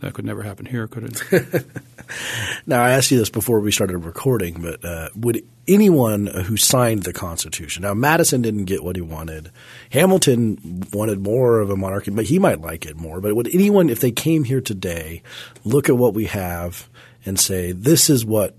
that 0.00 0.14
could 0.14 0.24
never 0.24 0.42
happen 0.42 0.66
here, 0.66 0.86
could 0.86 1.18
it? 1.32 1.66
now, 2.66 2.82
I 2.82 2.90
asked 2.90 3.10
you 3.10 3.18
this 3.18 3.30
before 3.30 3.60
we 3.60 3.70
started 3.72 3.98
recording, 3.98 4.60
but 4.60 4.84
uh, 4.84 5.08
would 5.16 5.46
anyone 5.68 6.26
who 6.26 6.56
signed 6.56 7.04
the 7.04 7.12
Constitution, 7.12 7.82
now 7.82 7.94
Madison 7.94 8.42
didn't 8.42 8.64
get 8.64 8.84
what 8.84 8.96
he 8.96 9.02
wanted, 9.02 9.50
Hamilton 9.90 10.84
wanted 10.92 11.20
more 11.20 11.60
of 11.60 11.70
a 11.70 11.76
monarchy, 11.76 12.10
but 12.10 12.26
he 12.26 12.38
might 12.38 12.60
like 12.60 12.86
it 12.86 12.96
more. 12.96 13.20
But 13.20 13.34
would 13.34 13.54
anyone, 13.54 13.88
if 13.88 14.00
they 14.00 14.10
came 14.10 14.44
here 14.44 14.60
today, 14.60 15.22
look 15.64 15.88
at 15.88 15.96
what 15.96 16.14
we 16.14 16.26
have 16.26 16.88
and 17.24 17.38
say, 17.38 17.72
this 17.72 18.10
is 18.10 18.24
what 18.24 18.56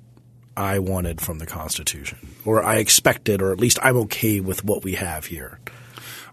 I 0.58 0.80
wanted 0.80 1.22
from 1.22 1.40
the 1.40 1.46
Constitution, 1.46 2.36
or 2.46 2.64
I 2.64 2.78
expected, 2.78 3.42
or 3.42 3.52
at 3.52 3.60
least 3.60 3.80
I'm 3.82 3.98
okay 3.98 4.40
with 4.40 4.64
what 4.64 4.84
we 4.84 4.94
have 4.94 5.26
here? 5.26 5.60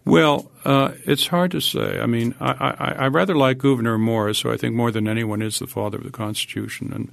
Well, 0.04 0.50
uh, 0.64 0.92
it's 1.04 1.28
hard 1.28 1.52
to 1.52 1.60
say. 1.60 2.00
I 2.00 2.06
mean, 2.06 2.34
I, 2.40 2.50
I, 2.50 2.92
I, 3.04 3.06
rather 3.06 3.36
like 3.36 3.58
Gouverneur 3.58 3.98
Morris, 3.98 4.40
who 4.40 4.50
I 4.50 4.56
think 4.56 4.74
more 4.74 4.90
than 4.90 5.06
anyone 5.06 5.42
is 5.42 5.60
the 5.60 5.68
father 5.68 5.98
of 5.98 6.04
the 6.04 6.10
Constitution. 6.10 6.92
And 6.92 7.12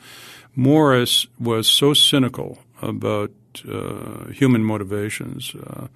Morris 0.55 1.28
was 1.39 1.68
so 1.70 1.93
cynical 1.93 2.57
about 2.82 3.32
uh, 3.72 4.30
human 4.30 4.64
motivations. 4.64 5.53
Uh, 5.53 5.88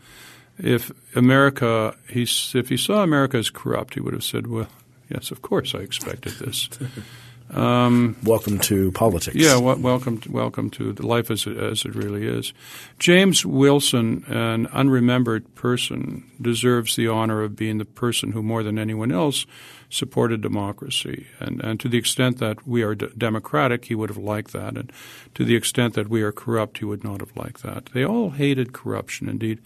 if 0.60 0.92
America, 1.16 1.96
he, 2.10 2.24
if 2.54 2.70
he 2.70 2.78
saw 2.78 3.02
America 3.02 3.38
as 3.38 3.50
corrupt, 3.50 3.96
he 3.96 4.00
would 4.00 4.14
have 4.14 4.24
said, 4.24 4.46
"Well, 4.46 4.68
yes, 5.10 5.32
of 5.32 5.42
course, 5.42 5.74
I 5.74 5.80
expected 5.80 6.34
this." 6.34 6.70
Um, 7.54 8.16
welcome 8.24 8.58
to 8.60 8.92
politics. 8.94 9.36
Yeah, 9.36 9.54
w- 9.54 9.80
welcome, 9.80 10.20
to, 10.22 10.32
welcome 10.32 10.70
to 10.72 10.92
the 10.92 11.06
life 11.06 11.30
as 11.30 11.46
it, 11.46 11.56
as 11.56 11.86
it 11.86 11.94
really 11.94 12.26
is. 12.26 12.52
James 12.98 13.46
Wilson, 13.46 14.24
an 14.28 14.66
unremembered 14.68 15.54
person, 15.54 16.24
deserves 16.42 16.96
the 16.96 17.08
honor 17.08 17.44
of 17.44 17.56
being 17.56 17.78
the 17.78 17.86
person 17.86 18.32
who, 18.32 18.42
more 18.42 18.64
than 18.64 18.80
anyone 18.80 19.12
else, 19.12 19.46
supported 19.90 20.42
democracy. 20.42 21.28
And, 21.40 21.64
and 21.64 21.80
to 21.80 21.88
the 21.88 21.98
extent 21.98 22.40
that 22.40 22.68
we 22.68 22.82
are 22.82 22.96
d- 22.96 23.10
democratic, 23.16 23.86
he 23.86 23.96
would 23.96 24.10
have 24.10 24.18
liked 24.18 24.52
that. 24.54 24.76
And 24.76 24.92
to 25.36 25.46
the 25.46 25.56
extent 25.56 25.94
that 25.94 26.10
we 26.10 26.24
are 26.24 26.32
corrupt, 26.32 26.80
he 26.80 26.86
would 26.86 27.04
not 27.04 27.20
have 27.20 27.38
liked 27.38 27.62
that. 27.62 27.86
They 27.94 28.04
all 28.04 28.32
hated 28.32 28.74
corruption, 28.74 29.30
indeed. 29.30 29.60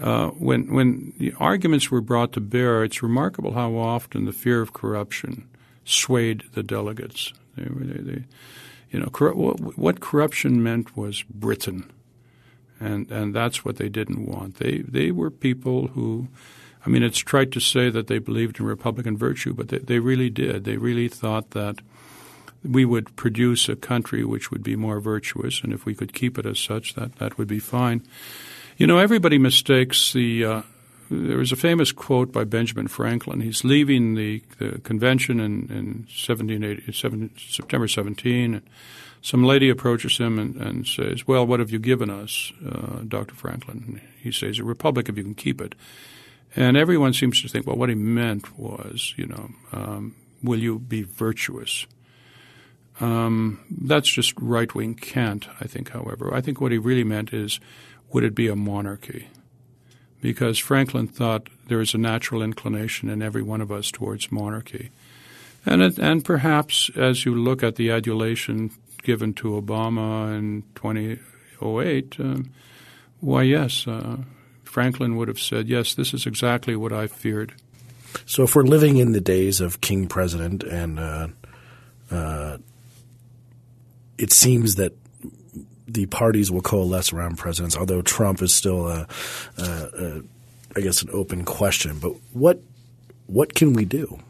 Uh, 0.00 0.28
when 0.28 0.72
when 0.72 1.12
the 1.18 1.34
arguments 1.40 1.90
were 1.90 2.00
brought 2.00 2.32
to 2.32 2.40
bear, 2.40 2.84
it's 2.84 3.02
remarkable 3.02 3.54
how 3.54 3.74
often 3.74 4.26
the 4.26 4.32
fear 4.32 4.62
of 4.62 4.72
corruption 4.72 5.48
swayed 5.88 6.44
the 6.52 6.62
delegates. 6.62 7.32
They, 7.56 7.64
they, 7.64 8.00
they, 8.00 8.24
you 8.90 9.00
know, 9.00 9.06
what 9.76 10.00
corruption 10.00 10.62
meant 10.62 10.96
was 10.96 11.22
Britain, 11.22 11.90
and 12.80 13.10
and 13.10 13.34
that's 13.34 13.64
what 13.64 13.76
they 13.76 13.88
didn't 13.88 14.26
want. 14.26 14.56
They 14.56 14.78
they 14.78 15.10
were 15.10 15.30
people 15.30 15.88
who, 15.88 16.28
I 16.86 16.90
mean, 16.90 17.02
it's 17.02 17.18
trite 17.18 17.52
to 17.52 17.60
say 17.60 17.90
that 17.90 18.06
they 18.06 18.18
believed 18.18 18.60
in 18.60 18.66
Republican 18.66 19.16
virtue, 19.16 19.52
but 19.52 19.68
they, 19.68 19.78
they 19.78 19.98
really 19.98 20.30
did. 20.30 20.64
They 20.64 20.76
really 20.76 21.08
thought 21.08 21.50
that 21.50 21.80
we 22.64 22.84
would 22.84 23.14
produce 23.16 23.68
a 23.68 23.76
country 23.76 24.24
which 24.24 24.50
would 24.50 24.62
be 24.62 24.76
more 24.76 25.00
virtuous, 25.00 25.62
and 25.62 25.72
if 25.72 25.84
we 25.84 25.94
could 25.94 26.12
keep 26.12 26.38
it 26.38 26.46
as 26.46 26.58
such, 26.58 26.94
that 26.94 27.16
that 27.16 27.38
would 27.38 27.48
be 27.48 27.60
fine. 27.60 28.02
You 28.76 28.86
know, 28.86 28.98
everybody 28.98 29.38
mistakes 29.38 30.12
the 30.12 30.44
uh, 30.44 30.62
there 31.10 31.38
was 31.38 31.52
a 31.52 31.56
famous 31.56 31.92
quote 31.92 32.32
by 32.32 32.44
Benjamin 32.44 32.88
Franklin. 32.88 33.40
He's 33.40 33.64
leaving 33.64 34.14
the, 34.14 34.42
the 34.58 34.78
convention 34.80 35.40
in, 35.40 35.68
in 35.70 36.06
1780, 36.08 36.92
September 37.36 37.88
17. 37.88 38.54
And 38.54 38.62
some 39.22 39.44
lady 39.44 39.68
approaches 39.68 40.18
him 40.18 40.38
and, 40.38 40.56
and, 40.56 40.86
says, 40.86 41.26
Well, 41.26 41.46
what 41.46 41.60
have 41.60 41.70
you 41.70 41.78
given 41.78 42.10
us, 42.10 42.52
uh, 42.66 43.00
Dr. 43.06 43.34
Franklin? 43.34 44.00
He 44.22 44.30
says, 44.30 44.58
A 44.58 44.64
republic 44.64 45.08
if 45.08 45.16
you 45.16 45.24
can 45.24 45.34
keep 45.34 45.60
it. 45.60 45.74
And 46.56 46.76
everyone 46.76 47.12
seems 47.12 47.42
to 47.42 47.48
think, 47.48 47.66
well, 47.66 47.76
what 47.76 47.88
he 47.88 47.94
meant 47.94 48.58
was, 48.58 49.14
you 49.16 49.26
know, 49.26 49.50
um, 49.72 50.16
will 50.42 50.58
you 50.58 50.78
be 50.78 51.02
virtuous? 51.02 51.86
Um, 53.00 53.60
that's 53.70 54.08
just 54.08 54.34
right 54.40 54.74
wing 54.74 54.94
cant, 54.94 55.46
I 55.60 55.66
think, 55.66 55.90
however. 55.90 56.34
I 56.34 56.40
think 56.40 56.60
what 56.60 56.72
he 56.72 56.78
really 56.78 57.04
meant 57.04 57.32
is, 57.32 57.60
would 58.12 58.24
it 58.24 58.34
be 58.34 58.48
a 58.48 58.56
monarchy? 58.56 59.28
Because 60.20 60.58
Franklin 60.58 61.06
thought 61.06 61.48
there 61.68 61.80
is 61.80 61.94
a 61.94 61.98
natural 61.98 62.42
inclination 62.42 63.08
in 63.08 63.22
every 63.22 63.42
one 63.42 63.60
of 63.60 63.70
us 63.70 63.90
towards 63.90 64.32
monarchy. 64.32 64.90
And, 65.64 65.82
it, 65.82 65.98
and 65.98 66.24
perhaps 66.24 66.90
as 66.96 67.24
you 67.24 67.34
look 67.34 67.62
at 67.62 67.76
the 67.76 67.90
adulation 67.90 68.70
given 69.02 69.34
to 69.34 69.60
Obama 69.60 70.36
in 70.36 70.64
2008, 70.74 72.16
um, 72.20 72.50
why, 73.20 73.42
yes, 73.42 73.86
uh, 73.86 74.18
Franklin 74.64 75.16
would 75.16 75.28
have 75.28 75.40
said, 75.40 75.68
yes, 75.68 75.94
this 75.94 76.14
is 76.14 76.26
exactly 76.26 76.76
what 76.76 76.92
I 76.92 77.06
feared. 77.06 77.54
So 78.26 78.44
if 78.44 78.54
we're 78.54 78.62
living 78.62 78.96
in 78.96 79.12
the 79.12 79.20
days 79.20 79.60
of 79.60 79.80
King 79.80 80.06
President 80.06 80.62
and 80.62 80.98
uh, 80.98 81.28
uh, 82.10 82.58
it 84.16 84.32
seems 84.32 84.76
that 84.76 84.92
the 85.88 86.06
parties 86.06 86.50
will 86.50 86.60
coalesce 86.60 87.12
around 87.12 87.38
presidents, 87.38 87.76
although 87.76 88.02
Trump 88.02 88.42
is 88.42 88.54
still, 88.54 88.86
a, 88.86 89.06
a, 89.56 89.62
a, 89.62 90.22
I 90.76 90.80
guess, 90.80 91.02
an 91.02 91.10
open 91.12 91.44
question. 91.44 91.98
But 91.98 92.12
what 92.32 92.60
what 93.26 93.54
can 93.54 93.72
we 93.72 93.84
do? 93.84 94.20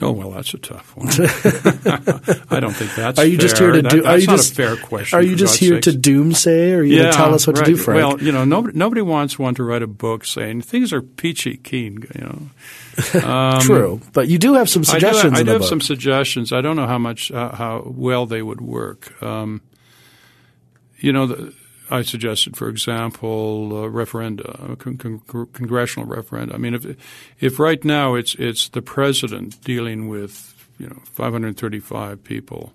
Oh 0.00 0.12
well, 0.12 0.30
that's 0.30 0.54
a 0.54 0.58
tough 0.58 0.96
one. 0.96 1.08
I 2.50 2.60
don't 2.60 2.72
think 2.72 2.94
that's. 2.94 3.18
Are 3.18 3.24
you 3.24 3.36
fair. 3.36 3.48
just 3.48 3.58
here 3.58 3.72
to 3.72 3.82
do? 3.82 4.02
That, 4.02 4.06
are 4.06 4.18
you 4.18 4.28
just 4.28 4.52
a 4.52 4.54
fair 4.54 4.76
question? 4.76 5.18
Are 5.18 5.22
you 5.22 5.34
just 5.34 5.58
here 5.58 5.82
sakes. 5.82 5.86
to 5.86 5.92
doomsay, 5.98 6.72
or 6.72 6.78
are 6.78 6.82
you 6.84 6.96
yeah, 6.96 7.02
going 7.02 7.12
to 7.12 7.18
tell 7.18 7.34
us 7.34 7.46
what 7.48 7.58
right. 7.58 7.64
to 7.64 7.72
do, 7.72 7.76
Frank? 7.76 7.96
Well, 7.96 8.22
you 8.22 8.30
know, 8.30 8.44
nobody 8.44 8.78
nobody 8.78 9.02
wants 9.02 9.40
one 9.40 9.56
to 9.56 9.64
write 9.64 9.82
a 9.82 9.88
book 9.88 10.24
saying 10.24 10.62
things 10.62 10.92
are 10.92 11.02
peachy 11.02 11.56
keen. 11.56 12.06
You 12.14 12.20
know, 12.20 13.24
um, 13.28 13.60
true, 13.60 14.00
but 14.12 14.28
you 14.28 14.38
do 14.38 14.54
have 14.54 14.68
some 14.68 14.84
suggestions. 14.84 15.32
I 15.32 15.42
do, 15.42 15.50
I 15.50 15.54
do 15.54 15.58
have 15.58 15.64
some 15.64 15.80
suggestions. 15.80 16.52
I 16.52 16.60
don't 16.60 16.76
know 16.76 16.86
how 16.86 16.98
much 16.98 17.32
uh, 17.32 17.56
how 17.56 17.82
well 17.84 18.24
they 18.24 18.40
would 18.40 18.60
work. 18.60 19.20
Um, 19.20 19.62
you 20.98 21.12
know, 21.12 21.26
the, 21.26 21.54
I 21.90 22.02
suggested, 22.02 22.56
for 22.56 22.68
example, 22.68 23.84
uh, 23.84 23.88
referenda, 23.88 24.78
con- 24.78 24.98
con- 24.98 25.48
congressional 25.52 26.08
referenda. 26.08 26.54
I 26.54 26.58
mean, 26.58 26.74
if 26.74 26.96
if 27.40 27.58
right 27.58 27.82
now 27.84 28.14
it's 28.14 28.34
it's 28.34 28.68
the 28.68 28.82
president 28.82 29.62
dealing 29.64 30.08
with 30.08 30.54
you 30.78 30.88
know 30.88 31.00
535 31.04 32.22
people 32.24 32.72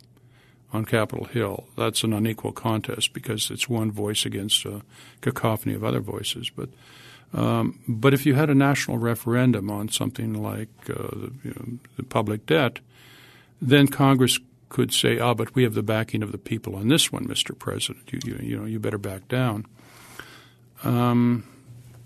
on 0.72 0.86
Capitol 0.86 1.26
Hill, 1.26 1.66
that's 1.78 2.04
an 2.04 2.14
unequal 2.14 2.54
contest 2.54 3.14
because 3.14 3.52
it's 3.52 3.70
one 3.70 3.92
voice 3.92 4.26
against 4.26 4.66
a 4.66 4.82
cacophony 5.22 5.76
of 5.76 5.84
other 5.84 6.00
voices. 6.00 6.50
But 6.50 6.70
um, 7.34 7.80
but 7.88 8.14
if 8.14 8.26
you 8.26 8.36
had 8.36 8.50
a 8.50 8.56
national 8.56 8.98
referendum 8.98 9.70
on 9.70 9.90
something 9.90 10.42
like 10.42 10.70
uh, 10.90 10.94
the, 10.94 11.32
you 11.44 11.54
know, 11.56 11.80
the 11.98 12.04
public 12.04 12.46
debt, 12.46 12.80
then 13.62 13.88
Congress 13.88 14.40
could 14.74 14.94
say, 14.94 15.18
"Ah, 15.18 15.34
but 15.34 15.56
we 15.56 15.64
have 15.64 15.76
the 15.76 15.84
backing 15.84 16.22
of 16.22 16.34
the 16.34 16.38
people 16.38 16.76
on 16.76 16.90
this 16.90 17.12
one, 17.12 17.26
Mr. 17.26 17.58
President. 17.58 18.12
You, 18.12 18.20
you, 18.26 18.40
you 18.42 18.58
know, 18.58 18.66
you 18.66 18.80
better 18.80 18.98
back 18.98 19.30
down." 19.30 19.66
Um, 20.84 21.46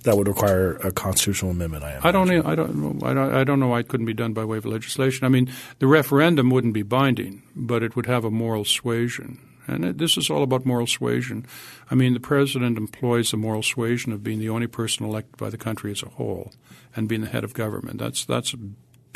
that 0.03 0.15
would 0.15 0.27
require 0.27 0.73
a 0.77 0.91
constitutional 0.91 1.51
amendment. 1.51 1.83
I, 1.83 1.99
I 2.03 2.11
don't, 2.11 2.29
I 2.29 2.55
don't, 2.55 3.03
I 3.03 3.13
don't, 3.13 3.33
I 3.33 3.43
don't 3.43 3.59
know 3.59 3.67
why 3.67 3.79
it 3.79 3.87
couldn't 3.87 4.05
be 4.05 4.13
done 4.13 4.33
by 4.33 4.45
way 4.45 4.57
of 4.57 4.65
legislation. 4.65 5.25
I 5.25 5.29
mean, 5.29 5.51
the 5.79 5.87
referendum 5.87 6.49
wouldn't 6.49 6.73
be 6.73 6.83
binding, 6.83 7.41
but 7.55 7.81
it 7.81 7.95
would 7.95 8.05
have 8.05 8.23
a 8.23 8.31
moral 8.31 8.63
suasion. 8.63 9.39
And 9.67 9.83
it, 9.83 9.97
this 9.97 10.15
is 10.15 10.29
all 10.29 10.43
about 10.43 10.65
moral 10.65 10.87
suasion. 10.87 11.45
I 11.91 11.95
mean, 11.95 12.13
the 12.13 12.21
president 12.21 12.77
employs 12.77 13.31
the 13.31 13.37
moral 13.37 13.63
suasion 13.63 14.13
of 14.13 14.23
being 14.23 14.39
the 14.39 14.49
only 14.49 14.67
person 14.67 15.05
elected 15.05 15.35
by 15.35 15.49
the 15.49 15.57
country 15.57 15.91
as 15.91 16.03
a 16.03 16.09
whole 16.09 16.53
and 16.95 17.09
being 17.09 17.21
the 17.21 17.27
head 17.27 17.43
of 17.43 17.53
government. 17.53 17.99
That's 17.99 18.23
that's 18.23 18.55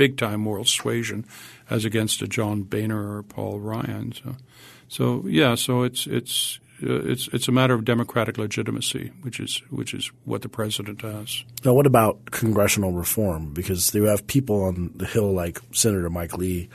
big 0.02 0.18
time 0.18 0.42
moral 0.42 0.66
suasion 0.66 1.24
as 1.70 1.86
against 1.86 2.24
a 2.24 2.28
John 2.28 2.64
Boehner 2.64 3.18
or 3.18 3.22
Paul 3.22 3.60
Ryan. 3.60 4.12
So, 4.14 4.36
so 4.88 5.24
yeah, 5.28 5.54
so 5.54 5.84
it's 5.84 6.08
it's 6.08 6.60
uh, 6.82 7.06
it's 7.06 7.28
it's 7.28 7.48
a 7.48 7.52
matter 7.52 7.76
of 7.76 7.86
democratic 7.86 8.40
legitimacy, 8.40 9.12
which 9.22 9.40
is 9.40 9.62
which 9.70 9.94
is 9.94 10.12
what 10.26 10.42
the 10.42 10.50
president 10.50 11.04
has. 11.04 11.44
Now, 11.64 11.76
what 11.76 11.86
about 11.86 12.32
congressional 12.32 12.94
reform? 12.94 13.54
Because 13.54 13.94
you 13.94 14.06
have 14.06 14.26
people 14.26 14.64
on 14.64 14.90
the 14.96 15.06
Hill 15.06 15.32
like 15.34 15.60
Senator 15.72 16.10
Mike 16.10 16.36
Lee, 16.36 16.68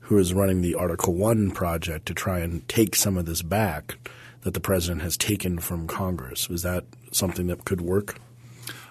who 0.00 0.18
is 0.18 0.34
running 0.34 0.60
the 0.60 0.74
Article 0.74 1.14
One 1.14 1.52
project 1.52 2.04
to 2.08 2.12
try 2.12 2.40
and 2.40 2.68
take 2.68 2.94
some 2.94 3.16
of 3.16 3.24
this 3.24 3.40
back 3.40 3.96
that 4.42 4.52
the 4.52 4.60
president 4.60 5.00
has 5.00 5.16
taken 5.16 5.58
from 5.58 5.86
Congress. 5.86 6.50
Is 6.50 6.60
that 6.64 6.84
something 7.12 7.46
that 7.46 7.64
could 7.64 7.80
work? 7.80 8.18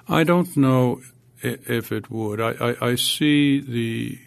I 0.10 0.24
don't 0.24 0.58
know 0.58 1.00
if 1.44 1.92
it 1.92 2.10
would. 2.10 2.42
I, 2.42 2.52
I, 2.52 2.90
I 2.90 2.96
see 2.96 3.60
the 3.60 4.18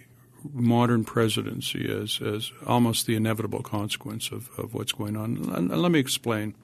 modern 0.52 1.04
presidency 1.04 1.90
as, 1.90 2.20
as 2.22 2.52
almost 2.66 3.06
the 3.06 3.16
inevitable 3.16 3.62
consequence 3.62 4.30
of, 4.30 4.48
of 4.58 4.74
what's 4.74 4.92
going 4.92 5.16
on. 5.16 5.50
And, 5.54 5.70
let 5.70 5.90
me 5.90 5.98
explain. 5.98 6.54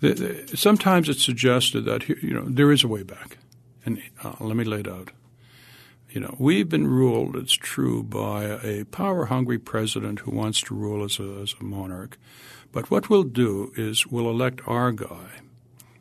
The, 0.00 0.14
the, 0.14 0.56
sometimes 0.56 1.08
it's 1.08 1.24
suggested 1.24 1.84
that 1.86 2.08
you 2.08 2.32
know 2.32 2.44
there 2.46 2.70
is 2.70 2.84
a 2.84 2.88
way 2.88 3.02
back, 3.02 3.38
and 3.84 4.00
uh, 4.22 4.34
let 4.40 4.56
me 4.56 4.64
lay 4.64 4.80
it 4.80 4.88
out. 4.88 5.10
You 6.10 6.20
know, 6.20 6.36
we've 6.38 6.68
been 6.68 6.86
ruled, 6.86 7.36
it's 7.36 7.52
true, 7.52 8.02
by 8.02 8.44
a 8.44 8.84
power-hungry 8.84 9.58
president 9.58 10.20
who 10.20 10.30
wants 10.30 10.62
to 10.62 10.74
rule 10.74 11.04
as 11.04 11.18
a, 11.18 11.40
as 11.42 11.54
a 11.60 11.64
monarch. 11.64 12.16
But 12.72 12.90
what 12.90 13.10
we'll 13.10 13.24
do 13.24 13.72
is 13.76 14.06
we'll 14.06 14.30
elect 14.30 14.62
our 14.66 14.90
guy, 14.90 15.42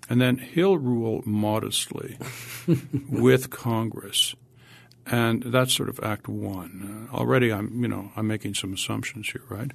and 0.10 0.22
then 0.22 0.38
he'll 0.38 0.78
rule 0.78 1.22
modestly 1.26 2.18
with 3.10 3.50
Congress 3.50 4.36
and 5.10 5.44
that's 5.44 5.74
sort 5.74 5.90
of 5.90 6.00
Act 6.04 6.28
One. 6.28 7.08
Uh, 7.12 7.16
already, 7.16 7.52
I'm 7.52 7.82
you 7.82 7.88
know 7.88 8.12
I'm 8.16 8.28
making 8.28 8.54
some 8.54 8.74
assumptions 8.74 9.30
here, 9.30 9.44
right? 9.50 9.72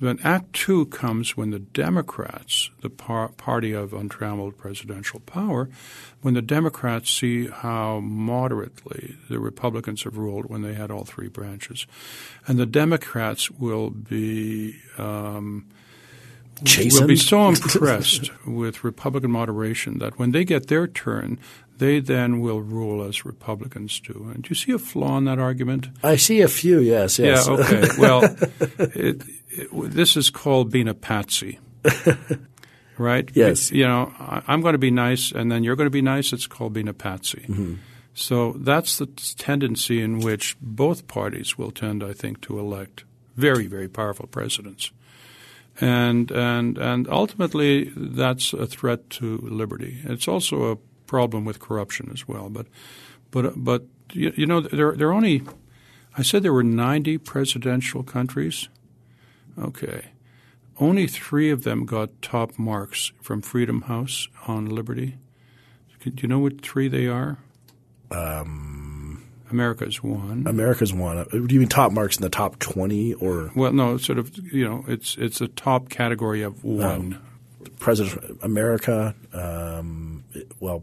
Then 0.00 0.20
Act 0.22 0.52
Two 0.52 0.86
comes 0.86 1.36
when 1.36 1.50
the 1.50 1.58
Democrats, 1.58 2.70
the 2.82 2.90
par- 2.90 3.30
party 3.30 3.72
of 3.72 3.92
untrammeled 3.92 4.56
presidential 4.56 5.20
power, 5.20 5.68
when 6.22 6.34
the 6.34 6.42
Democrats 6.42 7.10
see 7.10 7.48
how 7.48 8.00
moderately 8.00 9.16
the 9.28 9.40
Republicans 9.40 10.04
have 10.04 10.16
ruled 10.16 10.46
when 10.46 10.62
they 10.62 10.74
had 10.74 10.90
all 10.90 11.04
three 11.04 11.28
branches, 11.28 11.86
and 12.46 12.58
the 12.58 12.66
Democrats 12.66 13.50
will 13.50 13.90
be. 13.90 14.76
Um, 14.98 15.66
Chastened? 16.64 17.00
will 17.00 17.08
be 17.08 17.16
so 17.16 17.48
impressed 17.48 18.30
with 18.46 18.84
Republican 18.84 19.30
moderation 19.30 19.98
that 19.98 20.18
when 20.18 20.32
they 20.32 20.44
get 20.44 20.68
their 20.68 20.86
turn, 20.86 21.38
they 21.78 22.00
then 22.00 22.40
will 22.40 22.60
rule 22.60 23.02
as 23.02 23.24
Republicans 23.24 24.00
do. 24.00 24.30
And 24.34 24.42
do 24.42 24.48
you 24.50 24.56
see 24.56 24.72
a 24.72 24.78
flaw 24.78 25.18
in 25.18 25.24
that 25.24 25.38
argument? 25.38 25.88
I 26.02 26.16
see 26.16 26.40
a 26.40 26.48
few, 26.48 26.80
yes, 26.80 27.18
yes. 27.18 27.46
Yeah, 27.46 27.54
okay. 27.54 27.88
well, 27.98 28.24
it, 28.78 29.22
it, 29.50 29.68
this 29.72 30.16
is 30.16 30.30
called 30.30 30.70
being 30.70 30.88
a 30.88 30.94
patsy. 30.94 31.58
right? 32.98 33.30
Yes. 33.34 33.70
You 33.70 33.86
know, 33.86 34.12
I'm 34.18 34.60
going 34.60 34.72
to 34.72 34.78
be 34.78 34.90
nice 34.90 35.30
and 35.30 35.50
then 35.50 35.62
you're 35.62 35.76
going 35.76 35.86
to 35.86 35.90
be 35.90 36.02
nice. 36.02 36.32
It's 36.32 36.46
called 36.46 36.72
being 36.72 36.88
a 36.88 36.94
patsy. 36.94 37.44
Mm-hmm. 37.48 37.74
So 38.14 38.54
that's 38.58 38.98
the 38.98 39.06
tendency 39.06 40.02
in 40.02 40.18
which 40.18 40.56
both 40.60 41.06
parties 41.06 41.56
will 41.56 41.70
tend, 41.70 42.02
I 42.02 42.12
think, 42.12 42.40
to 42.42 42.58
elect 42.58 43.04
very, 43.36 43.68
very 43.68 43.88
powerful 43.88 44.26
presidents. 44.26 44.90
And, 45.80 46.30
and, 46.30 46.76
and 46.76 47.08
ultimately, 47.08 47.92
that's 47.94 48.52
a 48.52 48.66
threat 48.66 49.10
to 49.10 49.38
liberty. 49.38 49.98
It's 50.04 50.26
also 50.26 50.72
a 50.72 50.76
problem 51.08 51.44
with 51.44 51.58
corruption 51.58 52.10
as 52.12 52.28
well. 52.28 52.48
But 52.48 52.66
but 53.30 53.52
but 53.56 53.86
you, 54.12 54.32
you 54.36 54.46
know 54.46 54.60
there 54.60 54.92
there 54.92 55.08
are 55.08 55.14
only 55.14 55.42
I 56.16 56.22
said 56.22 56.42
there 56.42 56.52
were 56.52 56.62
90 56.62 57.18
presidential 57.18 58.02
countries. 58.02 58.68
Okay. 59.58 60.06
Only 60.80 61.08
three 61.08 61.50
of 61.50 61.64
them 61.64 61.86
got 61.86 62.22
top 62.22 62.58
marks 62.58 63.12
from 63.20 63.42
Freedom 63.42 63.82
House 63.82 64.28
on 64.46 64.66
liberty. 64.66 65.16
Do 66.04 66.12
you 66.16 66.28
know 66.28 66.38
what 66.38 66.60
three 66.60 66.86
they 66.86 67.08
are? 67.08 67.38
Um, 68.12 68.77
America's 69.50 70.02
one. 70.02 70.44
America's 70.46 70.92
one. 70.92 71.24
Do 71.30 71.54
you 71.54 71.60
mean 71.60 71.68
top 71.68 71.92
marks 71.92 72.16
in 72.16 72.22
the 72.22 72.30
top 72.30 72.58
twenty, 72.58 73.14
or 73.14 73.50
well, 73.54 73.72
no, 73.72 73.96
sort 73.96 74.18
of. 74.18 74.36
You 74.36 74.68
know, 74.68 74.84
it's 74.88 75.16
it's 75.16 75.40
a 75.40 75.48
top 75.48 75.88
category 75.88 76.42
of 76.42 76.64
one. 76.64 76.84
Um, 76.84 77.22
President 77.78 78.40
America, 78.42 79.14
um, 79.32 80.24
well, 80.58 80.82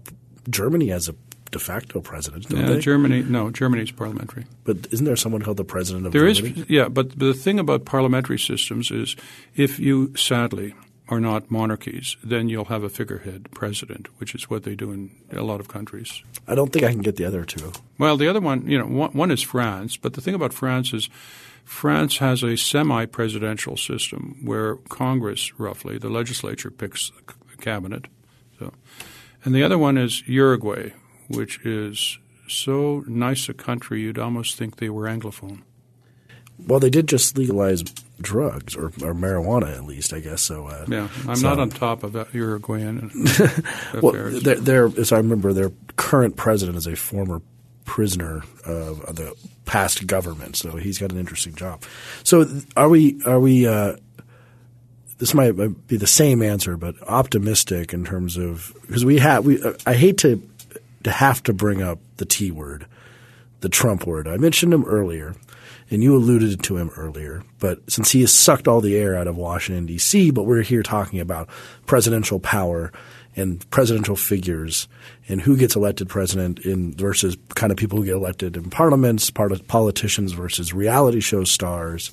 Germany 0.49 0.87
has 0.89 1.09
a 1.09 1.15
de 1.51 1.59
facto 1.59 2.01
president, 2.01 2.47
don't 2.49 2.61
yeah, 2.61 2.67
they? 2.67 2.79
Germany, 2.79 3.23
no, 3.23 3.49
Germany's 3.49 3.91
parliamentary. 3.91 4.45
But 4.63 4.87
isn't 4.91 5.05
there 5.05 5.15
someone 5.15 5.41
called 5.41 5.57
the 5.57 5.63
president 5.65 6.05
of 6.05 6.11
there 6.13 6.31
Germany? 6.31 6.61
is, 6.61 6.69
yeah, 6.69 6.89
but 6.89 7.17
the 7.17 7.33
thing 7.33 7.59
about 7.59 7.85
parliamentary 7.85 8.39
systems 8.39 8.91
is 8.91 9.15
if 9.55 9.79
you, 9.79 10.15
sadly, 10.15 10.73
are 11.07 11.19
not 11.19 11.51
monarchies, 11.51 12.17
then 12.23 12.49
you'll 12.49 12.65
have 12.65 12.83
a 12.83 12.89
figurehead 12.89 13.51
president, 13.51 14.07
which 14.19 14.33
is 14.33 14.49
what 14.49 14.63
they 14.63 14.75
do 14.75 14.91
in 14.91 15.11
a 15.31 15.43
lot 15.43 15.59
of 15.59 15.67
countries. 15.67 16.23
I 16.47 16.55
don't 16.55 16.73
think 16.73 16.85
I 16.85 16.91
can 16.91 17.01
get 17.01 17.15
the 17.15 17.25
other 17.25 17.45
two. 17.45 17.71
Well, 17.99 18.17
the 18.17 18.27
other 18.27 18.41
one, 18.41 18.67
you 18.67 18.79
know, 18.79 18.87
one, 18.87 19.11
one 19.11 19.31
is 19.31 19.41
France, 19.41 19.97
but 19.97 20.13
the 20.13 20.21
thing 20.21 20.33
about 20.33 20.53
France 20.53 20.93
is 20.93 21.09
France 21.63 22.17
has 22.17 22.43
a 22.43 22.55
semi 22.55 23.05
presidential 23.05 23.77
system 23.77 24.39
where 24.43 24.75
Congress, 24.89 25.59
roughly, 25.59 25.97
the 25.97 26.09
legislature 26.09 26.71
picks 26.71 27.11
the 27.27 27.57
cabinet. 27.57 28.05
So, 28.59 28.73
and 29.43 29.53
the 29.53 29.63
other 29.63 29.77
one 29.77 29.97
is 29.97 30.27
Uruguay, 30.27 30.93
which 31.27 31.63
is 31.65 32.19
so 32.47 33.03
nice 33.07 33.49
a 33.49 33.53
country 33.53 34.01
you'd 34.01 34.19
almost 34.19 34.57
think 34.57 34.77
they 34.77 34.89
were 34.89 35.05
Anglophone. 35.05 35.63
Well, 36.67 36.79
they 36.79 36.89
did 36.89 37.07
just 37.07 37.37
legalize 37.37 37.83
drugs 38.21 38.75
or, 38.75 38.85
or 38.85 39.13
marijuana, 39.13 39.75
at 39.75 39.85
least, 39.85 40.13
I 40.13 40.19
guess. 40.19 40.41
So 40.41 40.67
uh, 40.67 40.85
yeah, 40.87 41.09
I'm 41.27 41.35
so. 41.35 41.49
not 41.49 41.59
on 41.59 41.69
top 41.69 42.03
of 42.03 42.13
that 42.13 42.33
Uruguayan. 42.33 43.11
well, 44.01 44.13
they're, 44.13 44.55
they're, 44.55 44.85
as 44.99 45.11
I 45.11 45.17
remember, 45.17 45.53
their 45.53 45.71
current 45.97 46.37
president 46.37 46.77
is 46.77 46.87
a 46.87 46.95
former 46.95 47.41
prisoner 47.85 48.43
of, 48.65 49.15
the 49.15 49.35
past 49.65 50.05
government, 50.05 50.55
so 50.55 50.75
he's 50.75 50.99
got 50.99 51.11
an 51.11 51.17
interesting 51.17 51.55
job. 51.55 51.83
So, 52.23 52.45
are 52.75 52.89
we 52.89 53.21
are 53.25 53.39
we? 53.39 53.67
Uh, 53.67 53.95
this 55.17 55.33
might 55.33 55.51
be 55.87 55.97
the 55.97 56.07
same 56.07 56.41
answer, 56.41 56.75
but 56.75 56.95
optimistic 57.07 57.93
in 57.93 58.03
terms 58.03 58.37
of 58.37 58.75
because 58.81 59.05
we 59.05 59.19
have 59.19 59.45
we. 59.45 59.61
Uh, 59.61 59.73
I 59.85 59.93
hate 59.93 60.17
to 60.19 60.41
to 61.03 61.11
have 61.11 61.41
to 61.43 61.53
bring 61.53 61.81
up 61.81 61.99
the 62.17 62.25
T 62.25 62.51
word, 62.51 62.85
the 63.61 63.69
Trump 63.69 64.05
word. 64.05 64.27
I 64.27 64.37
mentioned 64.37 64.73
him 64.73 64.83
earlier, 64.85 65.35
and 65.89 66.03
you 66.03 66.15
alluded 66.15 66.63
to 66.63 66.77
him 66.77 66.91
earlier. 66.97 67.43
But 67.59 67.89
since 67.89 68.11
he 68.11 68.21
has 68.21 68.33
sucked 68.33 68.67
all 68.67 68.81
the 68.81 68.97
air 68.97 69.15
out 69.15 69.27
of 69.27 69.37
Washington 69.37 69.85
D.C., 69.85 70.31
but 70.31 70.43
we're 70.43 70.61
here 70.61 70.83
talking 70.83 71.19
about 71.19 71.49
presidential 71.85 72.39
power 72.39 72.91
and 73.35 73.69
presidential 73.69 74.15
figures 74.15 74.87
and 75.27 75.41
who 75.41 75.57
gets 75.57 75.75
elected 75.75 76.07
president 76.07 76.59
in 76.59 76.93
versus 76.95 77.35
kind 77.55 77.71
of 77.71 77.77
people 77.77 77.99
who 77.99 78.05
get 78.05 78.15
elected 78.15 78.55
in 78.55 78.69
parliaments, 78.69 79.29
politicians 79.29 80.31
versus 80.31 80.73
reality 80.73 81.19
show 81.19 81.43
stars. 81.43 82.11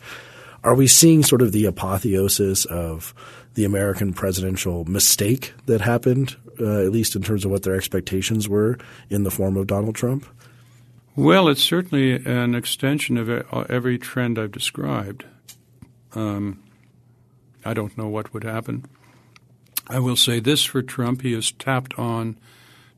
Are 0.65 0.75
we 0.75 0.87
seeing 0.87 1.23
sort 1.23 1.43
of 1.43 1.53
the 1.53 1.67
apotheosis 1.67 2.65
of 2.67 3.15
the 3.55 3.65
American 3.65 4.13
presidential 4.13 4.85
mistake 4.85 5.53
that 5.67 5.81
happened, 5.81 6.37
uh, 6.61 6.83
at 6.83 6.93
least 6.93 7.17
in 7.17 7.23
terms 7.23 7.45
of 7.45 7.51
what 7.51 7.63
their 7.63 7.75
expectations 7.75 8.49
were 8.49 8.79
in 9.11 9.25
the 9.25 9.31
form 9.31 9.57
of 9.57 9.67
Donald 9.67 9.95
Trump? 9.95 10.27
Well, 11.15 11.49
it's 11.49 11.63
certainly 11.63 12.25
an 12.25 12.55
extension 12.55 13.19
of 13.19 13.29
every 13.71 13.99
trend 13.99 14.39
I've 14.39 14.53
described. 14.53 15.27
Um, 16.15 16.63
I 17.65 17.75
don't 17.75 17.97
know 17.99 18.09
what 18.09 18.33
would 18.33 18.45
happen. 18.45 18.87
I 19.89 19.99
will 19.99 20.17
say 20.17 20.41
this 20.41 20.65
for 20.65 20.81
Trump: 20.83 21.23
he 21.23 21.33
has 21.35 21.53
tapped 21.53 21.99
on 21.99 22.39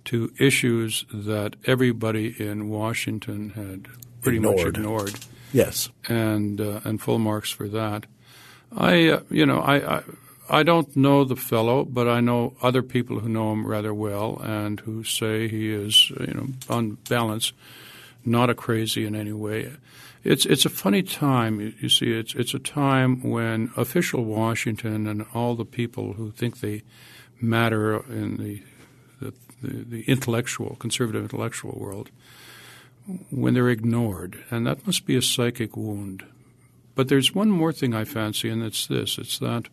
to 0.07 0.33
issues 0.39 1.07
that 1.13 1.57
everybody 1.67 2.35
in 2.39 2.69
Washington 2.69 3.51
had 3.51 3.89
pretty 4.23 4.39
ignored. 4.39 4.57
much 4.59 4.67
ignored. 4.67 5.15
Yes, 5.53 5.89
and 6.09 6.61
uh, 6.61 6.81
and 6.85 7.01
full 7.01 7.19
marks 7.19 7.51
for 7.51 7.69
that. 7.69 8.07
I 8.77 9.09
uh, 9.09 9.21
you 9.31 9.47
know 9.47 9.61
I, 9.61 9.97
I 9.99 10.03
I 10.49 10.63
don't 10.63 10.95
know 10.97 11.25
the 11.25 11.37
fellow, 11.37 11.85
but 11.85 12.09
I 12.09 12.21
know 12.21 12.55
other 12.63 12.83
people 12.83 13.21
who 13.21 13.29
know 13.29 13.53
him 13.53 13.67
rather 13.67 13.95
well 13.95 14.41
and 14.43 14.79
who 14.81 15.03
say 15.03 15.49
he 15.49 15.73
is 15.73 16.11
you 16.11 16.35
know 16.35 16.47
on 16.69 16.99
balance 17.09 17.53
not 18.25 18.51
a 18.51 18.55
crazy 18.55 19.07
in 19.07 19.15
any 19.15 19.33
way. 19.33 19.73
It's 20.23 20.47
it's 20.47 20.65
a 20.65 20.71
funny 20.71 21.03
time. 21.03 21.75
You, 21.81 21.89
see, 21.89 22.13
it's 22.13 22.35
it's 22.35 22.55
a 22.55 22.59
time 22.59 23.23
when 23.23 23.71
official 23.77 24.25
Washington 24.25 25.07
and 25.07 25.27
all 25.35 25.55
the 25.55 25.67
people 25.67 26.15
who 26.15 26.31
think 26.31 26.61
they 26.61 26.83
matter 27.41 27.97
in 28.11 28.37
the 28.39 28.63
the, 29.21 29.35
the, 29.63 29.85
the 29.85 30.03
intellectual 30.05 30.77
conservative 30.77 31.23
intellectual 31.23 31.77
world 31.79 32.11
when 33.31 33.53
they're 33.53 33.69
ignored, 33.69 34.43
and 34.51 34.67
that 34.67 34.87
must 34.87 35.05
be 35.05 35.15
a 35.15 35.23
psychic 35.23 35.77
wound. 35.77 36.25
But 36.95 37.09
there's 37.09 37.35
one 37.35 37.51
more 37.51 37.73
thing 37.73 37.93
I 37.93 38.05
fancy, 38.05 38.49
and 38.49 38.63
it's 38.63 38.87
this: 38.87 39.19
it's 39.19 39.39
that. 39.41 39.69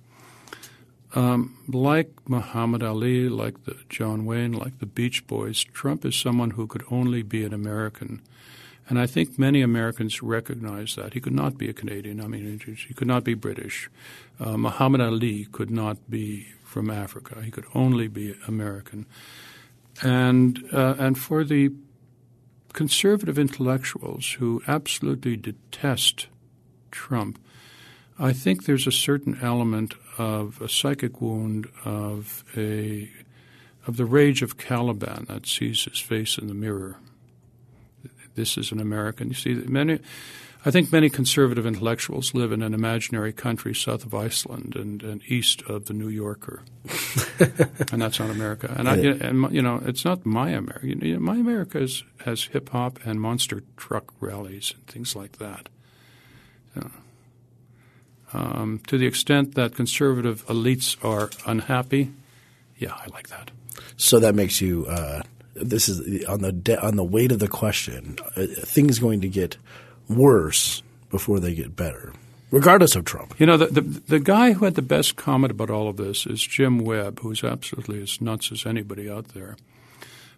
Um, 1.13 1.57
like 1.67 2.09
Muhammad 2.27 2.83
Ali, 2.83 3.27
like 3.27 3.65
the 3.65 3.77
John 3.89 4.25
Wayne, 4.25 4.53
like 4.53 4.79
the 4.79 4.85
Beach 4.85 5.27
Boys, 5.27 5.63
Trump 5.63 6.05
is 6.05 6.15
someone 6.15 6.51
who 6.51 6.67
could 6.67 6.83
only 6.89 7.21
be 7.21 7.43
an 7.43 7.53
American. 7.53 8.21
And 8.87 8.99
I 8.99 9.07
think 9.07 9.37
many 9.37 9.61
Americans 9.61 10.21
recognize 10.21 10.95
that. 10.95 11.13
He 11.13 11.21
could 11.21 11.33
not 11.33 11.57
be 11.57 11.69
a 11.69 11.73
Canadian. 11.73 12.21
I 12.21 12.27
mean, 12.27 12.59
he 12.59 12.93
could 12.93 13.07
not 13.07 13.23
be 13.23 13.33
British. 13.33 13.89
Uh, 14.39 14.57
Muhammad 14.57 15.01
Ali 15.01 15.45
could 15.45 15.69
not 15.69 16.09
be 16.09 16.47
from 16.63 16.89
Africa. 16.89 17.41
He 17.43 17.51
could 17.51 17.65
only 17.75 18.07
be 18.07 18.35
American. 18.47 19.05
And, 20.01 20.63
uh, 20.73 20.95
and 20.97 21.17
for 21.17 21.43
the 21.43 21.71
conservative 22.73 23.37
intellectuals 23.37 24.33
who 24.39 24.61
absolutely 24.67 25.35
detest 25.35 26.27
Trump, 26.89 27.39
I 28.17 28.33
think 28.33 28.65
there's 28.65 28.87
a 28.87 28.91
certain 28.91 29.39
element 29.41 29.93
of 30.17 30.61
a 30.61 30.69
psychic 30.69 31.21
wound 31.21 31.67
of 31.85 32.43
a 32.55 33.09
of 33.87 33.97
the 33.97 34.05
rage 34.05 34.41
of 34.41 34.57
Caliban 34.57 35.25
that 35.27 35.47
sees 35.47 35.85
his 35.85 35.99
face 35.99 36.37
in 36.37 36.47
the 36.47 36.53
mirror. 36.53 36.97
This 38.35 38.57
is 38.57 38.71
an 38.71 38.79
American. 38.79 39.29
You 39.29 39.33
see, 39.33 39.53
many. 39.53 39.99
I 40.63 40.69
think 40.69 40.91
many 40.91 41.09
conservative 41.09 41.65
intellectuals 41.65 42.35
live 42.35 42.51
in 42.51 42.61
an 42.61 42.75
imaginary 42.75 43.33
country 43.33 43.73
south 43.73 44.05
of 44.05 44.13
Iceland 44.13 44.75
and, 44.75 45.01
and 45.01 45.23
east 45.25 45.63
of 45.63 45.85
the 45.85 45.93
New 45.93 46.07
Yorker, 46.07 46.61
and 47.91 47.99
that's 47.99 48.19
not 48.19 48.29
America. 48.29 48.71
And, 48.77 48.87
I, 48.87 48.97
and 48.97 49.51
you 49.51 49.63
know, 49.63 49.81
it's 49.83 50.05
not 50.05 50.23
my 50.23 50.51
America. 50.51 50.85
You 50.85 50.95
know, 50.95 51.19
my 51.19 51.37
America 51.37 51.79
is, 51.79 52.03
has 52.25 52.43
hip 52.43 52.69
hop 52.69 52.99
and 53.03 53.19
monster 53.19 53.63
truck 53.75 54.13
rallies 54.19 54.75
and 54.75 54.85
things 54.85 55.15
like 55.15 55.39
that. 55.39 55.69
Um, 58.33 58.81
to 58.87 58.97
the 58.97 59.05
extent 59.05 59.55
that 59.55 59.75
conservative 59.75 60.45
elites 60.47 60.97
are 61.03 61.29
unhappy, 61.45 62.11
yeah, 62.77 62.93
I 62.93 63.07
like 63.11 63.29
that. 63.29 63.51
So 63.97 64.19
that 64.19 64.35
makes 64.35 64.61
you. 64.61 64.85
Uh, 64.87 65.21
this 65.53 65.89
is 65.89 66.25
on 66.25 66.41
the 66.41 66.51
de- 66.51 66.81
on 66.81 66.95
the 66.95 67.03
weight 67.03 67.31
of 67.31 67.39
the 67.39 67.47
question. 67.47 68.17
Uh, 68.35 68.45
things 68.47 68.99
going 68.99 69.21
to 69.21 69.27
get 69.27 69.57
worse 70.09 70.81
before 71.09 71.39
they 71.39 71.53
get 71.53 71.75
better, 71.75 72.13
regardless 72.49 72.95
of 72.95 73.05
Trump. 73.05 73.39
You 73.39 73.45
know, 73.45 73.57
the, 73.57 73.67
the, 73.67 73.81
the 73.81 74.19
guy 74.19 74.53
who 74.53 74.65
had 74.65 74.75
the 74.75 74.81
best 74.81 75.15
comment 75.15 75.51
about 75.51 75.69
all 75.69 75.87
of 75.87 75.97
this 75.97 76.25
is 76.25 76.41
Jim 76.41 76.79
Webb, 76.79 77.19
who's 77.19 77.43
absolutely 77.43 78.01
as 78.01 78.21
nuts 78.21 78.51
as 78.51 78.65
anybody 78.65 79.09
out 79.09 79.29
there. 79.29 79.57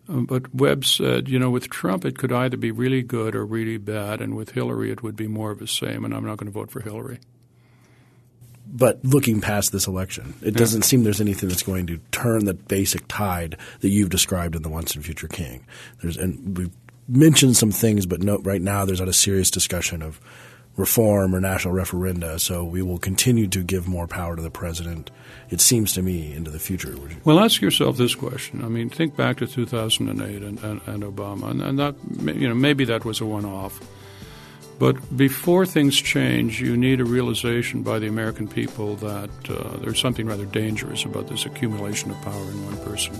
Um, 0.10 0.26
but 0.26 0.54
Webb 0.54 0.84
said, 0.84 1.30
you 1.30 1.39
know, 1.39 1.50
with 1.50 1.70
Trump, 1.70 2.04
it 2.04 2.18
could 2.18 2.34
either 2.34 2.58
be 2.58 2.72
really 2.72 3.04
good 3.04 3.36
or 3.36 3.46
really 3.46 3.78
bad, 3.78 4.20
and 4.20 4.36
with 4.36 4.52
Hillary, 4.52 4.91
it 4.91 5.02
would 5.02 5.16
be 5.16 5.28
more 5.28 5.52
of 5.52 5.60
the 5.60 5.68
same, 5.68 6.04
and 6.04 6.14
I'm 6.14 6.26
not 6.26 6.38
going 6.38 6.52
to 6.52 6.60
vote 6.60 6.72
for 6.72 6.82
Hillary. 6.82 7.20
But 8.76 9.05
looking 9.05 9.39
past 9.39 9.71
this 9.71 9.86
election, 9.86 10.34
it 10.41 10.55
doesn't 10.55 10.82
seem 10.82 11.03
there's 11.03 11.21
anything 11.21 11.47
that's 11.47 11.61
going 11.61 11.86
to 11.88 11.99
turn 12.11 12.45
the 12.45 12.55
basic 12.55 13.07
tide 13.07 13.55
that 13.82 13.89
you've 13.89 14.09
described 14.09 14.55
in 14.55 14.63
the 14.63 14.69
Once 14.69 14.95
and 14.95 15.05
Future 15.05 15.28
King. 15.28 15.63
There's, 16.01 16.17
and 16.17 16.57
we've 16.57 16.71
mentioned 17.07 17.55
some 17.55 17.71
things, 17.71 18.07
but 18.07 18.24
no, 18.24 18.39
right 18.39 18.61
now 18.61 18.84
there's 18.84 18.99
not 18.99 19.07
a 19.09 19.13
serious 19.13 19.51
discussion 19.51 20.01
of 20.01 20.19
reform 20.76 21.36
or 21.36 21.39
national 21.39 21.74
referenda. 21.74 22.39
So 22.39 22.63
we 22.63 22.82
will 22.82 22.97
continue 22.97 23.47
to 23.47 23.63
give 23.63 23.88
more 23.88 24.07
power 24.07 24.36
to 24.36 24.41
the 24.41 24.49
president. 24.49 25.11
It 25.49 25.61
seems 25.61 25.93
to 25.93 26.01
me 26.01 26.34
into 26.34 26.49
the 26.49 26.59
future. 26.59 26.95
Well, 27.24 27.39
ask 27.39 27.61
yourself 27.61 27.97
this 27.97 28.15
question. 28.15 28.63
I 28.63 28.69
mean, 28.69 28.89
think 28.89 29.15
back 29.15 29.38
to 29.38 29.47
2008 29.47 30.41
and, 30.41 30.59
and, 30.63 30.82
and 30.88 31.03
Obama, 31.03 31.51
and, 31.51 31.61
and, 31.61 31.80
that 31.80 31.95
you 32.36 32.47
know 32.47 32.55
maybe 32.55 32.86
that 32.86 33.05
was 33.05 33.21
a 33.21 33.26
one-off. 33.26 33.80
But 34.80 35.15
before 35.15 35.65
things 35.65 36.01
change, 36.01 36.59
you 36.59 36.76
need 36.76 36.99
a 36.99 37.05
realization 37.05 37.84
by 37.84 37.99
the 37.99 38.07
American 38.07 38.47
people 38.47 38.95
that 38.97 39.30
uh, 39.49 39.78
there's 39.78 39.99
something 39.99 40.28
rather 40.28 40.45
dangerous 40.45 41.05
about 41.05 41.28
this 41.28 41.45
accumulation 41.45 42.11
of 42.11 42.21
power 42.21 42.41
in 42.41 42.65
one 42.65 42.78
person. 42.80 43.15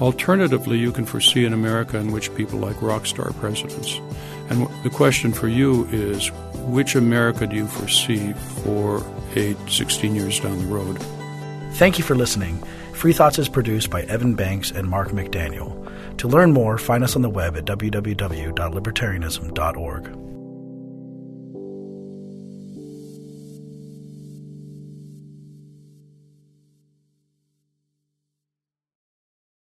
Alternatively, 0.00 0.78
you 0.78 0.92
can 0.92 1.06
foresee 1.06 1.44
an 1.44 1.52
America 1.52 1.98
in 1.98 2.12
which 2.12 2.34
people 2.34 2.58
like 2.58 2.80
rock 2.82 3.06
star 3.06 3.32
presidents. 3.34 4.00
And 4.50 4.68
the 4.82 4.90
question 4.90 5.32
for 5.32 5.46
you 5.48 5.86
is 5.90 6.30
which 6.66 6.96
America 6.96 7.46
do 7.46 7.56
you 7.56 7.66
foresee 7.66 8.32
for 8.62 9.04
eight, 9.36 9.56
16 9.68 10.14
years 10.14 10.40
down 10.40 10.58
the 10.58 10.66
road? 10.66 10.98
Thank 11.74 11.98
you 11.98 12.04
for 12.04 12.14
listening. 12.14 12.58
Free 12.92 13.12
Thoughts 13.12 13.38
is 13.38 13.48
produced 13.48 13.90
by 13.90 14.02
Evan 14.02 14.34
Banks 14.34 14.70
and 14.70 14.88
Mark 14.88 15.08
McDaniel. 15.08 15.80
To 16.18 16.28
learn 16.28 16.52
more, 16.52 16.78
find 16.78 17.02
us 17.02 17.16
on 17.16 17.22
the 17.22 17.30
web 17.30 17.56
at 17.56 17.64
www.libertarianism.org. 17.64 20.33